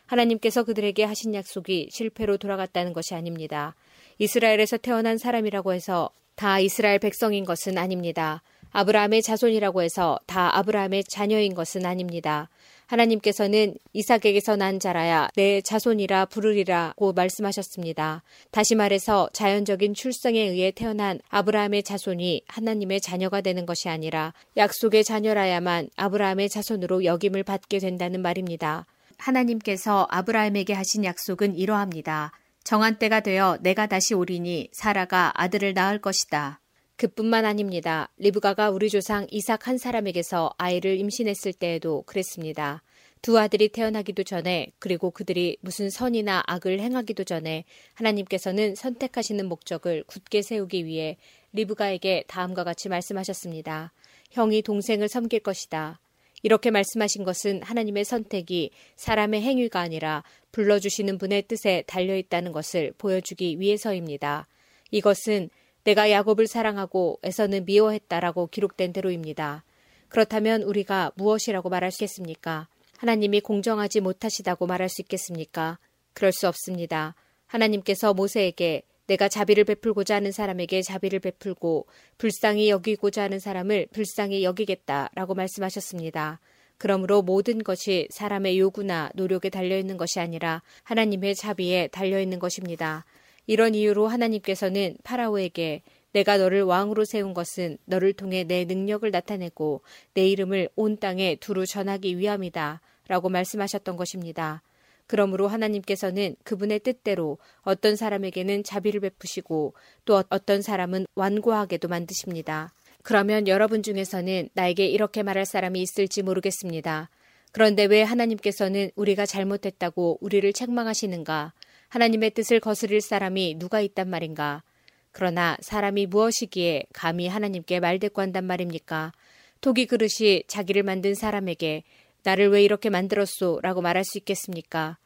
하나님께서 0.06 0.64
그들에게 0.64 1.03
하신 1.03 1.34
약속이 1.34 1.89
실패로 1.91 2.38
돌아갔다는 2.38 2.93
것이 2.93 3.16
아닙니다. 3.16 3.76
이스라엘에서 4.20 4.78
태어난 4.78 5.18
사람이라고 5.18 5.74
해서 5.74 6.10
다 6.36 6.60
이스라엘 6.60 6.99
백성인 6.99 7.45
것은 7.45 7.78
아닙니다. 7.78 8.41
아브라함의 8.72 9.22
자손이라고 9.22 9.82
해서 9.82 10.20
다 10.26 10.58
아브라함의 10.58 11.06
자녀인 11.06 11.56
것은 11.56 11.86
아닙니다. 11.86 12.49
하나님께서는 12.88 13.76
이삭에게서 13.94 14.56
난 14.56 14.80
자라야 14.80 15.30
내 15.36 15.62
자손이라 15.62 16.26
부르리라고 16.26 17.14
말씀하셨습니다. 17.14 18.24
다시 18.52 18.76
말해서 18.76 19.30
자연적인 19.34 19.94
출생에 19.94 20.40
의해 20.40 20.72
태어난 20.72 21.20
아브라함의 21.30 21.84
자손이 21.84 22.44
하나님의 22.48 23.02
자녀가 23.02 23.42
되는 23.42 23.66
것이 23.66 23.90
아니라 23.90 24.34
약속의 24.58 25.04
자녀라야만 25.04 25.90
아브라함의 25.96 26.50
자손으로 26.50 27.06
역임을 27.06 27.44
받게 27.44 27.80
된다는 27.80 28.22
말입니다. 28.22 28.86
하나님께서 29.18 30.08
아브라함에게 30.10 30.74
하신 30.74 31.06
약속은 31.06 31.56
이러합니다. 31.56 32.32
정한 32.64 32.98
때가 32.98 33.20
되어 33.20 33.58
내가 33.62 33.86
다시 33.86 34.14
오리니 34.14 34.70
사라가 34.74 35.32
아들을 35.36 35.74
낳을 35.74 36.00
것이다. 36.02 36.60
그뿐만 36.98 37.46
아닙니다. 37.46 38.10
리브가가 38.18 38.70
우리 38.70 38.89
조상 38.89 39.28
이삭 39.30 39.68
한 39.68 39.78
사람에게서 39.78 40.54
아이를 40.58 40.98
임신했을 40.98 41.54
때에도 41.54 42.04
그랬습니다. 42.04 42.82
두 43.22 43.39
아들이 43.39 43.70
태어나기도 43.70 44.24
전에 44.24 44.68
그리고 44.80 45.10
그들이 45.10 45.58
무슨 45.62 45.89
선이나 45.89 46.43
악을 46.46 46.80
행하기도 46.80 47.24
전에 47.24 47.66
하나님께서는 47.96 48.76
선택하시는 48.76 49.48
목적을 49.48 50.04
굳게 50.06 50.43
세우기 50.43 50.86
위해 50.86 51.18
리브가에게 51.54 52.26
다음과 52.28 52.64
같이 52.64 52.88
말씀하셨습니다. 52.88 53.91
형이 54.32 54.62
동생을 54.62 55.08
섬길 55.10 55.39
것이다. 55.39 56.00
이렇게 56.43 56.70
말씀하신 56.70 57.24
것은 57.24 57.64
하나님의 57.64 58.06
선택이 58.06 58.70
사람의 58.96 59.41
행위가 59.41 59.80
아니라 59.80 60.24
불러주시는 60.52 61.18
분의 61.18 61.48
뜻에 61.48 61.84
달려 61.88 62.16
있다는 62.16 62.52
것을 62.52 62.93
보여주기 63.00 63.60
위해서입니다. 63.60 64.48
이것은 64.91 65.50
내가 65.86 66.10
야곱을 66.10 66.48
사랑하고 66.48 67.20
에서는 67.24 67.66
미워했다라고 67.66 68.48
기록된 68.48 68.92
대로입니다. 68.92 69.64
그렇다면 70.10 70.64
우리가 70.64 71.12
무엇이라고 71.16 71.70
말할 71.70 71.92
수 71.92 72.04
있겠습니까? 72.04 72.68
하나님이 72.98 73.42
공정하지 73.42 74.02
못하시다고 74.02 74.66
말할 74.66 74.90
수 74.90 75.02
있겠습니까? 75.04 75.78
그럴 76.14 76.32
수 76.32 76.48
없습니다. 76.48 77.14
하나님께서 77.46 78.16
모세에게 78.16 78.82
내가 79.06 79.30
자비를 79.30 79.64
베풀고자 79.66 80.16
하는 80.16 80.32
사람에게 80.32 80.82
자비를 80.82 81.20
베풀고 81.20 81.86
불쌍히 82.18 82.70
여기고자 82.70 83.22
하는 83.22 83.38
사람을 83.38 83.88
불쌍히 83.92 84.44
여기겠다라고 84.44 85.36
말씀하셨습니다. 85.36 86.40
그러므로 86.80 87.22
모든 87.22 87.64
것이 87.64 88.08
사람의 88.10 88.58
요구나 88.58 89.12
노력에 89.14 89.50
달려 89.50 89.78
있는 89.78 89.98
것이 89.98 90.20
아니라 90.20 90.64
하나님의 90.84 91.36
자비에 91.36 91.90
달려 91.90 92.20
있는 92.20 92.40
것입니다. 92.40 93.06
이런 93.48 93.76
이유로 93.76 94.08
하나님께서는 94.08 94.98
파라오에게 95.04 95.82
내가 96.14 96.38
너를 96.38 96.64
왕으로 96.64 97.04
세운 97.04 97.34
것은 97.34 97.78
너를 97.86 98.14
통해 98.14 98.46
내 98.46 98.66
능력을 98.66 99.10
나타내고 99.12 99.82
내 100.14 100.28
이름을 100.28 100.70
온 100.76 100.98
땅에 100.98 101.36
두루 101.36 101.66
전하기 101.66 102.18
위함이다. 102.18 102.82
라고 103.08 103.30
말씀하셨던 103.30 103.98
것입니다. 103.98 104.64
그러므로 105.08 105.48
하나님께서는 105.48 106.36
그분의 106.43 106.80
뜻대로 106.80 107.38
어떤 107.62 107.96
사람에게는 107.96 108.64
자비를 108.64 109.02
베푸시고 109.02 109.76
또 110.06 110.24
어떤 110.30 110.62
사람은 110.62 111.06
완고하게도 111.14 111.88
만드십니다. 111.88 112.74
그러면 113.04 113.48
여러분 113.48 113.84
중에서는 113.84 114.50
나에게 114.54 114.88
이렇게 114.88 115.22
말할 115.22 115.46
사람이 115.46 115.80
있을지 115.80 116.24
모르겠습니다. 116.24 117.10
그런데 117.52 117.86
왜 117.86 118.02
하나님께서는 118.02 118.89
우리가 118.96 119.28
잘못했다고 119.28 120.18
우리를 120.22 120.52
책망하시는가? 120.52 121.54
하나님의 121.90 122.32
뜻을 122.32 122.60
거스릴 122.60 123.02
사람이 123.02 123.56
누가 123.60 123.82
있단 123.82 124.10
말인가? 124.10 124.64
그러나 125.12 125.58
사람이 125.62 126.08
무엇이기에 126.08 126.86
감히 126.94 127.28
하나님께 127.28 127.80
말대꾸한단 127.80 128.44
말입니까? 128.44 129.14
토기 129.62 129.86
그릇이 129.86 130.44
자기를 130.48 130.84
만든 130.84 131.16
사람에게 131.16 131.84
나를 132.24 132.50
왜 132.50 132.64
이렇게 132.64 132.90
만들었소? 132.90 133.60
라고 133.62 133.82
말할 133.82 134.04
수 134.04 134.18
있겠습니까? 134.18 134.98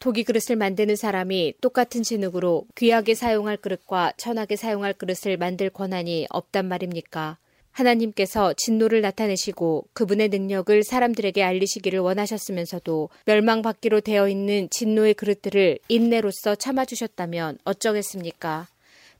토기 0.00 0.24
그릇을 0.24 0.56
만드는 0.56 0.94
사람이 0.94 1.54
똑같은 1.60 2.02
진흙으로 2.02 2.66
귀하게 2.76 3.14
사용할 3.14 3.56
그릇과 3.56 4.12
천하게 4.16 4.56
사용할 4.56 4.92
그릇을 4.92 5.36
만들 5.36 5.70
권한이 5.70 6.26
없단 6.30 6.66
말입니까? 6.66 7.38
하나님께서 7.76 8.54
진노를 8.54 9.02
나타내시고 9.02 9.88
그분의 9.92 10.30
능력을 10.30 10.82
사람들에게 10.82 11.42
알리시기를 11.42 11.98
원하셨으면서도 11.98 13.10
멸망받기로 13.26 14.00
되어 14.00 14.28
있는 14.28 14.68
진노의 14.70 15.12
그릇들을 15.12 15.78
인내로서 15.88 16.54
참아주셨다면 16.54 17.58
어쩌겠습니까? 17.64 18.66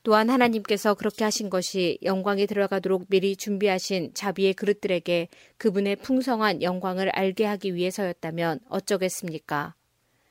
또한 0.03 0.31
하나님께서 0.31 0.95
그렇게 0.95 1.25
하신 1.25 1.51
것이 1.51 1.99
영광에 2.03 2.47
들어가도록 2.47 3.07
미리 3.09 3.37
준비하신 3.37 4.13
자비의 4.15 4.55
그릇들에게 4.55 5.29
그분의 5.59 5.97
풍성한 5.97 6.63
영광을 6.63 7.11
알게 7.11 7.45
하기 7.45 7.75
위해서였다면 7.75 8.61
어쩌겠습니까? 8.71 9.75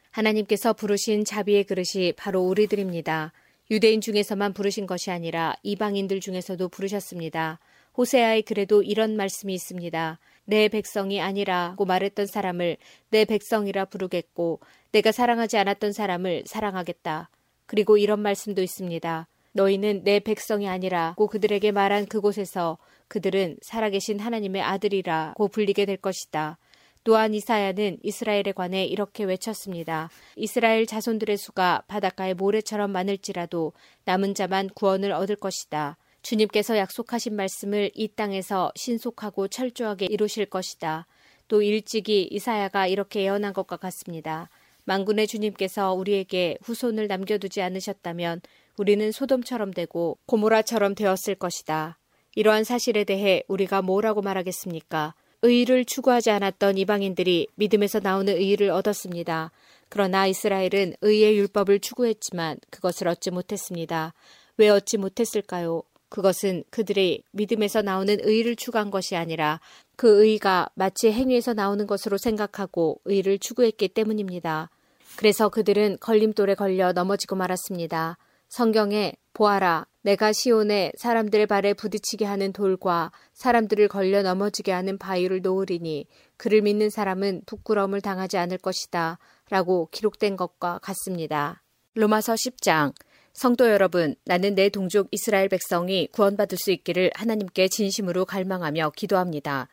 하나님께서 0.10 0.74
부르신 0.74 1.26
자비의 1.26 1.66
그릇이 1.66 2.14
바로 2.16 2.42
우리들입니다. 2.42 3.34
유대인 3.70 4.02
중에서만 4.02 4.54
부르신 4.54 4.88
것이 4.88 5.12
아니라 5.12 5.56
이방인들 5.62 6.22
중에서도 6.22 6.70
부르셨습니다. 6.70 7.60
호세아의 7.98 8.42
글에도 8.44 8.84
이런 8.84 9.16
말씀이 9.16 9.54
있습니다. 9.54 10.20
내 10.46 10.68
백성이 10.68 11.22
아니라고 11.22 11.86
말했던 11.86 12.28
사람을 12.28 12.78
내 13.10 13.26
백성이라 13.26 13.86
부르겠고 13.86 14.60
내가 14.92 15.12
사랑하지 15.12 15.58
않았던 15.58 15.94
사람을 15.94 16.44
사랑하겠다. 16.46 17.30
그리고 17.66 17.98
이런 17.98 18.20
말씀도 18.20 18.62
있습니다. 18.62 19.28
너희는 19.54 20.04
내 20.04 20.20
백성이 20.20 20.68
아니라고 20.68 21.28
그들에게 21.28 21.72
말한 21.72 22.08
그곳에서 22.08 22.78
그들은 23.08 23.58
살아계신 23.62 24.20
하나님의 24.20 24.62
아들이라고 24.62 25.48
불리게 25.48 25.86
될 25.86 25.98
것이다. 25.98 26.58
또한 27.06 27.34
이사야는 27.34 28.00
이스라엘에 28.02 28.52
관해 28.56 28.84
이렇게 28.84 29.24
외쳤습니다. 29.24 30.10
이스라엘 30.36 30.86
자손들의 30.86 31.38
수가 31.38 31.84
바닷가의 31.88 32.34
모래처럼 32.34 32.92
많을지라도 32.92 33.74
남은 34.06 34.34
자만 34.34 34.70
구원을 34.74 35.12
얻을 35.12 35.36
것이다. 35.36 35.98
주님께서 36.26 36.76
약속하신 36.78 37.36
말씀을 37.36 37.92
이 37.94 38.08
땅에서 38.08 38.72
신속하고 38.76 39.48
철저하게 39.48 40.08
이루실 40.08 40.48
것이다. 40.48 41.06
또 41.48 41.62
일찍이 41.62 42.28
이사야가 42.32 42.88
이렇게 42.88 43.22
예언한 43.22 43.54
것과 43.54 43.78
같습니다. 43.78 44.50
망군의 44.86 45.28
주님께서 45.28 45.94
우리에게 45.94 46.58
후손을 46.64 47.08
남겨두지 47.08 47.62
않으셨다면 47.62 48.42
우리는 48.76 49.12
소돔처럼 49.12 49.72
되고 49.72 50.18
고모라처럼 50.26 50.96
되었을 50.96 51.36
것이다. 51.36 52.00
이러한 52.34 52.64
사실에 52.64 53.04
대해 53.04 53.44
우리가 53.48 53.84
뭐라고 53.84 54.24
말하겠습니까? 54.24 55.14
의의를 55.44 55.86
추구하지 55.86 56.32
않았던 56.32 56.80
이방인들이 56.80 57.50
믿음에서 57.54 58.00
나오는 58.00 58.36
의의를 58.36 58.72
얻었습니다. 58.72 59.52
그러나 59.90 60.26
이스라엘은 60.26 60.96
의의 61.02 61.38
율법을 61.38 61.82
추구했지만 61.82 62.58
그것을 62.72 63.10
얻지 63.10 63.30
못했습니다. 63.30 64.16
왜 64.58 64.70
얻지 64.70 64.98
못했을까요? 64.98 65.84
그것은 66.16 66.64
그들의 66.70 67.24
믿음에서 67.32 67.82
나오는 67.82 68.18
의의를 68.24 68.56
추구한 68.56 68.90
것이 68.90 69.18
아니라 69.18 69.60
그 69.98 70.24
의의가 70.24 70.70
마치 70.74 71.12
행위에서 71.12 71.54
나오는 71.54 71.86
것으로 71.86 72.18
생각하고 72.18 73.02
의의를 73.04 73.38
추구했기 73.38 73.90
때문입니다. 73.90 74.70
그래서 75.18 75.50
그들은 75.50 75.98
걸림돌에 76.00 76.56
걸려 76.56 76.94
넘어지고 76.94 77.36
말았습니다. 77.36 78.18
성경에 78.48 79.12
보아라, 79.34 79.88
내가 80.04 80.32
시온에 80.32 80.94
사람들의 80.98 81.48
발에 81.48 81.74
부딪히게 81.74 82.24
하는 82.24 82.54
돌과 82.54 83.12
사람들을 83.34 83.90
걸려 83.90 84.22
넘어지게 84.22 84.72
하는 84.72 84.98
바위를 84.98 85.42
놓으리니 85.42 86.08
그를 86.38 86.62
믿는 86.62 86.90
사람은 86.90 87.42
부끄러움을 87.46 88.00
당하지 88.00 88.38
않을 88.38 88.60
것이다. 88.60 89.20
라고 89.50 89.90
기록된 89.92 90.38
것과 90.38 90.80
같습니다. 90.82 91.62
로마서 91.96 92.36
10장 92.36 92.94
성도 93.36 93.70
여러분, 93.70 94.16
나는 94.24 94.56
내 94.56 94.70
동족 94.70 95.10
이스라엘 95.12 95.50
백성이 95.50 96.08
구원받을 96.14 96.58
수 96.58 96.72
있기를 96.72 97.12
하나님께 97.16 97.68
진심으로 97.68 98.24
갈망하며 98.24 98.94
기도합니다. 98.96 99.68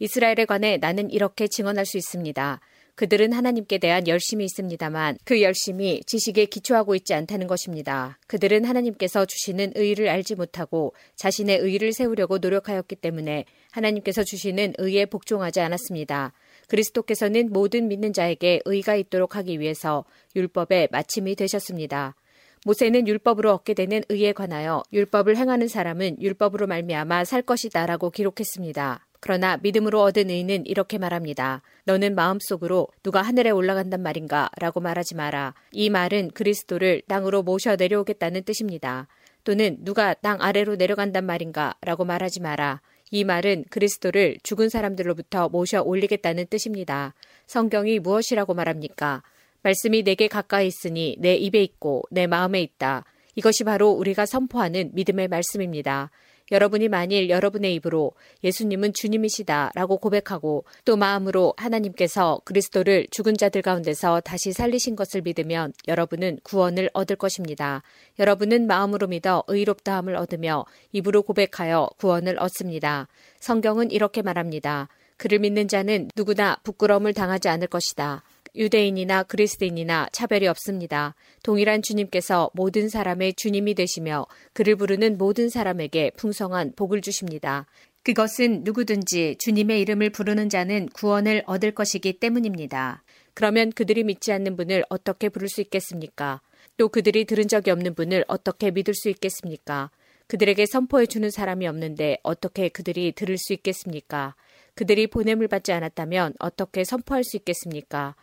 이스라엘에 0.00 0.46
관해 0.48 0.78
나는 0.78 1.12
이렇게 1.12 1.46
증언할 1.46 1.86
수 1.86 1.96
있습니다. 1.96 2.60
그들은 2.96 3.32
하나님께 3.32 3.78
대한 3.78 4.08
열심이 4.08 4.44
있습니다만 4.44 5.18
그 5.24 5.42
열심이 5.42 6.02
지식에 6.06 6.46
기초하고 6.46 6.96
있지 6.96 7.14
않다는 7.14 7.46
것입니다. 7.46 8.18
그들은 8.26 8.64
하나님께서 8.64 9.26
주시는 9.26 9.74
의를 9.76 10.08
알지 10.08 10.34
못하고 10.34 10.92
자신의 11.14 11.58
의를 11.58 11.92
세우려고 11.92 12.38
노력하였기 12.38 12.96
때문에 12.96 13.44
하나님께서 13.70 14.24
주시는 14.24 14.74
의에 14.78 15.06
복종하지 15.06 15.60
않았습니다. 15.60 16.32
그리스도께서는 16.66 17.52
모든 17.52 17.86
믿는 17.86 18.12
자에게 18.12 18.62
의가 18.64 18.96
있도록 18.96 19.36
하기 19.36 19.60
위해서 19.60 20.04
율법의 20.34 20.88
마침이 20.90 21.36
되셨습니다. 21.36 22.16
모세는 22.64 23.06
율법으로 23.06 23.52
얻게 23.52 23.74
되는 23.74 24.02
의에 24.08 24.32
관하여 24.32 24.82
율법을 24.92 25.36
행하는 25.36 25.68
사람은 25.68 26.20
율법으로 26.20 26.66
말미암아 26.66 27.24
살 27.24 27.42
것이다라고 27.42 28.10
기록했습니다. 28.10 29.06
그러나 29.20 29.58
믿음으로 29.62 30.02
얻은 30.02 30.30
의는 30.30 30.66
이렇게 30.66 30.98
말합니다. 30.98 31.62
너는 31.84 32.14
마음속으로 32.14 32.88
누가 33.02 33.22
하늘에 33.22 33.50
올라간단 33.50 34.02
말인가? 34.02 34.50
라고 34.58 34.80
말하지 34.80 35.14
마라. 35.14 35.54
이 35.72 35.90
말은 35.90 36.30
그리스도를 36.32 37.02
땅으로 37.06 37.42
모셔 37.42 37.76
내려오겠다는 37.76 38.44
뜻입니다. 38.44 39.08
또는 39.44 39.76
누가 39.80 40.14
땅 40.14 40.40
아래로 40.40 40.76
내려간단 40.76 41.24
말인가? 41.24 41.74
라고 41.82 42.04
말하지 42.04 42.40
마라. 42.40 42.80
이 43.10 43.24
말은 43.24 43.64
그리스도를 43.70 44.38
죽은 44.42 44.70
사람들로부터 44.70 45.50
모셔 45.50 45.82
올리겠다는 45.82 46.46
뜻입니다. 46.48 47.14
성경이 47.46 47.98
무엇이라고 48.00 48.54
말합니까? 48.54 49.22
말씀이 49.64 50.02
내게 50.02 50.28
가까이 50.28 50.68
있으니 50.68 51.16
내 51.18 51.34
입에 51.34 51.62
있고 51.62 52.02
내 52.10 52.26
마음에 52.26 52.60
있다. 52.60 53.04
이것이 53.34 53.64
바로 53.64 53.90
우리가 53.90 54.26
선포하는 54.26 54.90
믿음의 54.92 55.28
말씀입니다. 55.28 56.10
여러분이 56.52 56.88
만일 56.88 57.30
여러분의 57.30 57.74
입으로 57.76 58.12
예수님은 58.44 58.92
주님이시다 58.92 59.72
라고 59.74 59.96
고백하고 59.96 60.66
또 60.84 60.96
마음으로 60.96 61.54
하나님께서 61.56 62.42
그리스도를 62.44 63.06
죽은 63.10 63.38
자들 63.38 63.62
가운데서 63.62 64.20
다시 64.20 64.52
살리신 64.52 64.94
것을 64.94 65.22
믿으면 65.22 65.72
여러분은 65.88 66.40
구원을 66.42 66.90
얻을 66.92 67.16
것입니다. 67.16 67.82
여러분은 68.18 68.66
마음으로 68.66 69.06
믿어 69.06 69.42
의롭다함을 69.48 70.16
얻으며 70.16 70.66
입으로 70.92 71.22
고백하여 71.22 71.88
구원을 71.96 72.38
얻습니다. 72.38 73.08
성경은 73.40 73.90
이렇게 73.90 74.20
말합니다. 74.20 74.88
그를 75.16 75.38
믿는 75.38 75.68
자는 75.68 76.10
누구나 76.14 76.58
부끄러움을 76.62 77.14
당하지 77.14 77.48
않을 77.48 77.68
것이다. 77.68 78.22
유대인이나 78.56 79.24
그리스도인이나 79.24 80.08
차별이 80.12 80.46
없습니다. 80.46 81.14
동일한 81.42 81.82
주님께서 81.82 82.50
모든 82.54 82.88
사람의 82.88 83.34
주님이 83.34 83.74
되시며 83.74 84.26
그를 84.52 84.76
부르는 84.76 85.18
모든 85.18 85.48
사람에게 85.48 86.12
풍성한 86.16 86.72
복을 86.76 87.00
주십니다. 87.00 87.66
그것은 88.04 88.64
누구든지 88.64 89.36
주님의 89.38 89.80
이름을 89.80 90.10
부르는 90.10 90.48
자는 90.50 90.88
구원을 90.90 91.42
얻을 91.46 91.72
것이기 91.72 92.14
때문입니다. 92.14 93.02
그러면 93.32 93.72
그들이 93.72 94.04
믿지 94.04 94.30
않는 94.32 94.56
분을 94.56 94.84
어떻게 94.88 95.28
부를 95.28 95.48
수 95.48 95.60
있겠습니까? 95.62 96.40
또 96.76 96.88
그들이 96.88 97.24
들은 97.24 97.48
적이 97.48 97.70
없는 97.70 97.94
분을 97.94 98.24
어떻게 98.28 98.70
믿을 98.70 98.94
수 98.94 99.08
있겠습니까? 99.08 99.90
그들에게 100.26 100.66
선포해 100.66 101.06
주는 101.06 101.30
사람이 101.30 101.66
없는데 101.66 102.18
어떻게 102.22 102.68
그들이 102.68 103.12
들을 103.12 103.36
수 103.38 103.52
있겠습니까? 103.52 104.34
그들이 104.74 105.06
보냄을 105.06 105.48
받지 105.48 105.72
않았다면 105.72 106.34
어떻게 106.38 106.84
선포할 106.84 107.24
수 107.24 107.36
있겠습니까? 107.36 108.14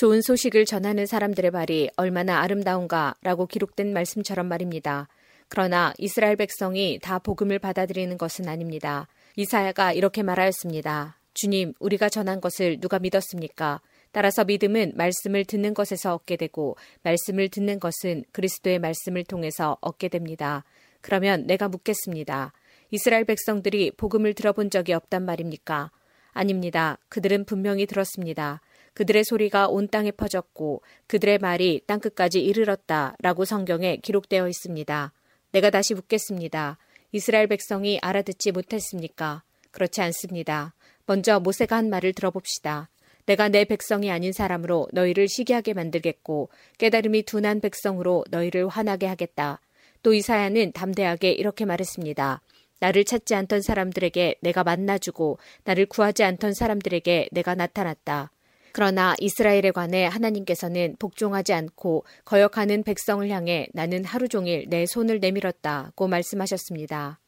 좋은 0.00 0.22
소식을 0.22 0.64
전하는 0.64 1.04
사람들의 1.04 1.50
발이 1.50 1.90
얼마나 1.96 2.40
아름다운가라고 2.40 3.44
기록된 3.44 3.92
말씀처럼 3.92 4.46
말입니다. 4.46 5.08
그러나 5.48 5.92
이스라엘 5.98 6.36
백성이 6.36 6.98
다 7.02 7.18
복음을 7.18 7.58
받아들이는 7.58 8.16
것은 8.16 8.48
아닙니다. 8.48 9.08
이사야가 9.36 9.92
이렇게 9.92 10.22
말하였습니다. 10.22 11.18
주님, 11.34 11.74
우리가 11.80 12.08
전한 12.08 12.40
것을 12.40 12.80
누가 12.80 12.98
믿었습니까? 12.98 13.82
따라서 14.10 14.46
믿음은 14.46 14.92
말씀을 14.94 15.44
듣는 15.44 15.74
것에서 15.74 16.14
얻게 16.14 16.36
되고 16.36 16.78
말씀을 17.02 17.50
듣는 17.50 17.78
것은 17.78 18.24
그리스도의 18.32 18.78
말씀을 18.78 19.24
통해서 19.24 19.76
얻게 19.82 20.08
됩니다. 20.08 20.64
그러면 21.02 21.46
내가 21.46 21.68
묻겠습니다. 21.68 22.54
이스라엘 22.90 23.26
백성들이 23.26 23.90
복음을 23.98 24.32
들어본 24.32 24.70
적이 24.70 24.94
없단 24.94 25.26
말입니까? 25.26 25.90
아닙니다. 26.32 26.96
그들은 27.10 27.44
분명히 27.44 27.84
들었습니다. 27.84 28.62
그들의 28.94 29.24
소리가 29.24 29.68
온 29.68 29.88
땅에 29.88 30.10
퍼졌고 30.10 30.82
그들의 31.06 31.38
말이 31.38 31.80
땅 31.86 32.00
끝까지 32.00 32.40
이르렀다 32.40 33.16
라고 33.20 33.44
성경에 33.44 33.96
기록되어 33.96 34.48
있습니다. 34.48 35.12
내가 35.52 35.70
다시 35.70 35.94
묻겠습니다. 35.94 36.78
이스라엘 37.12 37.46
백성이 37.46 37.98
알아듣지 38.02 38.52
못했습니까? 38.52 39.42
그렇지 39.70 40.00
않습니다. 40.02 40.74
먼저 41.06 41.40
모세가 41.40 41.76
한 41.76 41.90
말을 41.90 42.12
들어봅시다. 42.12 42.88
내가 43.26 43.48
내 43.48 43.64
백성이 43.64 44.10
아닌 44.10 44.32
사람으로 44.32 44.88
너희를 44.92 45.28
시기하게 45.28 45.74
만들겠고 45.74 46.48
깨달음이 46.78 47.22
둔한 47.22 47.60
백성으로 47.60 48.24
너희를 48.30 48.68
화나게 48.68 49.06
하겠다. 49.06 49.60
또 50.02 50.14
이사야는 50.14 50.72
담대하게 50.72 51.32
이렇게 51.32 51.64
말했습니다. 51.64 52.40
나를 52.80 53.04
찾지 53.04 53.34
않던 53.34 53.60
사람들에게 53.60 54.36
내가 54.40 54.64
만나주고 54.64 55.38
나를 55.64 55.86
구하지 55.86 56.24
않던 56.24 56.54
사람들에게 56.54 57.28
내가 57.30 57.54
나타났다. 57.54 58.30
그러나 58.72 59.14
이스라엘에 59.18 59.70
관해 59.72 60.06
하나님께서는 60.06 60.96
복종하지 60.98 61.52
않고 61.52 62.04
거역하는 62.24 62.82
백성을 62.82 63.28
향해 63.28 63.68
나는 63.72 64.04
하루 64.04 64.28
종일 64.28 64.66
내 64.68 64.86
손을 64.86 65.20
내밀었다고 65.20 66.08
말씀하셨습니다. 66.08 67.18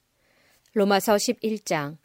로마서 0.74 1.16
11장. 1.16 1.96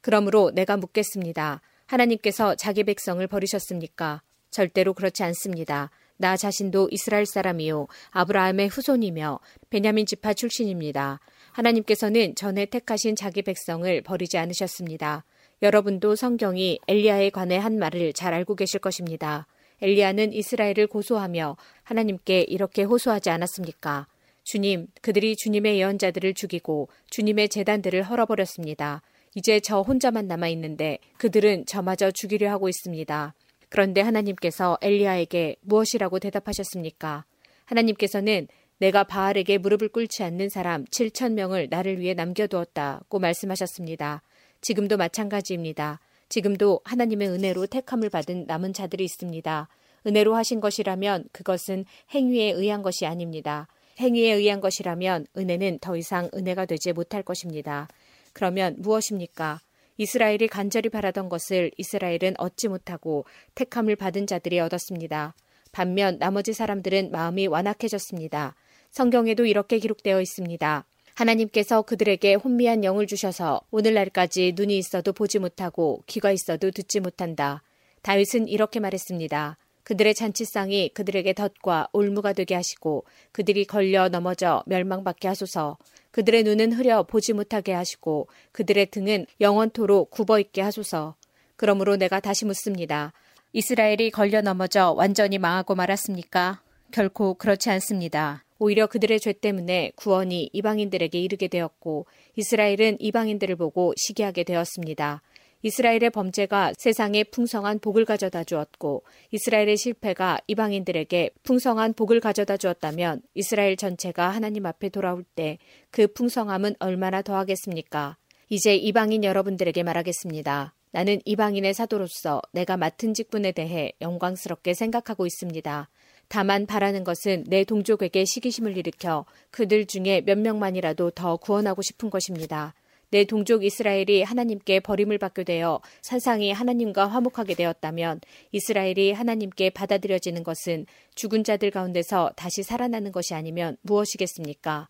그러므로 0.00 0.50
내가 0.52 0.76
묻겠습니다. 0.76 1.60
하나님께서 1.86 2.54
자기 2.54 2.84
백성을 2.84 3.24
버리셨습니까? 3.26 4.22
절대로 4.50 4.94
그렇지 4.94 5.22
않습니다. 5.24 5.90
나 6.16 6.36
자신도 6.36 6.88
이스라엘 6.92 7.26
사람이요 7.26 7.88
아브라함의 8.10 8.68
후손이며 8.68 9.40
베냐민 9.70 10.06
지파 10.06 10.34
출신입니다. 10.34 11.18
하나님께서는 11.52 12.34
전에 12.34 12.66
택하신 12.66 13.16
자기 13.16 13.42
백성을 13.42 14.00
버리지 14.02 14.38
않으셨습니다. 14.38 15.24
여러분도 15.62 16.16
성경이 16.16 16.80
엘리야에 16.88 17.30
관해 17.30 17.56
한 17.56 17.78
말을 17.78 18.12
잘 18.14 18.34
알고 18.34 18.56
계실 18.56 18.80
것입니다. 18.80 19.46
엘리야는 19.80 20.32
이스라엘을 20.32 20.88
고소하며 20.88 21.56
하나님께 21.84 22.40
이렇게 22.42 22.82
호소하지 22.82 23.30
않았습니까? 23.30 24.08
주님, 24.42 24.88
그들이 25.02 25.36
주님의 25.36 25.78
예언자들을 25.78 26.34
죽이고 26.34 26.88
주님의 27.10 27.48
재단들을 27.48 28.02
헐어버렸습니다. 28.02 29.02
이제 29.36 29.60
저 29.60 29.80
혼자만 29.80 30.26
남아 30.26 30.48
있는데 30.48 30.98
그들은 31.16 31.64
저마저 31.66 32.10
죽이려 32.10 32.50
하고 32.50 32.68
있습니다. 32.68 33.34
그런데 33.68 34.00
하나님께서 34.00 34.78
엘리야에게 34.82 35.56
무엇이라고 35.60 36.18
대답하셨습니까? 36.18 37.24
하나님께서는 37.66 38.48
내가 38.78 39.04
바알에게 39.04 39.58
무릎을 39.58 39.90
꿇지 39.90 40.24
않는 40.24 40.48
사람 40.48 40.84
7천 40.86 41.34
명을 41.34 41.68
나를 41.70 42.00
위해 42.00 42.14
남겨두었다고 42.14 43.20
말씀하셨습니다. 43.20 44.22
지금도 44.62 44.96
마찬가지입니다. 44.96 46.00
지금도 46.28 46.80
하나님의 46.84 47.28
은혜로 47.28 47.66
택함을 47.66 48.08
받은 48.08 48.46
남은 48.46 48.72
자들이 48.72 49.04
있습니다. 49.04 49.68
은혜로 50.06 50.34
하신 50.34 50.60
것이라면 50.60 51.24
그것은 51.32 51.84
행위에 52.14 52.52
의한 52.52 52.82
것이 52.82 53.04
아닙니다. 53.04 53.66
행위에 53.98 54.32
의한 54.32 54.60
것이라면 54.60 55.26
은혜는 55.36 55.80
더 55.80 55.96
이상 55.96 56.30
은혜가 56.32 56.66
되지 56.66 56.92
못할 56.92 57.22
것입니다. 57.22 57.88
그러면 58.32 58.76
무엇입니까? 58.78 59.60
이스라엘이 59.98 60.48
간절히 60.48 60.88
바라던 60.88 61.28
것을 61.28 61.70
이스라엘은 61.76 62.34
얻지 62.38 62.68
못하고 62.68 63.26
택함을 63.54 63.96
받은 63.96 64.26
자들이 64.26 64.58
얻었습니다. 64.60 65.34
반면 65.72 66.18
나머지 66.18 66.52
사람들은 66.52 67.10
마음이 67.10 67.46
완악해졌습니다. 67.48 68.54
성경에도 68.90 69.44
이렇게 69.44 69.78
기록되어 69.78 70.20
있습니다. 70.20 70.86
하나님께서 71.14 71.82
그들에게 71.82 72.34
혼미한 72.34 72.84
영을 72.84 73.06
주셔서 73.06 73.60
오늘날까지 73.70 74.54
눈이 74.56 74.76
있어도 74.78 75.12
보지 75.12 75.38
못하고 75.38 76.02
귀가 76.06 76.32
있어도 76.32 76.70
듣지 76.70 77.00
못한다. 77.00 77.62
다윗은 78.02 78.48
이렇게 78.48 78.80
말했습니다. 78.80 79.58
그들의 79.84 80.14
잔치상이 80.14 80.90
그들에게 80.94 81.32
덫과 81.32 81.88
올무가 81.92 82.32
되게 82.32 82.54
하시고 82.54 83.04
그들이 83.32 83.64
걸려 83.64 84.08
넘어져 84.08 84.62
멸망받게 84.66 85.28
하소서. 85.28 85.76
그들의 86.12 86.44
눈은 86.44 86.72
흐려 86.72 87.02
보지 87.02 87.32
못하게 87.32 87.72
하시고 87.72 88.28
그들의 88.52 88.86
등은 88.86 89.26
영원토록 89.40 90.10
굽어 90.10 90.38
있게 90.38 90.62
하소서. 90.62 91.16
그러므로 91.56 91.96
내가 91.96 92.20
다시 92.20 92.44
묻습니다. 92.44 93.12
이스라엘이 93.52 94.10
걸려 94.10 94.40
넘어져 94.40 94.92
완전히 94.92 95.38
망하고 95.38 95.74
말았습니까? 95.74 96.62
결코 96.90 97.34
그렇지 97.34 97.70
않습니다. 97.70 98.44
오히려 98.62 98.86
그들의 98.86 99.18
죄 99.18 99.32
때문에 99.32 99.92
구원이 99.96 100.50
이방인들에게 100.52 101.20
이르게 101.20 101.48
되었고 101.48 102.06
이스라엘은 102.36 102.98
이방인들을 103.00 103.56
보고 103.56 103.92
시기하게 103.96 104.44
되었습니다. 104.44 105.20
이스라엘의 105.64 106.10
범죄가 106.10 106.72
세상에 106.76 107.24
풍성한 107.24 107.78
복을 107.80 108.04
가져다 108.04 108.42
주었고 108.44 109.02
이스라엘의 109.30 109.76
실패가 109.76 110.38
이방인들에게 110.46 111.30
풍성한 111.42 111.94
복을 111.94 112.20
가져다 112.20 112.56
주었다면 112.56 113.22
이스라엘 113.34 113.76
전체가 113.76 114.28
하나님 114.28 114.66
앞에 114.66 114.88
돌아올 114.90 115.24
때 115.34 115.58
그 115.92 116.06
풍성함은 116.06 116.76
얼마나 116.78 117.20
더하겠습니까? 117.20 118.16
이제 118.48 118.74
이방인 118.74 119.24
여러분들에게 119.24 119.82
말하겠습니다. 119.82 120.74
나는 120.90 121.20
이방인의 121.26 121.74
사도로서 121.74 122.40
내가 122.52 122.78
맡은 122.78 123.12
직분에 123.12 123.52
대해 123.52 123.92
영광스럽게 124.00 124.72
생각하고 124.72 125.26
있습니다. 125.26 125.88
다만 126.32 126.64
바라는 126.64 127.04
것은 127.04 127.44
내 127.46 127.62
동족에게 127.62 128.24
시기심을 128.24 128.78
일으켜 128.78 129.26
그들 129.50 129.84
중에 129.84 130.22
몇 130.24 130.38
명만이라도 130.38 131.10
더 131.10 131.36
구원하고 131.36 131.82
싶은 131.82 132.08
것입니다. 132.08 132.72
내 133.10 133.24
동족 133.24 133.62
이스라엘이 133.62 134.22
하나님께 134.22 134.80
버림을 134.80 135.18
받게 135.18 135.44
되어 135.44 135.82
산상이 136.00 136.50
하나님과 136.50 137.06
화목하게 137.06 137.54
되었다면 137.54 138.22
이스라엘이 138.50 139.12
하나님께 139.12 139.68
받아들여지는 139.68 140.42
것은 140.42 140.86
죽은 141.16 141.44
자들 141.44 141.70
가운데서 141.70 142.30
다시 142.34 142.62
살아나는 142.62 143.12
것이 143.12 143.34
아니면 143.34 143.76
무엇이겠습니까? 143.82 144.88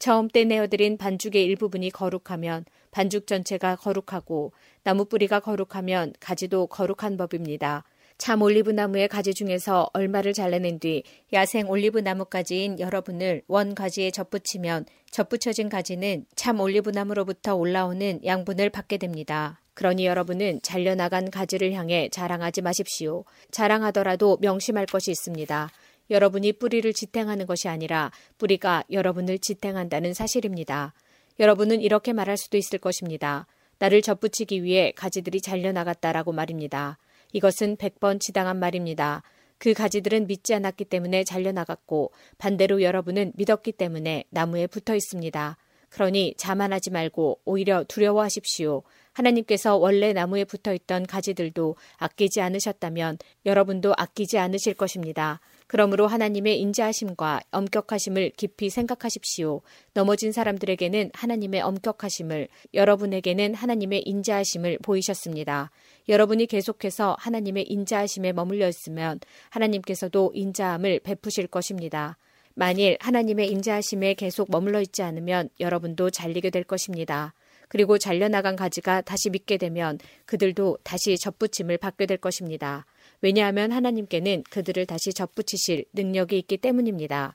처음 0.00 0.26
때 0.26 0.44
내어드린 0.44 0.96
반죽의 0.96 1.44
일부분이 1.44 1.90
거룩하면 1.90 2.64
반죽 2.90 3.28
전체가 3.28 3.76
거룩하고 3.76 4.50
나무 4.82 5.04
뿌리가 5.04 5.38
거룩하면 5.38 6.14
가지도 6.18 6.66
거룩한 6.66 7.16
법입니다. 7.16 7.84
참 8.20 8.42
올리브 8.42 8.70
나무의 8.70 9.08
가지 9.08 9.32
중에서 9.32 9.88
얼마를 9.94 10.34
잘라낸 10.34 10.78
뒤 10.78 11.04
야생 11.32 11.70
올리브 11.70 12.00
나무가지인 12.00 12.78
여러 12.78 13.00
분을 13.00 13.40
원 13.48 13.74
가지에 13.74 14.10
접붙이면 14.10 14.84
접붙여진 15.10 15.70
가지는 15.70 16.26
참 16.36 16.60
올리브 16.60 16.90
나무로부터 16.90 17.54
올라오는 17.54 18.20
양분을 18.22 18.68
받게 18.68 18.98
됩니다. 18.98 19.58
그러니 19.72 20.04
여러분은 20.04 20.60
잘려나간 20.62 21.30
가지를 21.30 21.72
향해 21.72 22.10
자랑하지 22.10 22.60
마십시오. 22.60 23.24
자랑하더라도 23.52 24.36
명심할 24.42 24.84
것이 24.84 25.10
있습니다. 25.10 25.70
여러분이 26.10 26.52
뿌리를 26.52 26.92
지탱하는 26.92 27.46
것이 27.46 27.68
아니라 27.68 28.12
뿌리가 28.36 28.84
여러분을 28.90 29.38
지탱한다는 29.38 30.12
사실입니다. 30.12 30.92
여러분은 31.38 31.80
이렇게 31.80 32.12
말할 32.12 32.36
수도 32.36 32.58
있을 32.58 32.80
것입니다. 32.80 33.46
나를 33.78 34.02
접붙이기 34.02 34.62
위해 34.62 34.92
가지들이 34.94 35.40
잘려나갔다라고 35.40 36.32
말입니다. 36.32 36.98
이것은 37.32 37.76
100번 37.76 38.20
지당한 38.20 38.58
말입니다. 38.58 39.22
그 39.58 39.74
가지들은 39.74 40.26
믿지 40.26 40.54
않았기 40.54 40.86
때문에 40.86 41.24
잘려나갔고 41.24 42.12
반대로 42.38 42.82
여러분은 42.82 43.32
믿었기 43.36 43.72
때문에 43.72 44.24
나무에 44.30 44.66
붙어 44.66 44.94
있습니다. 44.94 45.58
그러니 45.90 46.34
자만하지 46.38 46.90
말고 46.90 47.40
오히려 47.44 47.84
두려워하십시오. 47.84 48.82
하나님께서 49.12 49.76
원래 49.76 50.12
나무에 50.12 50.44
붙어 50.44 50.72
있던 50.72 51.04
가지들도 51.04 51.76
아끼지 51.98 52.40
않으셨다면 52.40 53.18
여러분도 53.44 53.92
아끼지 53.96 54.38
않으실 54.38 54.74
것입니다. 54.74 55.40
그러므로 55.70 56.08
하나님의 56.08 56.58
인자하심과 56.62 57.42
엄격하심을 57.52 58.32
깊이 58.36 58.70
생각하십시오. 58.70 59.60
넘어진 59.94 60.32
사람들에게는 60.32 61.12
하나님의 61.14 61.60
엄격하심을, 61.60 62.48
여러분에게는 62.74 63.54
하나님의 63.54 64.02
인자하심을 64.02 64.78
보이셨습니다. 64.82 65.70
여러분이 66.08 66.46
계속해서 66.46 67.14
하나님의 67.20 67.70
인자하심에 67.70 68.32
머물려 68.32 68.66
있으면 68.66 69.20
하나님께서도 69.50 70.32
인자함을 70.34 71.02
베푸실 71.04 71.46
것입니다. 71.46 72.16
만일 72.54 72.96
하나님의 72.98 73.52
인자하심에 73.52 74.14
계속 74.14 74.50
머물러 74.50 74.80
있지 74.80 75.04
않으면 75.04 75.50
여러분도 75.60 76.10
잘리게 76.10 76.50
될 76.50 76.64
것입니다. 76.64 77.32
그리고 77.68 77.96
잘려나간 77.96 78.56
가지가 78.56 79.02
다시 79.02 79.30
믿게 79.30 79.56
되면 79.56 80.00
그들도 80.26 80.78
다시 80.82 81.16
접붙임을 81.16 81.78
받게 81.78 82.06
될 82.06 82.16
것입니다. 82.18 82.84
왜냐하면 83.22 83.72
하나님께는 83.72 84.44
그들을 84.50 84.86
다시 84.86 85.12
접붙이실 85.12 85.84
능력이 85.92 86.38
있기 86.38 86.58
때문입니다. 86.58 87.34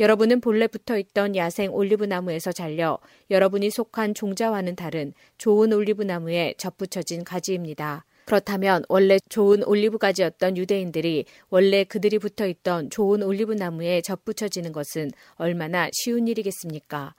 여러분은 0.00 0.40
본래 0.40 0.66
붙어 0.66 0.98
있던 0.98 1.36
야생 1.36 1.72
올리브 1.72 2.04
나무에서 2.04 2.50
잘려 2.50 2.98
여러분이 3.30 3.70
속한 3.70 4.14
종자와는 4.14 4.74
다른 4.74 5.12
좋은 5.38 5.72
올리브 5.72 6.02
나무에 6.02 6.54
접붙여진 6.58 7.22
가지입니다. 7.22 8.04
그렇다면 8.24 8.84
원래 8.88 9.18
좋은 9.28 9.62
올리브 9.64 9.98
가지였던 9.98 10.56
유대인들이 10.56 11.26
원래 11.50 11.84
그들이 11.84 12.18
붙어 12.18 12.46
있던 12.46 12.90
좋은 12.90 13.22
올리브 13.22 13.52
나무에 13.52 14.00
접붙여지는 14.00 14.72
것은 14.72 15.10
얼마나 15.34 15.88
쉬운 15.92 16.26
일이겠습니까? 16.26 17.14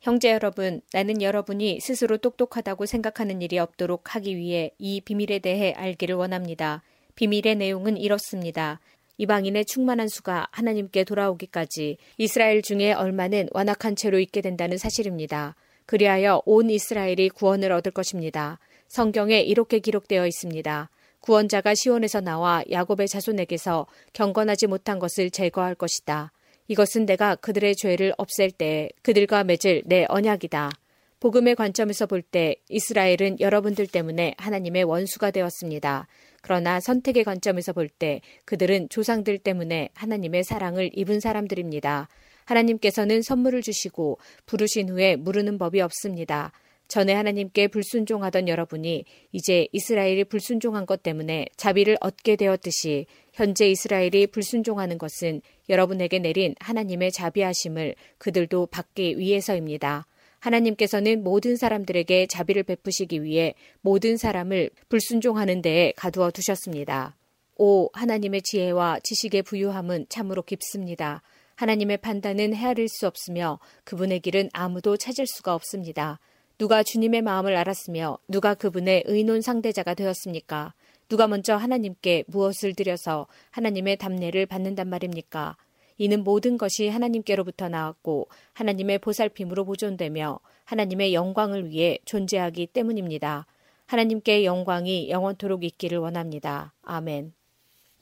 형제 0.00 0.30
여러분, 0.30 0.80
나는 0.92 1.20
여러분이 1.20 1.80
스스로 1.80 2.18
똑똑하다고 2.18 2.86
생각하는 2.86 3.42
일이 3.42 3.58
없도록 3.58 4.14
하기 4.14 4.36
위해 4.36 4.70
이 4.78 5.00
비밀에 5.00 5.40
대해 5.40 5.72
알기를 5.72 6.14
원합니다. 6.14 6.82
비밀의 7.18 7.56
내용은 7.56 7.96
이렇습니다. 7.96 8.78
이방인의 9.16 9.64
충만한 9.64 10.06
수가 10.06 10.46
하나님께 10.52 11.02
돌아오기까지 11.02 11.96
이스라엘 12.16 12.62
중에 12.62 12.92
얼마는 12.92 13.48
완악한 13.50 13.96
채로 13.96 14.20
있게 14.20 14.40
된다는 14.40 14.78
사실입니다. 14.78 15.56
그리하여 15.84 16.42
온 16.46 16.70
이스라엘이 16.70 17.30
구원을 17.30 17.72
얻을 17.72 17.90
것입니다. 17.90 18.60
성경에 18.86 19.40
이렇게 19.40 19.80
기록되어 19.80 20.28
있습니다. 20.28 20.90
구원자가 21.18 21.74
시온에서 21.74 22.20
나와 22.20 22.62
야곱의 22.70 23.08
자손에게서 23.08 23.88
경건하지 24.12 24.68
못한 24.68 25.00
것을 25.00 25.32
제거할 25.32 25.74
것이다. 25.74 26.30
이것은 26.68 27.04
내가 27.04 27.34
그들의 27.34 27.74
죄를 27.74 28.14
없앨 28.16 28.52
때 28.52 28.90
그들과 29.02 29.42
맺을 29.42 29.82
내 29.86 30.06
언약이다. 30.08 30.70
복음의 31.18 31.56
관점에서 31.56 32.06
볼 32.06 32.22
때 32.22 32.54
이스라엘은 32.68 33.40
여러분들 33.40 33.88
때문에 33.88 34.36
하나님의 34.38 34.84
원수가 34.84 35.32
되었습니다. 35.32 36.06
그러나 36.40 36.80
선택의 36.80 37.24
관점에서 37.24 37.72
볼 37.72 37.88
때 37.88 38.20
그들은 38.44 38.88
조상들 38.90 39.38
때문에 39.38 39.88
하나님의 39.94 40.44
사랑을 40.44 40.90
입은 40.94 41.20
사람들입니다. 41.20 42.08
하나님께서는 42.44 43.22
선물을 43.22 43.62
주시고 43.62 44.18
부르신 44.46 44.88
후에 44.88 45.16
무르는 45.16 45.58
법이 45.58 45.80
없습니다. 45.80 46.52
전에 46.88 47.12
하나님께 47.12 47.68
불순종하던 47.68 48.48
여러분이 48.48 49.04
이제 49.32 49.68
이스라엘이 49.72 50.24
불순종한 50.24 50.86
것 50.86 51.02
때문에 51.02 51.46
자비를 51.56 51.98
얻게 52.00 52.36
되었듯이 52.36 53.06
현재 53.34 53.68
이스라엘이 53.68 54.28
불순종하는 54.28 54.96
것은 54.96 55.42
여러분에게 55.68 56.18
내린 56.18 56.54
하나님의 56.60 57.12
자비하심을 57.12 57.94
그들도 58.16 58.66
받기 58.66 59.18
위해서입니다. 59.18 60.06
하나님께서는 60.40 61.22
모든 61.22 61.56
사람들에게 61.56 62.26
자비를 62.26 62.62
베푸시기 62.62 63.22
위해 63.22 63.54
모든 63.80 64.16
사람을 64.16 64.70
불순종하는 64.88 65.62
데에 65.62 65.92
가두어 65.96 66.30
두셨습니다. 66.30 67.16
오, 67.56 67.90
하나님의 67.92 68.42
지혜와 68.42 69.00
지식의 69.02 69.42
부유함은 69.42 70.06
참으로 70.08 70.42
깊습니다. 70.42 71.22
하나님의 71.56 71.96
판단은 71.96 72.54
헤아릴 72.54 72.88
수 72.88 73.08
없으며 73.08 73.58
그분의 73.82 74.20
길은 74.20 74.50
아무도 74.52 74.96
찾을 74.96 75.26
수가 75.26 75.54
없습니다. 75.54 76.20
누가 76.56 76.84
주님의 76.84 77.22
마음을 77.22 77.56
알았으며 77.56 78.18
누가 78.28 78.54
그분의 78.54 79.04
의논 79.06 79.42
상대자가 79.42 79.94
되었습니까? 79.94 80.74
누가 81.08 81.26
먼저 81.26 81.56
하나님께 81.56 82.24
무엇을 82.28 82.74
드려서 82.74 83.26
하나님의 83.50 83.96
담례를 83.96 84.46
받는단 84.46 84.88
말입니까? 84.88 85.56
이는 85.98 86.24
모든 86.24 86.56
것이 86.56 86.88
하나님께로부터 86.88 87.68
나왔고 87.68 88.28
하나님의 88.54 89.00
보살핌으로 89.00 89.64
보존되며 89.66 90.40
하나님의 90.64 91.12
영광을 91.12 91.68
위해 91.68 91.98
존재하기 92.04 92.68
때문입니다. 92.68 93.46
하나님께 93.86 94.44
영광이 94.44 95.10
영원토록 95.10 95.64
있기를 95.64 95.98
원합니다. 95.98 96.72
아멘. 96.82 97.32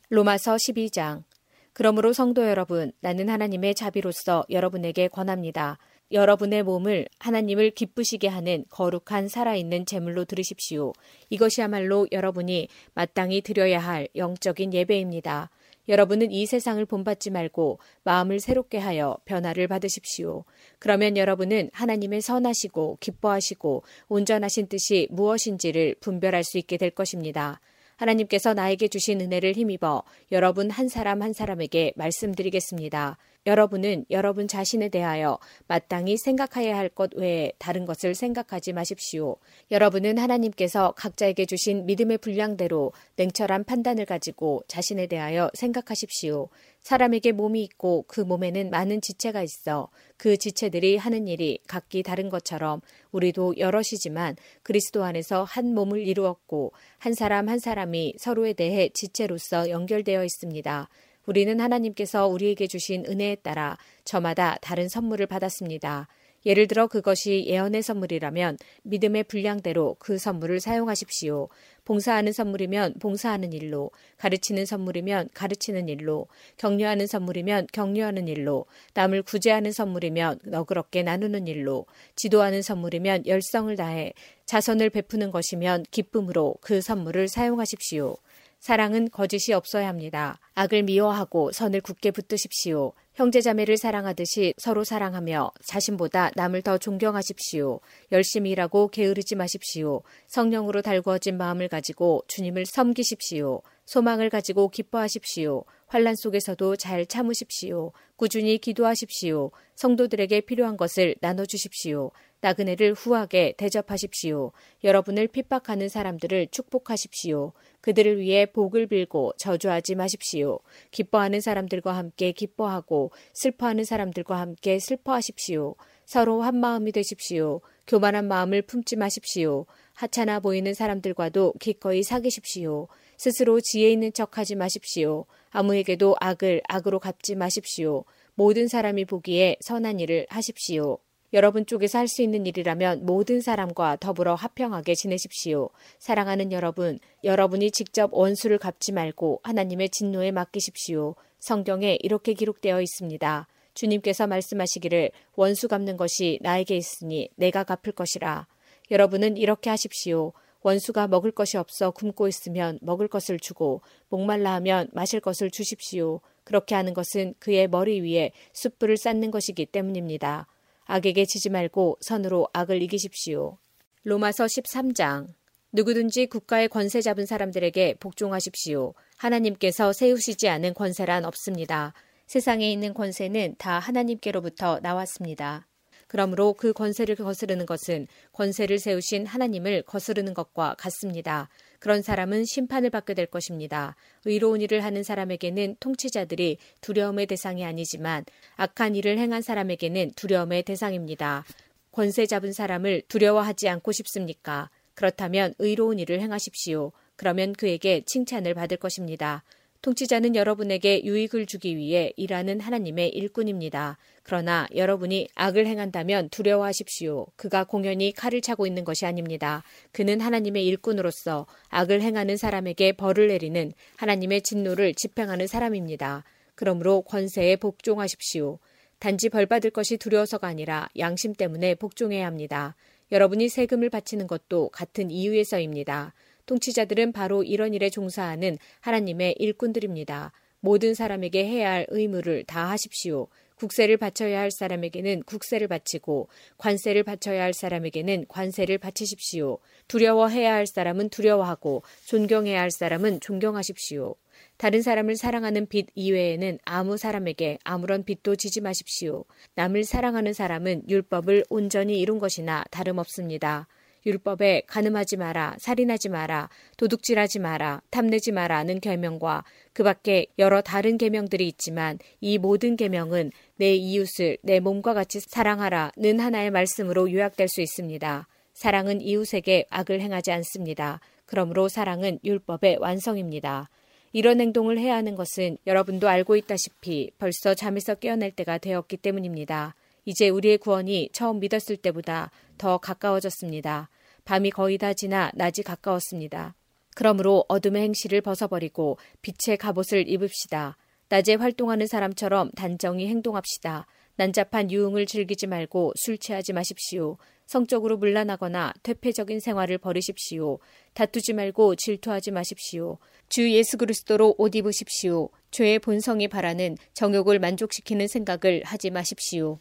로마서 0.09 0.57
12장. 0.57 1.25
그러므로 1.73 2.13
성도 2.13 2.47
여러분, 2.49 2.93
나는 3.01 3.29
하나님의 3.29 3.75
자비로서 3.75 4.45
여러분에게 4.51 5.09
권합니다. 5.09 5.79
여러분의 6.13 6.63
몸을 6.63 7.07
하나님을 7.19 7.71
기쁘시게 7.71 8.29
하는 8.29 8.65
거룩한 8.71 9.29
살아있는 9.29 9.87
제물로 9.87 10.25
들으십시오. 10.25 10.93
이것이야말로 11.31 12.07
여러분이 12.13 12.69
마땅히 12.95 13.41
드려야 13.41 13.81
할 13.81 14.09
영적인 14.15 14.73
예배입니다. 14.73 15.51
여러분은 15.89 16.33
이 16.33 16.47
세상을 16.47 16.85
본받지 16.85 17.31
말고 17.31 17.79
마음을 18.05 18.41
새롭게 18.41 18.79
하여 18.79 19.17
변화를 19.25 19.69
받으십시오. 19.69 20.45
그러면 20.79 21.17
여러분은 21.17 21.71
하나님의 21.73 22.21
선하시고 22.21 22.99
기뻐하시고 23.01 23.83
온전하신 24.09 24.69
뜻이 24.69 25.09
무엇인지를 25.11 25.97
분별할 26.01 26.45
수 26.45 26.59
있게 26.59 26.77
될 26.77 26.91
것입니다. 26.91 27.61
하나님께서 27.97 28.55
나에게 28.55 28.89
주신 28.89 29.21
은혜를 29.21 29.55
힘입어 29.55 30.03
여러분 30.33 30.71
한 30.71 30.89
사람 30.89 31.23
한 31.23 31.33
사람에게 31.33 31.93
말씀드리겠습니다. 31.97 33.17
여러분은 33.47 34.07
여러분 34.11 34.49
자신에 34.49 34.89
대하여 34.89 35.39
마땅히 35.69 36.17
생각해야 36.17 36.77
할 36.77 36.91
것 36.97 37.15
외에 37.15 37.53
다른 37.59 37.85
것을 37.85 38.15
생각하지 38.15 38.73
마십시오. 38.73 39.37
여러분은 39.71 40.19
하나님께서 40.19 40.93
각자에게 40.93 41.45
주신 41.45 41.85
믿음의 41.85 42.19
분량대로 42.19 42.93
냉철한 43.17 43.65
판단을 43.65 44.07
가지고 44.07 44.63
자신에 44.67 45.07
대하여 45.07 45.51
생각하십시오. 45.55 46.49
사람에게 46.81 47.33
몸이 47.33 47.63
있고 47.65 48.05
그 48.07 48.21
몸에는 48.21 48.71
많은 48.71 49.01
지체가 49.01 49.43
있어 49.43 49.89
그 50.17 50.37
지체들이 50.37 50.97
하는 50.97 51.27
일이 51.27 51.59
각기 51.67 52.03
다른 52.03 52.31
것처럼 52.31 52.81
우리도 53.11 53.59
여럿이지만 53.59 54.37
그리스도 54.63 55.05
안에서 55.05 55.43
한 55.43 55.75
몸을 55.75 56.07
이루었고 56.07 56.73
한 56.99 57.13
사람 57.13 57.49
한 57.49 57.59
사람이 57.59 58.15
서로에 58.19 58.53
대해 58.53 58.89
지체로서 58.95 59.69
연결되어 59.69 60.25
있습니다. 60.25 60.89
우리는 61.27 61.61
하나님께서 61.61 62.27
우리에게 62.27 62.67
주신 62.67 63.05
은혜에 63.07 63.37
따라 63.37 63.77
저마다 64.05 64.57
다른 64.61 64.89
선물을 64.89 65.27
받았습니다. 65.27 66.09
예를 66.47 66.69
들어 66.69 66.87
그것이 66.87 67.45
예언의 67.49 67.83
선물이라면 67.83 68.59
믿음의 68.85 69.25
분량대로 69.25 69.97
그 69.99 70.17
선물을 70.17 70.61
사용하십시오. 70.61 71.49
봉사하는 71.85 72.33
선물이면 72.33 72.95
봉사하는 73.01 73.53
일로, 73.53 73.91
가르치는 74.17 74.65
선물이면 74.65 75.31
가르치는 75.35 75.89
일로, 75.89 76.29
격려하는 76.57 77.09
선물이면 77.09 77.67
격려하는 77.73 78.29
일로, 78.29 78.67
남을 78.95 79.25
구제하는 79.25 79.73
선물이면 79.73 80.41
너그럽게 80.45 81.03
나누는 81.03 81.49
일로, 81.49 81.87
지도하는 82.15 82.63
선물이면 82.63 83.27
열성을 83.27 83.75
다해 83.75 84.13
자선을 84.47 84.91
베푸는 84.91 85.33
것이면 85.33 85.85
기쁨으로 85.91 86.57
그 86.61 86.81
선물을 86.81 87.27
사용하십시오. 87.27 88.17
사랑은 88.61 89.11
거짓이 89.11 89.55
없어야 89.55 89.89
합니다. 89.89 90.39
악을 90.55 90.83
미워하고 90.83 91.53
선을 91.53 91.81
굳게 91.81 92.11
붙드십시오. 92.11 92.93
형제자매를 93.15 93.77
사랑하듯이 93.77 94.55
서로 94.59 94.85
사랑하며 94.85 95.53
자신보다 95.67 96.33
남을 96.35 96.63
더 96.63 96.77
존경하십시오. 96.77 97.81
열심히 98.13 98.51
일하고 98.51 98.89
게으르지 98.89 99.37
마십시오. 99.37 100.03
성령으로 100.27 100.83
달구어진 100.83 101.39
마음을 101.39 101.69
가지고 101.69 102.25
주님을 102.29 102.67
섬기십시오. 102.67 103.63
소망을 103.87 104.29
가지고 104.29 104.69
기뻐하십시오. 104.69 105.65
환란 105.87 106.17
속에서도 106.17 106.77
잘 106.77 107.07
참으십시오. 107.07 107.93
꾸준히 108.17 108.59
기도하십시오. 108.59 109.53
성도들에게 109.77 110.41
필요한 110.43 110.77
것을 110.77 111.15
나눠주십시오. 111.21 112.11
나그네를 112.47 112.95
후하게 112.95 113.55
대접하십시오. 113.57 114.53
여러분을 114.85 115.27
핍박하는 115.27 115.89
사람들을 115.89 116.49
축복하십시오. 116.53 117.53
그들을 117.81 118.21
위해 118.21 118.47
복을 118.47 118.87
빌고 118.87 119.33
저주하지 119.37 119.97
마십시오. 119.97 120.61
기뻐하는 120.93 121.41
사람들과 121.41 121.97
함께 121.97 122.31
기뻐하고 122.31 123.11
슬퍼하는 123.35 123.83
사람들과 123.83 124.39
함께 124.39 124.79
슬퍼하십시오. 124.79 125.75
서로 126.05 126.43
한 126.43 126.57
마음이 126.57 126.93
되십시오. 126.93 127.61
교만한 127.89 128.29
마음을 128.29 128.63
품지 128.63 128.95
마십시오. 128.95 129.67
하찮아 129.95 130.39
보이는 130.39 130.73
사람들과도 130.73 131.55
기꺼이 131.59 132.05
사귀십시오. 132.05 132.87
스스로 133.17 133.61
지혜 133.61 133.91
있는 133.91 134.13
척 134.13 134.39
하지 134.39 134.55
마십시오. 134.55 135.27
아무에게도 135.51 136.15
악을 136.21 136.63
악으로 136.69 137.01
갚지 137.01 137.35
마십시오. 137.35 138.05
모든 138.35 138.69
사람이 138.69 139.07
보기에 139.07 139.57
선한 139.63 139.99
일을 139.99 140.27
하십시오. 140.29 140.99
여러분 141.33 141.67
쪽에서 141.67 141.99
할 141.99 142.09
수 142.09 142.23
있는 142.23 142.47
일이라면 142.47 143.05
모든 143.05 143.41
사람과 143.41 143.97
더불어 143.97 144.35
화평하게 144.35 144.95
지내십시오. 144.95 145.71
사랑하는 145.99 146.53
여러분, 146.53 146.99
여러분이 147.25 147.73
직접 147.73 148.15
원수를 148.15 148.59
갚지 148.59 148.93
말고 148.93 149.41
하나님의 149.43 149.91
진노에 149.91 150.31
맡기십시오. 150.31 151.17
성경에 151.41 151.99
이렇게 152.01 152.33
기록되어 152.33 152.81
있습니다. 152.81 153.49
주님께서 153.75 154.27
말씀하시기를 154.27 155.11
원수 155.35 155.69
갚는 155.69 155.97
것이 155.97 156.39
나에게 156.43 156.77
있으니 156.77 157.29
내가 157.37 157.65
갚을 157.65 157.93
것이라. 157.95 158.47
여러분은 158.91 159.37
이렇게 159.37 159.69
하십시오. 159.69 160.33
원수가 160.63 161.09
먹을 161.09 161.31
것이 161.31 161.59
없어 161.59 161.91
굶고 161.91 162.27
있으면 162.29 162.79
먹을 162.83 163.09
것을 163.09 163.39
주고 163.39 163.83
목말라 164.09 164.55
하면 164.55 164.89
마실 164.93 165.21
것을 165.21 165.51
주십시오. 165.51 166.21
그렇게 166.45 166.75
하는 166.75 166.95
것은 166.95 167.35
그의 167.39 167.69
머리 167.69 168.01
위에 168.01 168.33
숯불을 168.53 168.97
쌓는 168.97 169.31
것이기 169.31 169.67
때문입니다. 169.67 170.47
악에게 170.87 171.27
지지 171.27 171.51
말고 171.51 171.99
선으로 172.01 172.49
악을 172.53 172.83
이기십시오. 172.83 173.59
로마서 174.05 174.47
13장 174.47 175.27
누구든지 175.73 176.27
국가의 176.27 176.69
권세 176.69 177.01
잡은 177.01 177.27
사람들에게 177.27 177.97
복종하십시오. 178.01 178.95
하나님께서 179.17 179.93
세우시지 179.93 180.49
않은 180.49 180.75
권세란 180.75 181.25
없습니다. 181.25 181.93
세상에 182.27 182.71
있는 182.71 182.95
권세는 182.95 183.57
다 183.59 183.79
하나님께로부터 183.79 184.81
나왔습니다. 184.81 185.67
그러므로 186.09 186.55
그 186.55 186.73
권세를 186.73 187.17
거스르는 187.17 187.67
것은 187.67 188.07
권세를 188.33 188.79
세우신 188.79 189.27
하나님을 189.27 189.83
거스르는 189.83 190.35
것과 190.35 190.77
같습니다. 190.79 191.49
그런 191.79 192.03
사람은 192.03 192.45
심판을 192.45 192.91
받게 192.91 193.15
될 193.15 193.27
것입니다. 193.27 193.97
의로운 194.25 194.61
일을 194.61 194.85
하는 194.85 195.03
사람에게는 195.03 195.77
통치자들이 195.81 196.59
두려움의 196.81 197.27
대상이 197.27 197.65
아니지만 197.65 198.25
악한 198.57 198.95
일을 198.95 199.19
행한 199.19 199.43
사람에게는 199.43 200.13
두려움의 200.17 200.63
대상입니다. 200.65 201.45
권세 201.93 202.27
잡은 202.27 202.53
사람을 202.53 203.03
두려워하지 203.09 203.69
않고 203.69 203.93
싶습니까? 203.93 204.71
그렇다면 204.95 205.55
의로운 205.59 205.99
일을 205.99 206.21
행하십시오. 206.21 206.93
그러면 207.17 207.53
그에게 207.53 208.03
칭찬을 208.05 208.55
받을 208.55 208.77
것입니다. 208.77 209.43
통치자는 209.87 210.35
여러분에게 210.35 211.05
유익을 211.05 211.47
주기 211.47 211.77
위해 211.77 212.13
일하는 212.17 212.59
하나님의 212.59 213.11
일꾼입니다. 213.11 213.99
그러나 214.25 214.67
여러분이 214.75 215.29
악을 215.37 215.69
행한다면 215.69 216.29
두려워하십시오. 216.31 217.29
그가 217.37 217.63
공연히 217.63 218.11
칼을 218.11 218.41
차고 218.41 218.67
있는 218.67 218.83
것이 218.83 219.07
아닙니다. 219.07 219.63
그는 219.93 220.21
하나님의 220.21 220.67
일꾼으로서 220.67 221.47
악을 221.69 222.03
행하는 222.03 222.37
사람에게 222.37 222.95
벌을 222.95 223.29
내리는 223.29 223.73
하나님의 223.95 224.43
진노를 224.43 224.95
집행하는 224.95 225.47
사람입니다. 225.47 226.25
그러므로 226.57 227.03
권세에 227.03 227.55
복종하십시오. 227.55 228.59
단지 228.99 229.29
벌 229.29 229.47
받을 229.47 229.71
것이 229.71 229.99
두려워서가 229.99 230.49
아니라 230.49 230.89
양심 230.99 231.33
때문에 231.33 231.77
복종해야 231.77 232.27
합니다. 232.27 232.75
여러분이 233.13 233.49
세금을 233.49 233.91
바치는 233.91 234.27
것도 234.27 234.71
같은 234.71 235.13
이유에서입니다. 235.13 236.13
통치자들은 236.47 237.13
바로 237.13 237.43
이런 237.43 237.75
일에 237.75 237.91
종사하는 237.91 238.59
하나님의 238.81 239.37
일꾼들입니다. 239.39 240.33
모든 240.61 240.95
사람에게 240.95 241.45
해야 241.45 241.71
할 241.73 241.87
의무를 241.91 242.45
다 242.45 242.71
하십시오. 242.71 243.29
국세를 243.57 243.97
바쳐야 243.97 244.41
할 244.41 244.51
사람에게는 244.51 245.23
국세를 245.23 245.67
바치고 245.69 246.29
관세를 246.59 247.03
바쳐야 247.03 247.43
할 247.43 247.55
사람에게는 247.55 248.27
관세를 248.29 248.79
바치십시오. 248.79 249.59
두려워해야 249.89 250.53
할 250.53 250.67
사람은 250.67 251.09
두려워하고 251.09 251.83
존경해야 252.07 252.61
할 252.61 252.71
사람은 252.71 253.21
존경하십시오. 253.21 254.15
다른 254.59 254.83
사람을 254.83 255.17
사랑하는 255.17 255.67
빚 255.67 255.87
이외에는 255.95 256.59
아무 256.65 256.99
사람에게 256.99 257.59
아무런 257.65 258.05
빚도 258.05 258.37
지지 258.37 258.61
마십시오. 258.61 259.25
남을 259.55 259.85
사랑하는 259.85 260.35
사람은 260.35 260.83
율법을 260.89 261.45
온전히 261.49 261.99
이룬 261.99 262.19
것이나 262.19 262.65
다름없습니다. 262.71 263.67
율법에 264.07 264.63
가늠하지 264.67 265.17
마라, 265.17 265.57
살인하지 265.59 266.09
마라, 266.09 266.49
도둑질하지 266.77 267.41
마라, 267.41 267.83
탐내지 267.91 268.31
마라는 268.33 268.81
계명과 268.81 269.45
그 269.73 269.83
밖에 269.83 270.27
여러 270.39 270.63
다른 270.63 270.97
계명들이 270.97 271.47
있지만 271.49 271.99
이 272.21 272.39
모든 272.39 272.77
계명은 272.77 273.33
내 273.57 273.75
이웃을 273.75 274.39
내 274.43 274.61
몸과 274.61 274.95
같이 274.95 275.19
사랑하라는 275.21 276.21
하나의 276.21 276.51
말씀으로 276.51 277.13
요약될 277.13 277.49
수 277.49 277.61
있습니다. 277.61 278.29
사랑은 278.55 279.01
이웃에게 279.03 279.67
악을 279.69 280.01
행하지 280.01 280.31
않습니다. 280.33 281.01
그러므로 281.27 281.69
사랑은 281.69 282.21
율법의 282.25 282.79
완성입니다. 282.81 283.69
이런 284.13 284.41
행동을 284.41 284.79
해야 284.79 284.95
하는 284.95 285.15
것은 285.15 285.59
여러분도 285.67 286.09
알고 286.09 286.37
있다시피 286.37 287.11
벌써 287.19 287.55
잠에서 287.55 287.97
깨어날 287.97 288.31
때가 288.31 288.59
되었기 288.59 288.97
때문입니다. 288.99 289.75
이제 290.07 290.29
우리의 290.29 290.59
구원이 290.59 291.11
처음 291.13 291.41
믿었을 291.41 291.77
때보다 291.77 292.31
더 292.57 292.79
가까워졌습니다. 292.79 293.91
밤이 294.27 294.51
거의 294.51 294.77
다 294.77 294.93
지나 294.93 295.31
낮이 295.35 295.63
가까웠습니다. 295.63 296.55
그러므로 296.95 297.45
어둠의 297.49 297.83
행실을 297.83 298.21
벗어버리고 298.21 298.99
빛의 299.23 299.57
갑옷을 299.57 300.09
입읍시다. 300.09 300.77
낮에 301.09 301.35
활동하는 301.35 301.87
사람처럼 301.87 302.51
단정히 302.51 303.07
행동합시다. 303.07 303.87
난잡한 304.17 304.73
유흥을 304.73 305.07
즐기지 305.07 305.47
말고 305.47 305.93
술 305.97 306.19
취하지 306.19 306.53
마십시오. 306.53 307.19
성적으로 307.47 307.99
물란하거나 307.99 308.73
퇴폐적인 308.83 309.39
생활을 309.39 309.79
버리십시오. 309.79 310.59
다투지 310.95 311.33
말고 311.33 311.77
질투하지 311.77 312.33
마십시오. 312.33 312.99
주 313.29 313.49
예수 313.53 313.77
그리스도로 313.77 314.35
옷 314.39 314.57
입으십시오. 314.57 315.29
죄의 315.53 315.79
본성이 315.79 316.27
바라는 316.27 316.77
정욕을 316.95 317.39
만족시키는 317.39 318.09
생각을 318.09 318.63
하지 318.65 318.91
마십시오. 318.91 319.59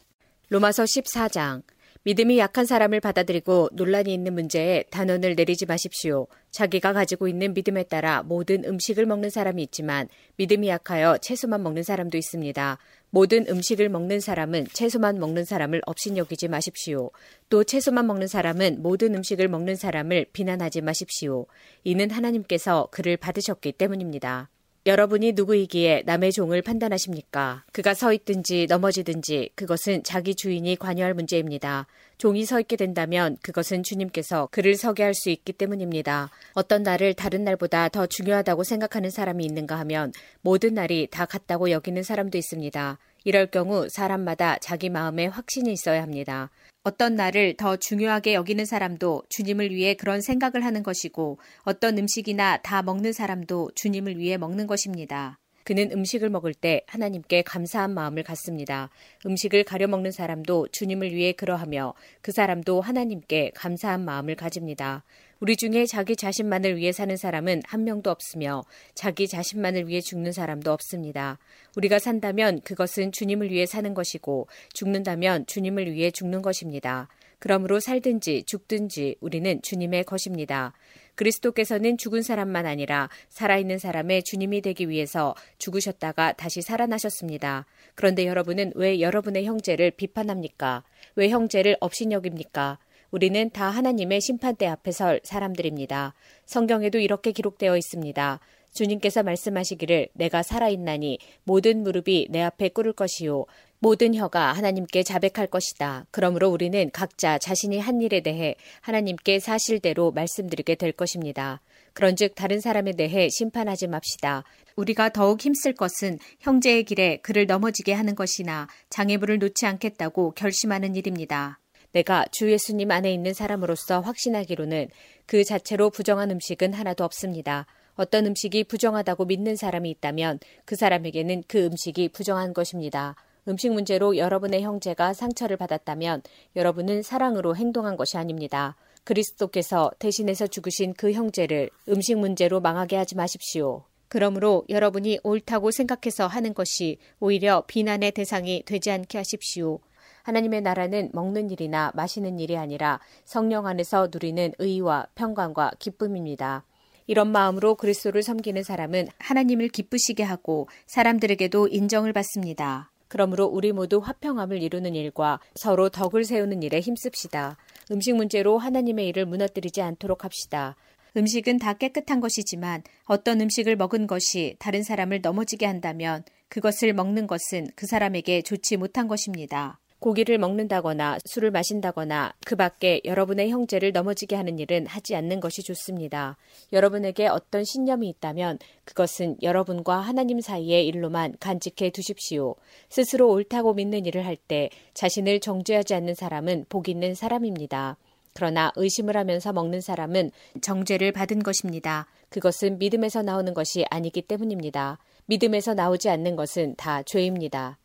로마서 0.48 0.84
14장 0.84 1.62
믿음이 2.06 2.38
약한 2.38 2.66
사람을 2.66 3.00
받아들이고 3.00 3.70
논란이 3.72 4.14
있는 4.14 4.32
문제에 4.32 4.84
단언을 4.90 5.34
내리지 5.34 5.66
마십시오. 5.66 6.28
자기가 6.52 6.92
가지고 6.92 7.26
있는 7.26 7.52
믿음에 7.52 7.82
따라 7.82 8.22
모든 8.22 8.64
음식을 8.64 9.06
먹는 9.06 9.28
사람이 9.28 9.60
있지만 9.64 10.06
믿음이 10.36 10.68
약하여 10.68 11.18
채소만 11.18 11.64
먹는 11.64 11.82
사람도 11.82 12.16
있습니다. 12.16 12.78
모든 13.10 13.44
음식을 13.48 13.88
먹는 13.88 14.20
사람은 14.20 14.68
채소만 14.72 15.18
먹는 15.18 15.44
사람을 15.44 15.82
업신여기지 15.84 16.46
마십시오. 16.46 17.10
또 17.48 17.64
채소만 17.64 18.06
먹는 18.06 18.28
사람은 18.28 18.82
모든 18.82 19.16
음식을 19.16 19.48
먹는 19.48 19.74
사람을 19.74 20.26
비난하지 20.32 20.82
마십시오. 20.82 21.46
이는 21.82 22.12
하나님께서 22.12 22.86
그를 22.92 23.16
받으셨기 23.16 23.72
때문입니다. 23.72 24.48
여러분이 24.86 25.32
누구이기에 25.32 26.04
남의 26.06 26.30
종을 26.30 26.62
판단하십니까? 26.62 27.64
그가 27.72 27.92
서 27.92 28.12
있든지 28.12 28.66
넘어지든지 28.68 29.50
그것은 29.56 30.04
자기 30.04 30.36
주인이 30.36 30.76
관여할 30.76 31.12
문제입니다. 31.12 31.88
종이 32.18 32.44
서 32.44 32.60
있게 32.60 32.76
된다면 32.76 33.36
그것은 33.42 33.82
주님께서 33.82 34.48
그를 34.52 34.76
서게 34.76 35.02
할 35.02 35.16
수 35.16 35.30
있기 35.30 35.54
때문입니다. 35.54 36.30
어떤 36.52 36.84
날을 36.84 37.14
다른 37.14 37.42
날보다 37.42 37.88
더 37.88 38.06
중요하다고 38.06 38.62
생각하는 38.62 39.10
사람이 39.10 39.44
있는가 39.44 39.76
하면 39.80 40.12
모든 40.42 40.74
날이 40.74 41.08
다 41.10 41.26
같다고 41.26 41.70
여기는 41.72 42.02
사람도 42.02 42.38
있습니다. 42.38 42.98
이럴 43.24 43.46
경우 43.46 43.88
사람마다 43.88 44.58
자기 44.58 44.88
마음에 44.88 45.26
확신이 45.26 45.72
있어야 45.72 46.00
합니다. 46.02 46.50
어떤 46.86 47.16
날을 47.16 47.56
더 47.56 47.74
중요하게 47.74 48.34
여기는 48.34 48.64
사람도 48.64 49.24
주님을 49.28 49.70
위해 49.70 49.94
그런 49.94 50.20
생각을 50.20 50.64
하는 50.64 50.84
것이고 50.84 51.40
어떤 51.64 51.98
음식이나 51.98 52.58
다 52.58 52.80
먹는 52.80 53.12
사람도 53.12 53.72
주님을 53.74 54.18
위해 54.18 54.36
먹는 54.36 54.68
것입니다. 54.68 55.40
그는 55.64 55.90
음식을 55.90 56.30
먹을 56.30 56.54
때 56.54 56.82
하나님께 56.86 57.42
감사한 57.42 57.92
마음을 57.92 58.22
갖습니다. 58.22 58.88
음식을 59.26 59.64
가려 59.64 59.88
먹는 59.88 60.12
사람도 60.12 60.68
주님을 60.70 61.12
위해 61.12 61.32
그러하며 61.32 61.94
그 62.22 62.30
사람도 62.30 62.80
하나님께 62.80 63.50
감사한 63.56 64.04
마음을 64.04 64.36
가집니다. 64.36 65.02
우리 65.38 65.54
중에 65.56 65.84
자기 65.84 66.16
자신만을 66.16 66.78
위해 66.78 66.92
사는 66.92 67.14
사람은 67.14 67.60
한 67.66 67.84
명도 67.84 68.10
없으며 68.10 68.64
자기 68.94 69.28
자신만을 69.28 69.86
위해 69.86 70.00
죽는 70.00 70.32
사람도 70.32 70.72
없습니다. 70.72 71.38
우리가 71.76 71.98
산다면 71.98 72.62
그것은 72.62 73.12
주님을 73.12 73.50
위해 73.50 73.66
사는 73.66 73.92
것이고 73.92 74.48
죽는다면 74.72 75.44
주님을 75.46 75.92
위해 75.92 76.10
죽는 76.10 76.40
것입니다. 76.40 77.08
그러므로 77.38 77.80
살든지 77.80 78.44
죽든지 78.44 79.16
우리는 79.20 79.60
주님의 79.60 80.04
것입니다. 80.04 80.72
그리스도께서는 81.16 81.98
죽은 81.98 82.22
사람만 82.22 82.64
아니라 82.64 83.10
살아있는 83.28 83.78
사람의 83.78 84.22
주님이 84.22 84.62
되기 84.62 84.88
위해서 84.88 85.34
죽으셨다가 85.58 86.32
다시 86.32 86.62
살아나셨습니다. 86.62 87.66
그런데 87.94 88.26
여러분은 88.26 88.72
왜 88.74 89.00
여러분의 89.00 89.44
형제를 89.44 89.90
비판합니까? 89.90 90.82
왜 91.14 91.28
형제를 91.28 91.76
업신여깁니까? 91.80 92.78
우리는 93.10 93.50
다 93.50 93.68
하나님의 93.70 94.20
심판대 94.20 94.66
앞에 94.66 94.92
설 94.92 95.20
사람들입니다. 95.24 96.14
성경에도 96.44 96.98
이렇게 96.98 97.32
기록되어 97.32 97.76
있습니다. 97.76 98.40
주님께서 98.72 99.22
말씀하시기를 99.22 100.08
내가 100.12 100.42
살아있나니 100.42 101.18
모든 101.44 101.82
무릎이 101.82 102.28
내 102.30 102.42
앞에 102.42 102.68
꿇을 102.68 102.92
것이요 102.92 103.46
모든 103.78 104.14
혀가 104.14 104.52
하나님께 104.52 105.02
자백할 105.02 105.46
것이다. 105.48 106.06
그러므로 106.10 106.48
우리는 106.48 106.90
각자 106.92 107.38
자신이 107.38 107.78
한 107.78 108.00
일에 108.00 108.20
대해 108.20 108.54
하나님께 108.80 109.38
사실대로 109.38 110.12
말씀드리게 110.12 110.76
될 110.76 110.92
것입니다. 110.92 111.60
그런즉 111.92 112.34
다른 112.34 112.60
사람에 112.60 112.92
대해 112.92 113.28
심판하지 113.30 113.86
맙시다. 113.88 114.44
우리가 114.76 115.10
더욱 115.10 115.40
힘쓸 115.40 115.72
것은 115.72 116.18
형제의 116.40 116.84
길에 116.84 117.18
그를 117.18 117.46
넘어지게 117.46 117.92
하는 117.92 118.14
것이나 118.14 118.68
장애물을 118.90 119.38
놓지 119.38 119.66
않겠다고 119.66 120.32
결심하는 120.32 120.94
일입니다. 120.96 121.58
내가 121.96 122.26
주 122.30 122.52
예수님 122.52 122.90
안에 122.90 123.10
있는 123.10 123.32
사람으로서 123.32 124.00
확신하기로는 124.00 124.88
그 125.24 125.44
자체로 125.44 125.88
부정한 125.88 126.30
음식은 126.30 126.74
하나도 126.74 127.04
없습니다. 127.04 127.64
어떤 127.94 128.26
음식이 128.26 128.64
부정하다고 128.64 129.24
믿는 129.24 129.56
사람이 129.56 129.88
있다면 129.92 130.38
그 130.66 130.76
사람에게는 130.76 131.44
그 131.48 131.64
음식이 131.64 132.10
부정한 132.10 132.52
것입니다. 132.52 133.16
음식 133.48 133.72
문제로 133.72 134.18
여러분의 134.18 134.62
형제가 134.62 135.14
상처를 135.14 135.56
받았다면 135.56 136.20
여러분은 136.54 137.02
사랑으로 137.02 137.56
행동한 137.56 137.96
것이 137.96 138.18
아닙니다. 138.18 138.76
그리스도께서 139.04 139.90
대신해서 139.98 140.46
죽으신 140.46 140.92
그 140.92 141.12
형제를 141.12 141.70
음식 141.88 142.18
문제로 142.18 142.60
망하게 142.60 142.96
하지 142.96 143.14
마십시오. 143.14 143.84
그러므로 144.08 144.64
여러분이 144.68 145.20
옳다고 145.22 145.70
생각해서 145.70 146.26
하는 146.26 146.52
것이 146.52 146.98
오히려 147.20 147.64
비난의 147.66 148.12
대상이 148.12 148.64
되지 148.66 148.90
않게 148.90 149.16
하십시오. 149.16 149.80
하나님의 150.26 150.62
나라는 150.62 151.10
먹는 151.12 151.50
일이나 151.50 151.92
마시는 151.94 152.40
일이 152.40 152.56
아니라 152.56 152.98
성령 153.24 153.68
안에서 153.68 154.08
누리는 154.12 154.54
의와 154.58 155.06
평강과 155.14 155.74
기쁨입니다. 155.78 156.64
이런 157.06 157.30
마음으로 157.30 157.76
그리스도를 157.76 158.24
섬기는 158.24 158.64
사람은 158.64 159.06
하나님을 159.20 159.68
기쁘시게 159.68 160.24
하고 160.24 160.66
사람들에게도 160.86 161.68
인정을 161.68 162.12
받습니다. 162.12 162.90
그러므로 163.06 163.44
우리 163.44 163.70
모두 163.70 163.98
화평함을 163.98 164.60
이루는 164.60 164.96
일과 164.96 165.38
서로 165.54 165.90
덕을 165.90 166.24
세우는 166.24 166.64
일에 166.64 166.80
힘씁시다. 166.80 167.56
음식 167.92 168.16
문제로 168.16 168.58
하나님의 168.58 169.06
일을 169.06 169.26
무너뜨리지 169.26 169.80
않도록 169.80 170.24
합시다. 170.24 170.74
음식은 171.16 171.58
다 171.58 171.72
깨끗한 171.72 172.18
것이지만 172.18 172.82
어떤 173.04 173.40
음식을 173.40 173.76
먹은 173.76 174.08
것이 174.08 174.56
다른 174.58 174.82
사람을 174.82 175.20
넘어지게 175.20 175.66
한다면 175.66 176.24
그것을 176.48 176.94
먹는 176.94 177.28
것은 177.28 177.68
그 177.76 177.86
사람에게 177.86 178.42
좋지 178.42 178.76
못한 178.76 179.06
것입니다. 179.06 179.78
고기를 179.98 180.38
먹는다거나 180.38 181.18
술을 181.24 181.50
마신다거나 181.50 182.34
그 182.44 182.54
밖에 182.56 183.00
여러분의 183.04 183.50
형제를 183.50 183.92
넘어지게 183.92 184.36
하는 184.36 184.58
일은 184.58 184.86
하지 184.86 185.16
않는 185.16 185.40
것이 185.40 185.62
좋습니다. 185.62 186.36
여러분에게 186.72 187.26
어떤 187.26 187.64
신념이 187.64 188.08
있다면 188.10 188.58
그것은 188.84 189.36
여러분과 189.42 189.98
하나님 189.98 190.40
사이의 190.40 190.86
일로만 190.86 191.36
간직해 191.40 191.90
두십시오. 191.90 192.54
스스로 192.88 193.30
옳다고 193.30 193.74
믿는 193.74 194.06
일을 194.06 194.24
할 194.24 194.36
때 194.48 194.70
자신을 194.94 195.40
정죄하지 195.40 195.94
않는 195.94 196.14
사람은 196.14 196.66
복 196.68 196.88
있는 196.88 197.14
사람입니다. 197.14 197.96
그러나 198.34 198.70
의심을 198.76 199.16
하면서 199.16 199.52
먹는 199.52 199.80
사람은 199.80 200.30
정죄를 200.60 201.12
받은 201.12 201.42
것입니다. 201.42 202.06
그것은 202.28 202.78
믿음에서 202.78 203.22
나오는 203.22 203.54
것이 203.54 203.84
아니기 203.90 204.22
때문입니다. 204.22 204.98
믿음에서 205.24 205.74
나오지 205.74 206.10
않는 206.10 206.36
것은 206.36 206.76
다 206.76 207.02
죄입니다. 207.02 207.78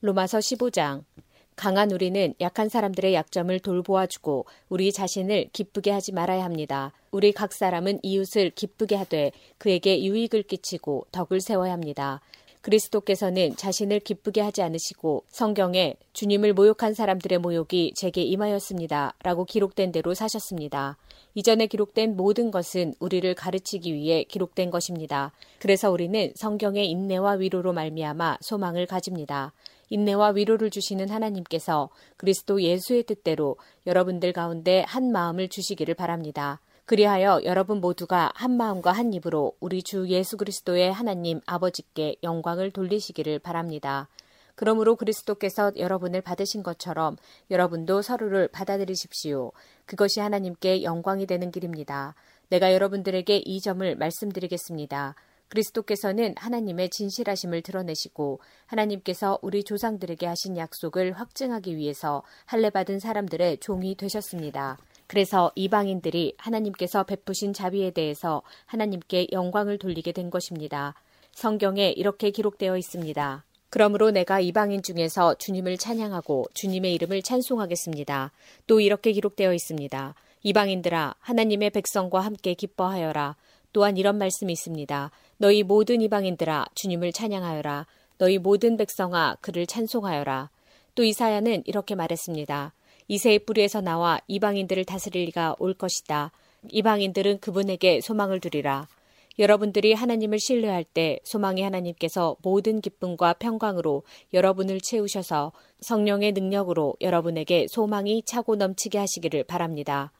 로마서 0.00 0.38
15장 0.38 1.04
강한 1.56 1.92
우리는 1.92 2.34
약한 2.40 2.68
사람들의 2.68 3.14
약점을 3.14 3.58
돌보아주고 3.60 4.46
우리 4.68 4.92
자신을 4.92 5.48
기쁘게 5.52 5.90
하지 5.90 6.12
말아야 6.12 6.44
합니다. 6.44 6.92
우리 7.10 7.32
각 7.32 7.52
사람은 7.52 8.00
이웃을 8.02 8.50
기쁘게 8.50 8.96
하되 8.96 9.32
그에게 9.58 10.04
유익을 10.04 10.42
끼치고 10.42 11.06
덕을 11.12 11.40
세워야 11.40 11.72
합니다. 11.72 12.20
그리스도께서는 12.64 13.56
자신을 13.56 14.00
기쁘게 14.00 14.40
하지 14.40 14.62
않으시고 14.62 15.24
성경에 15.28 15.96
주님을 16.14 16.54
모욕한 16.54 16.94
사람들의 16.94 17.38
모욕이 17.38 17.92
제게 17.94 18.22
임하였습니다. 18.22 19.14
라고 19.22 19.44
기록된 19.44 19.92
대로 19.92 20.14
사셨습니다. 20.14 20.96
이전에 21.34 21.66
기록된 21.66 22.16
모든 22.16 22.50
것은 22.50 22.94
우리를 23.00 23.34
가르치기 23.34 23.92
위해 23.92 24.24
기록된 24.24 24.70
것입니다. 24.70 25.32
그래서 25.58 25.90
우리는 25.90 26.32
성경의 26.36 26.88
인내와 26.88 27.32
위로로 27.32 27.72
말미암아 27.74 28.38
소망을 28.40 28.86
가집니다. 28.86 29.52
인내와 29.90 30.30
위로를 30.30 30.70
주시는 30.70 31.10
하나님께서 31.10 31.90
그리스도 32.16 32.62
예수의 32.62 33.04
뜻대로 33.04 33.56
여러분들 33.86 34.32
가운데 34.32 34.84
한 34.86 35.12
마음을 35.12 35.48
주시기를 35.48 35.94
바랍니다. 35.94 36.60
그리하여 36.86 37.40
여러분 37.44 37.80
모두가 37.80 38.30
한 38.34 38.56
마음과 38.56 38.92
한 38.92 39.14
입으로 39.14 39.54
우리 39.60 39.82
주 39.82 40.06
예수 40.08 40.36
그리스도의 40.36 40.92
하나님 40.92 41.40
아버지께 41.46 42.16
영광을 42.22 42.70
돌리시기를 42.70 43.38
바랍니다. 43.38 44.08
그러므로 44.54 44.94
그리스도께서 44.96 45.72
여러분을 45.76 46.20
받으신 46.20 46.62
것처럼 46.62 47.16
여러분도 47.50 48.02
서로를 48.02 48.48
받아들이십시오. 48.48 49.52
그것이 49.86 50.20
하나님께 50.20 50.82
영광이 50.82 51.26
되는 51.26 51.50
길입니다. 51.50 52.14
내가 52.50 52.72
여러분들에게 52.72 53.42
이 53.44 53.60
점을 53.60 53.96
말씀드리겠습니다. 53.96 55.14
그리스도께서는 55.48 56.34
하나님의 56.36 56.90
진실하심을 56.90 57.62
드러내시고 57.62 58.40
하나님께서 58.66 59.38
우리 59.42 59.62
조상들에게 59.64 60.26
하신 60.26 60.56
약속을 60.56 61.12
확증하기 61.12 61.76
위해서 61.76 62.22
할례받은 62.46 62.98
사람들의 62.98 63.58
종이 63.58 63.94
되셨습니다. 63.94 64.78
그래서 65.06 65.52
이방인들이 65.54 66.34
하나님께서 66.38 67.04
베푸신 67.04 67.52
자비에 67.52 67.90
대해서 67.90 68.42
하나님께 68.66 69.28
영광을 69.32 69.78
돌리게 69.78 70.12
된 70.12 70.30
것입니다. 70.30 70.94
성경에 71.32 71.90
이렇게 71.90 72.30
기록되어 72.30 72.76
있습니다. 72.76 73.44
그러므로 73.70 74.12
내가 74.12 74.38
이방인 74.38 74.82
중에서 74.82 75.34
주님을 75.34 75.78
찬양하고 75.78 76.46
주님의 76.54 76.94
이름을 76.94 77.22
찬송하겠습니다. 77.22 78.30
또 78.68 78.80
이렇게 78.80 79.10
기록되어 79.12 79.52
있습니다. 79.52 80.14
이방인들아 80.44 81.16
하나님의 81.18 81.70
백성과 81.70 82.20
함께 82.20 82.54
기뻐하여라. 82.54 83.34
또한 83.74 83.96
이런 83.96 84.16
말씀이 84.18 84.52
있습니다. 84.52 85.10
너희 85.36 85.64
모든 85.64 86.00
이방인들아 86.00 86.66
주님을 86.76 87.12
찬양하여라. 87.12 87.86
너희 88.18 88.38
모든 88.38 88.76
백성아 88.76 89.38
그를 89.40 89.66
찬송하여라. 89.66 90.48
또 90.94 91.02
이사야는 91.02 91.64
이렇게 91.66 91.96
말했습니다. 91.96 92.72
이세의 93.08 93.40
뿌리에서 93.40 93.80
나와 93.80 94.20
이방인들을 94.28 94.84
다스릴 94.84 95.24
리가 95.26 95.56
올 95.58 95.74
것이다. 95.74 96.30
이방인들은 96.70 97.40
그분에게 97.40 98.00
소망을 98.00 98.38
두리라. 98.38 98.86
여러분들이 99.40 99.92
하나님을 99.92 100.38
신뢰할 100.38 100.84
때 100.84 101.18
소망이 101.24 101.62
하나님께서 101.62 102.36
모든 102.42 102.80
기쁨과 102.80 103.34
평강으로 103.34 104.04
여러분을 104.32 104.80
채우셔서 104.80 105.50
성령의 105.80 106.30
능력으로 106.30 106.94
여러분에게 107.00 107.66
소망이 107.68 108.22
차고 108.24 108.54
넘치게 108.54 108.98
하시기를 108.98 109.42
바랍니다. 109.42 110.12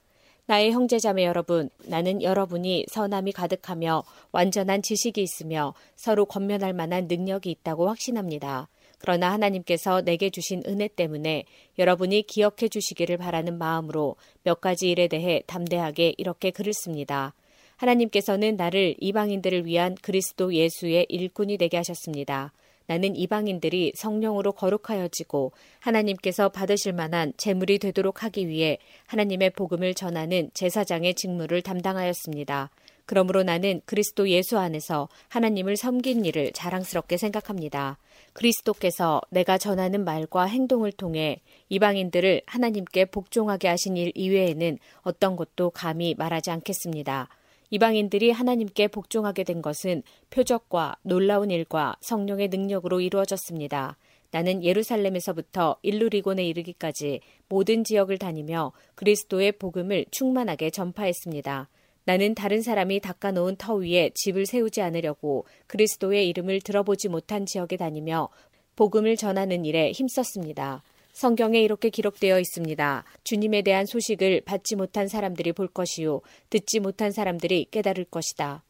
나의 0.47 0.73
형제자매 0.73 1.25
여러분, 1.25 1.71
나는 1.85 2.23
여러분이 2.23 2.87
선함이 2.91 3.33
가득하며 3.33 4.05
완전한 4.31 4.83
지식이 4.83 5.23
있으며 5.23 5.73
서로 5.97 6.27
권면할 6.27 6.75
만한 6.75 7.07
능력이 7.09 7.51
있다고 7.51 7.89
확신합니다. 7.89 8.69
그러나 8.99 9.33
하나님께서 9.33 10.03
내게 10.03 10.29
주신 10.29 10.63
은혜 10.67 10.89
때문에 10.89 11.45
여러분이 11.79 12.23
기억해 12.23 12.69
주시기를 12.71 13.17
바라는 13.17 13.57
마음으로 13.57 14.17
몇 14.43 14.61
가지 14.61 14.91
일에 14.91 15.09
대해 15.09 15.43
담대하게 15.47 16.15
이렇게 16.19 16.51
글을 16.51 16.75
씁니다. 16.75 17.35
하나님께서는 17.77 18.57
나를 18.57 18.97
이방인들을 19.01 19.67
위한 19.67 19.95
그리스도 20.01 20.55
예수의 20.55 21.07
일꾼이 21.09 21.59
되게 21.59 21.77
하셨습니다. 21.79 22.53
나는 22.87 23.17
이방인들이 23.17 23.93
성령으로 23.97 24.53
거룩하여지고 24.53 25.53
하나님께서 25.81 26.49
받으실 26.49 26.93
만한 26.93 27.33
재물이 27.37 27.79
되도록 27.79 28.23
하기 28.25 28.49
위해 28.49 28.79
하나님의 29.07 29.51
복음을 29.51 29.95
전하는 29.95 30.51
제사장의 30.55 31.15
직무를 31.15 31.63
담당하였습니다. 31.63 32.71
그러므로 33.07 33.43
나는 33.43 33.83
그리스도 33.85 34.29
예수 34.31 34.59
안에서 34.59 35.09
하나님을 35.29 35.77
섬긴 35.77 36.25
일을 36.25 36.53
자랑스럽게 36.53 37.19
생각합니다. 37.19 37.99
그리스도께서 38.33 39.21
내가 39.31 39.59
전하는 39.59 40.05
말과 40.05 40.45
행동을 40.45 40.91
통해 40.91 41.41
이방인들을 41.69 42.43
하나님께 42.47 43.07
복종하게 43.07 43.69
하신 43.69 43.97
일 43.97 44.13
이외에는 44.15 44.79
어떤 45.03 45.37
것도 45.37 45.71
감히 45.71 46.15
말하지 46.17 46.51
않겠습니다. 46.51 47.29
이방인들이 47.71 48.31
하나님께 48.31 48.89
복종하게 48.89 49.45
된 49.45 49.63
것은 49.63 50.03
표적과 50.31 50.97
놀라운 51.03 51.51
일과 51.51 51.97
성령의 52.01 52.49
능력으로 52.49 53.01
이루어졌습니다. 53.01 53.97
나는 54.31 54.65
예루살렘에서부터 54.65 55.77
일루리곤에 55.83 56.45
이르기까지 56.45 57.21
모든 57.49 57.85
지역을 57.85 58.19
다니며 58.19 58.73
그리스도의 58.97 59.53
복음을 59.53 60.07
충만하게 60.11 60.71
전파했습니다. 60.71 61.69
나는 62.05 62.35
다른 62.35 62.61
사람이 62.61 63.01
닦아놓은 63.01 63.57
터 63.57 63.75
위에 63.75 64.11
집을 64.15 64.47
세우지 64.47 64.83
않으려고 64.83 65.47
그리스도의 65.69 66.29
이름을 66.29 66.61
들어보지 66.61 67.09
못한 67.09 67.47
지역에 67.47 67.77
다니며 67.77 68.29
복음을 68.77 69.17
전하는 69.17 69.65
일에 69.65 69.93
힘썼습니다. 69.93 70.83
성경에 71.15 71.61
이렇게 71.61 71.91
기록되어 71.91 72.41
있습니다. 72.41 73.05
주님에 73.23 73.63
대한 73.63 73.87
소식을 73.87 74.43
받지 74.45 74.75
못한 74.75 75.07
사람들이 75.07 75.53
볼 75.53 75.69
것이요. 75.69 76.21
듣지 76.51 76.81
못한 76.81 77.13
사람들이 77.13 77.69
깨달을 77.71 78.05
것이다. 78.07 78.65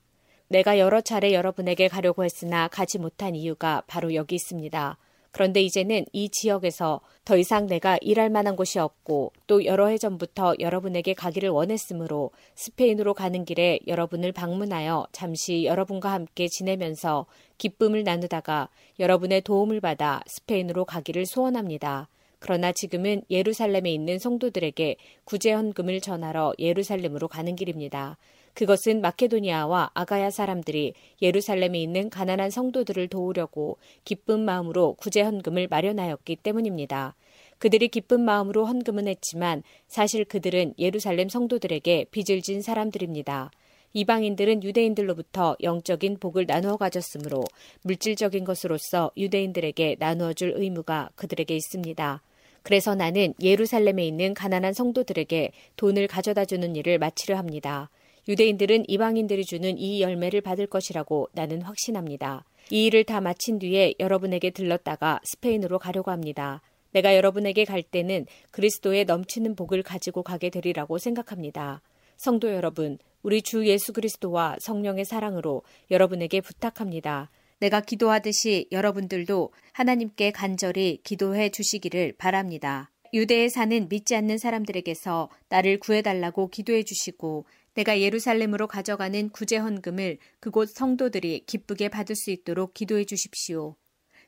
내가 0.49 0.79
여러 0.79 1.01
차례 1.01 1.33
여러분에게 1.33 1.89
가려고 1.89 2.23
했으나 2.23 2.69
가지 2.69 2.99
못한 2.99 3.35
이유가 3.35 3.83
바로 3.87 4.15
여기 4.15 4.35
있습니다. 4.35 4.99
그런데 5.31 5.63
이제는 5.63 6.05
이 6.13 6.29
지역에서 6.29 7.01
더 7.25 7.39
이상 7.39 7.67
내가 7.67 7.97
일할 8.03 8.29
만한 8.29 8.57
곳이 8.57 8.79
없고 8.79 9.33
또 9.47 9.65
여러 9.65 9.87
해 9.87 9.97
전부터 9.97 10.57
여러분에게 10.61 11.15
가기를 11.15 11.49
원했으므로 11.49 12.31
스페인으로 12.57 13.15
가는 13.15 13.47
길에 13.47 13.81
여러분을 13.87 14.33
방문하여 14.33 15.07
잠시 15.13 15.65
여러분과 15.65 16.13
함께 16.13 16.47
지내면서 16.49 17.25
기쁨을 17.57 18.05
나누다가 18.05 18.69
여러분의 19.01 19.41
도움을 19.41 19.81
받아 19.81 20.23
스페인으로 20.27 20.85
가기를 20.85 21.25
소원합니다. 21.25 22.09
그러나 22.45 22.73
지금은 22.73 23.23
예루살렘에 23.31 23.91
있는 23.91 24.19
성도들에게 24.19 24.97
구제 25.25 25.53
헌금을 25.53 26.03
전하러 26.03 26.53
예루살렘으로 26.59 27.27
가는 27.27 27.57
길입니다. 27.57 28.19
그것은 28.53 29.01
마케도니아와 29.01 29.93
아가야 29.95 30.29
사람들이 30.29 30.93
예루살렘에 31.23 31.81
있는 31.81 32.11
가난한 32.11 32.51
성도들을 32.51 33.09
도우려고 33.09 33.79
기쁜 34.05 34.45
마음으로 34.45 34.93
구제 34.99 35.23
헌금을 35.23 35.69
마련하였기 35.69 36.37
때문입니다. 36.37 37.17
그들이 37.57 37.89
기쁜 37.89 38.21
마음으로 38.21 38.67
헌금은 38.67 39.09
했지만 39.09 39.63
사실 39.89 40.27
그들은 40.27 40.75
예루살렘 40.79 41.31
성도들에게 41.31 42.09
빚을 42.11 42.43
진 42.43 42.61
사람들입니다. 42.61 43.53
이방인들은 43.95 44.65
유대인들로부터 44.65 45.57
영적인 45.63 46.19
복을 46.19 46.45
나누어 46.45 46.77
가졌으므로 46.77 47.43
물질적인 47.85 48.45
것으로서 48.45 49.13
유대인들에게 49.17 49.97
나누어 49.99 50.35
줄 50.35 50.53
의무가 50.55 51.09
그들에게 51.15 51.57
있습니다. 51.57 52.21
그래서 52.65 52.95
나는 52.95 53.35
예루살렘에 53.43 54.07
있는 54.07 54.33
가난한 54.33 54.73
성도들에게 54.73 55.53
돈을 55.77 56.09
가져다 56.09 56.47
주는 56.47 56.75
일을 56.75 56.99
마치려 56.99 57.37
합니다. 57.37 57.91
유대인들은 58.27 58.87
이방인들이 58.89 59.45
주는 59.45 59.77
이 59.79 60.01
열매를 60.01 60.41
받을 60.41 60.67
것이라고 60.67 61.29
나는 61.33 61.61
확신합니다. 61.61 62.47
이 62.71 62.87
일을 62.87 63.05
다 63.05 63.21
마친 63.21 63.59
뒤에 63.59 63.95
여러분에게 64.01 64.51
들렀다가 64.51 65.21
스페인으로 65.25 65.79
가려고 65.79 66.11
합니다. 66.11 66.63
내가 66.93 67.15
여러분에게 67.15 67.67
갈 67.67 67.83
때는 67.83 68.25
그리스도의 68.51 69.05
넘치는 69.05 69.57
복을 69.57 69.83
가지고 69.83 70.23
가게 70.23 70.49
되리라고 70.49 70.97
생각합니다. 70.97 71.83
성도 72.17 72.51
여러분, 72.51 72.99
우리 73.23 73.43
주 73.43 73.67
예수 73.67 73.93
그리스도와 73.93 74.57
성령의 74.61 75.05
사랑으로 75.05 75.63
여러분에게 75.91 76.41
부탁합니다. 76.41 77.31
내가 77.65 77.81
기도하듯이 77.81 78.69
여러분들도 78.73 79.51
하나님께 79.73 80.33
간절히 80.33 81.01
기도해 81.03 81.49
주시기를 81.49 82.13
바랍니다. 82.19 82.91
유대에 83.15 83.49
사는 83.49 83.89
믿지 83.89 84.15
않는 84.17 84.37
사람들에게서 84.37 85.31
나를 85.49 85.79
구해달라고 85.79 86.51
기도해 86.51 86.83
주시고 86.83 87.47
내가 87.73 88.01
예루살렘으로 88.01 88.67
가져가는 88.67 89.31
구제 89.31 89.57
헌금을 89.57 90.19
그곳 90.41 90.69
성도들이 90.75 91.45
기쁘게 91.47 91.89
받을 91.89 92.17
수 92.17 92.31
있도록 92.31 92.75
기도해 92.75 93.07
주십시오. 93.07 93.77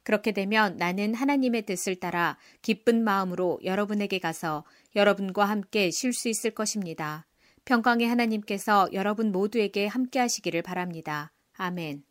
그렇게 0.02 0.32
되면 0.32 0.78
나는 0.78 1.12
하나님의 1.12 1.66
뜻을 1.66 1.96
따라 1.96 2.38
기쁜 2.62 3.04
마음으로 3.04 3.60
여러분에게 3.64 4.18
가서 4.18 4.64
여러분과 4.94 5.44
함께 5.44 5.90
쉴 5.90 6.14
수 6.14 6.30
있을 6.30 6.52
것입니다. 6.52 7.26
평강의 7.66 8.08
하나님께서 8.08 8.88
여러분 8.94 9.30
모두에게 9.30 9.86
함께 9.88 10.20
하시기를 10.20 10.62
바랍니다. 10.62 11.34
아멘. 11.58 12.02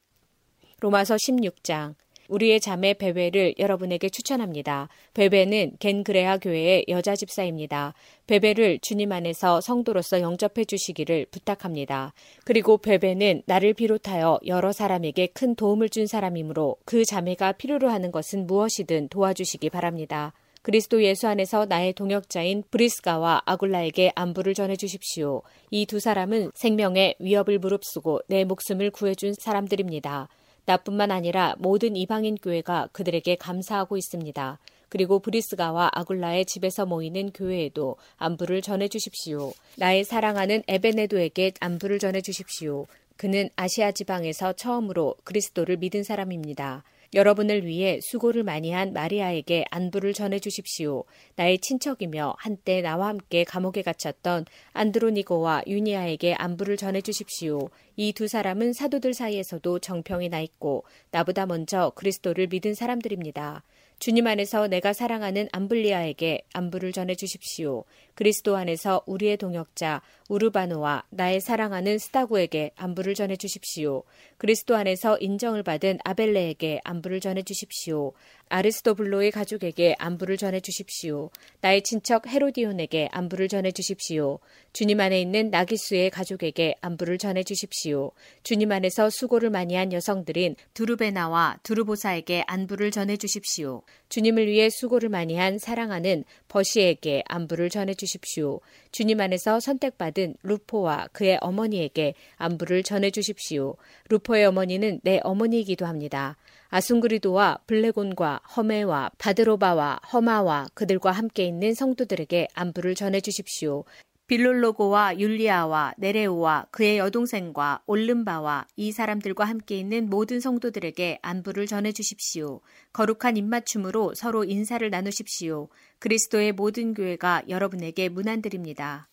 로마서 0.86 1.16
16장 1.16 1.96
우리의 2.28 2.60
자매 2.60 2.94
베베를 2.94 3.56
여러분에게 3.58 4.08
추천합니다. 4.10 4.88
베베는 5.16 5.78
겐그레아 5.80 6.38
교회의 6.38 6.86
여자 6.90 7.16
집사입니다. 7.16 7.96
베베를 8.28 8.80
주님 8.84 9.12
안에서 9.12 9.62
성도로서 9.62 10.22
영접해 10.22 10.64
주시기를 10.66 11.26
부탁합니다. 11.32 12.14
그리고 12.44 12.78
베베는 12.78 13.44
나를 13.48 13.74
비롯하여 13.74 14.40
여러 14.46 14.72
사람에게 14.72 15.28
큰 15.28 15.56
도움을 15.56 15.90
준 15.90 16.06
사람이므로 16.06 16.78
그 16.86 17.04
자매가 17.04 17.54
필요로 17.54 17.90
하는 17.90 18.12
것은 18.12 18.46
무엇이든 18.46 19.10
도와주시기 19.10 19.72
바랍니다. 19.72 20.34
그리스도 20.62 21.04
예수 21.04 21.28
안에서 21.28 21.66
나의 21.66 21.94
동역자인 21.94 22.64
브리스가와 22.70 23.42
아굴라에게 23.46 24.12
안부를 24.14 24.54
전해 24.54 24.76
주십시오. 24.76 25.42
이 25.72 25.88
두 25.88 26.00
사람은 26.00 26.52
생명의 26.54 27.16
위협을 27.20 27.58
무릅쓰고 27.58 28.22
내 28.28 28.46
목숨을 28.46 28.92
구해준 28.92 29.34
사람들입니다. 29.34 30.28
나뿐만 30.66 31.12
아니라 31.12 31.56
모든 31.60 31.96
이방인 31.96 32.36
교회가 32.36 32.90
그들에게 32.92 33.36
감사하고 33.36 33.98
있습니다. 33.98 34.60
그리고 34.90 35.20
브리스가와 35.20 35.90
아굴라의 35.94 36.46
집에서 36.46 36.86
모이는 36.86 37.32
교회에도 37.32 37.98
안부를 38.18 38.62
전해 38.62 38.88
주십시오. 38.88 39.52
나의 39.78 40.04
사랑하는 40.04 40.64
에베네도에게 40.68 41.54
안부를 41.60 42.00
전해 42.00 42.22
주십시오. 42.22 42.86
그는 43.18 43.50
아시아 43.56 43.92
지방에서 43.92 44.54
처음으로 44.54 45.16
그리스도를 45.24 45.78
믿은 45.78 46.04
사람입니다. 46.04 46.84
여러분을 47.16 47.66
위해 47.66 48.00
수고를 48.02 48.44
많이 48.44 48.72
한 48.72 48.92
마리아에게 48.94 49.66
안부를 49.72 50.14
전해 50.14 50.40
주십시오. 50.40 51.06
나의 51.36 51.60
친척이며 51.60 52.36
한때 52.38 52.82
나와 52.82 53.08
함께 53.08 53.44
감옥에 53.44 53.82
갇혔던 53.82 54.46
안드로니고와 54.74 55.64
유니아에게 55.66 56.34
안부를 56.36 56.76
전해 56.78 57.02
주십시오. 57.02 57.70
이 57.98 58.12
두 58.16 58.28
사람은 58.28 58.74
사도들 58.74 59.14
사이에서도 59.14 59.80
정평이 59.80 60.30
나 60.30 60.40
있고 60.42 60.84
나보다 61.12 61.46
먼저 61.46 61.92
그리스도를 61.96 62.48
믿은 62.48 62.74
사람들입니다. 62.74 63.64
주님 64.00 64.28
안에서 64.28 64.68
내가 64.68 64.92
사랑하는 64.92 65.48
암블리아에게 65.54 66.44
안부를 66.54 66.92
전해 66.92 67.16
주십시오. 67.16 67.86
그리스도 68.16 68.56
안에서 68.56 69.04
우리의 69.06 69.38
동역자 69.38 70.02
우르바노와 70.28 71.04
나의 71.12 71.40
사랑하는 71.40 72.00
스타구에게 72.00 72.72
안부를 72.76 73.14
전해 73.14 73.36
주십시오. 73.36 74.04
그리스도 74.38 74.76
안에서 74.76 75.18
인정을 75.20 75.62
받은 75.64 76.00
아벨레에게 76.04 76.82
안부를 76.84 77.20
전해 77.20 77.44
주십시오. 77.44 78.14
아리스토블로의 78.50 79.32
가족에게 79.32 79.96
안부를 79.98 80.38
전해 80.38 80.60
주십시오. 80.60 81.30
나의 81.62 81.84
친척 81.84 82.28
헤로디온에게 82.28 83.10
안부를 83.12 83.48
전해 83.48 83.72
주십시오. 83.72 84.40
주님 84.72 85.00
안에 85.00 85.20
있는 85.20 85.50
나기수의 85.50 86.10
가족에게 86.12 86.76
안부를 86.82 87.18
전해 87.18 87.44
주십시오. 87.44 88.12
주님 88.44 88.72
안에서 88.72 89.10
수고를 89.10 89.50
많이 89.50 89.76
한 89.76 89.92
여성들인 89.94 90.56
두루베나와 90.74 91.60
두루보사에게 91.64 92.44
안부를 92.48 92.92
전해 92.92 93.18
주십시오. 93.18 93.82
주님을 94.10 94.48
위해 94.48 94.70
수고를 94.70 95.10
많이 95.10 95.38
한 95.38 95.58
사랑하는 95.58 96.24
버시에게 96.48 97.24
안부를 97.28 97.70
전해 97.70 97.94
주십시오. 98.06 98.62
주님 98.92 99.20
안에서 99.20 99.60
선택받은 99.60 100.36
루포와 100.44 101.10
그의 101.12 101.38
어머니에게 101.42 102.14
안부를 102.38 102.84
전해 102.84 103.12
주십시오. 103.12 103.76
루포의 104.10 104.46
어머니는 104.46 105.00
내 105.04 105.20
어머니이기도 105.24 105.86
합니다. 105.86 106.38
아순그리도와 106.70 107.60
블레곤과 107.68 108.42
허메와 108.56 109.12
바드로바와 109.18 110.02
허마와 110.14 110.68
그들과 110.74 111.12
함께 111.12 111.46
있는 111.46 111.74
성도들에게 111.74 112.50
안부를 112.54 112.96
전해 112.96 113.22
주십시오. 113.22 113.84
빌롤로고와 114.28 115.20
율리아와 115.20 115.94
네레오와 115.98 116.68
그의 116.72 116.98
여동생과 116.98 117.84
올름바와 117.86 118.66
이 118.76 118.92
사람들과 118.92 119.46
함께 119.46 119.78
있는 119.78 120.10
모든 120.10 120.40
성도들에게 120.40 121.20
안부를 121.22 121.68
전해 121.68 121.92
주십시오. 121.92 122.62
거룩한 122.92 123.38
입맞춤으로 123.38 124.16
서로 124.16 124.44
인사를 124.44 124.90
나누십시오. 124.90 125.68
그리스도의 126.00 126.54
모든 126.54 126.96
교회가 126.96 127.44
여러분에게 127.50 128.10
문안드립니다. 128.10 129.08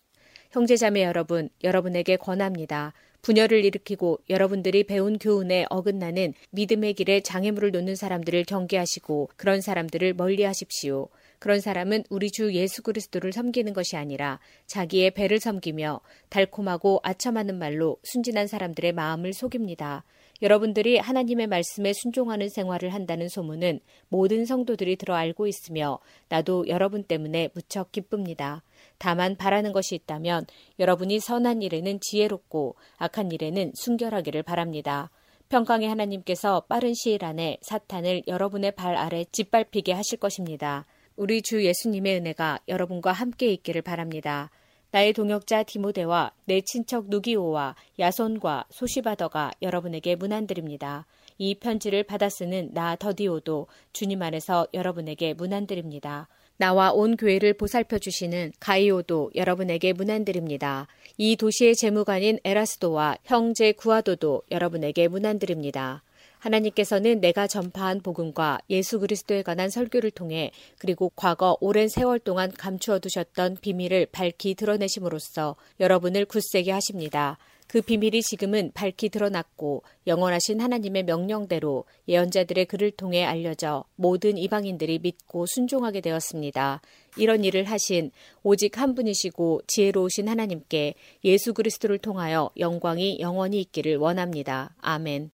형제자매 0.51 1.03
여러분, 1.03 1.51
여러분에게 1.63 2.17
권합니다. 2.17 2.95
분열을 3.21 3.65
일으키고 3.65 4.19
여러분들이 4.31 4.85
배운 4.85 5.19
교훈에 5.19 5.67
어긋나는 5.71 6.35
믿음의 6.51 6.95
길에 6.95 7.21
장애물을 7.21 7.71
놓는 7.71 7.95
사람들을 7.97 8.45
경계하시고 8.45 9.31
그런 9.37 9.61
사람들을 9.61 10.15
멀리 10.15 10.43
하십시오. 10.43 11.09
그런 11.43 11.59
사람은 11.59 12.05
우리 12.09 12.31
주 12.31 12.55
예수 12.55 12.85
그리스도를 12.85 13.33
섬기는 13.33 13.73
것이 13.73 13.97
아니라 13.97 14.39
자기의 14.67 15.11
배를 15.11 15.41
섬기며 15.41 16.01
달콤하고 16.29 17.01
아첨하는 17.03 17.59
말로 17.59 17.97
순진한 18.05 18.47
사람들의 18.47 18.93
마음을 18.93 19.33
속입니다. 19.33 20.05
여러분들이 20.41 20.99
하나님의 20.99 21.49
말씀에 21.49 21.95
순종하는 21.95 22.49
생활을 22.49 22.95
한다는 22.95 23.29
소문은 23.29 23.81
모든 24.09 24.47
성도들이 24.47 24.95
들어 24.95 25.17
알고 25.17 25.49
있으며 25.49 25.99
나도 26.29 26.69
여러분 26.69 27.03
때문에 27.03 27.49
무척 27.55 27.91
기쁩니다. 27.91 28.63
다만 28.99 29.35
바라는 29.35 29.73
것이 29.73 29.97
있다면 29.97 30.47
여러분이 30.79 31.19
선한 31.19 31.63
일에는 31.63 31.99
지혜롭고 32.03 32.77
악한 32.99 33.33
일에는 33.33 33.73
순결하기를 33.75 34.45
바랍니다. 34.45 35.11
평강의 35.49 35.89
하나님께서 35.89 36.61
빠른 36.69 36.95
시일 36.95 37.25
안에 37.25 37.59
사탄을 37.63 38.23
여러분의 38.29 38.77
발 38.77 38.95
아래 38.95 39.25
짓밟히게 39.25 39.93
하실 39.93 40.21
것입니다. 40.21 40.87
우리 41.17 41.43
주 41.43 41.65
예수님의 41.65 42.17
은혜가 42.19 42.61
여러분과 42.69 43.13
함께 43.13 43.53
있기를 43.53 43.83
바랍니다. 43.83 44.51
나의 44.93 45.13
동역자 45.13 45.63
디모데와 45.63 46.33
내 46.45 46.61
친척 46.61 47.09
누기오와 47.09 47.77
야손과 47.99 48.67
소시바더가 48.71 49.53
여러분에게 49.63 50.17
문안드립니다. 50.17 51.07
이 51.39 51.55
편지를 51.55 52.03
받아 52.03 52.29
쓰는 52.29 52.71
나 52.73 52.97
더디오도 52.97 53.67
주님 53.93 54.23
안에서 54.23 54.67
여러분에게 54.75 55.35
문안드립니다. 55.35 56.29
나와 56.59 56.93
온 56.93 57.17
교회를 57.17 57.55
보살펴 57.55 57.99
주시는 57.99 58.53
가이오도 58.61 59.33
여러분에게 59.35 59.95
문안드립니다. 59.95 60.87
이 61.17 61.37
도시의 61.37 61.75
재무관인 61.75 62.39
에라스도와 62.45 63.17
형제 63.25 63.73
구아도도 63.73 64.43
여러분에게 64.51 65.09
문안드립니다. 65.09 66.03
하나님께서는 66.43 67.21
내가 67.21 67.47
전파한 67.47 68.01
복음과 68.01 68.59
예수 68.69 68.99
그리스도에 68.99 69.43
관한 69.43 69.71
설교를 69.71 70.11
통해 70.11 70.51
그리고 70.79 71.11
과거 71.15 71.57
오랜 71.61 71.89
세월 71.89 72.19
동안 72.19 72.51
감추어 72.51 72.99
두셨던 72.99 73.59
비밀을 73.61 74.07
밝히 74.11 74.55
드러내심으로써 74.55 75.57
여러분을 75.79 76.25
굳세게 76.25 76.73
하십니다. 76.73 77.39
그 77.69 77.81
비밀이 77.81 78.21
지금은 78.23 78.73
밝히 78.75 79.09
드러났고 79.09 79.83
영원하신 80.07 80.61
하나님의 80.61 81.05
명령대로 81.05 81.85
예언자들의 82.07 82.67
글을 82.67 82.91
통해 82.91 83.25
알려져 83.25 83.85
모든 83.97 84.37
이방인들이 84.37 84.99
믿고 84.99 85.47
순종하게 85.47 86.03
되었습니다. 86.03 86.83
이런 87.17 87.45
일을 87.45 87.65
하신 87.65 88.11
오직 88.43 88.79
한 88.79 88.95
분이시고 88.95 89.63
지혜로우신 89.69 90.29
하나님께 90.29 90.95
예수 91.25 91.55
그리스도를 91.55 91.99
통하여 91.99 92.51
영광이 92.59 93.21
영원히 93.21 93.61
있기를 93.61 93.97
원합니다. 93.97 94.75
아멘. 94.81 95.31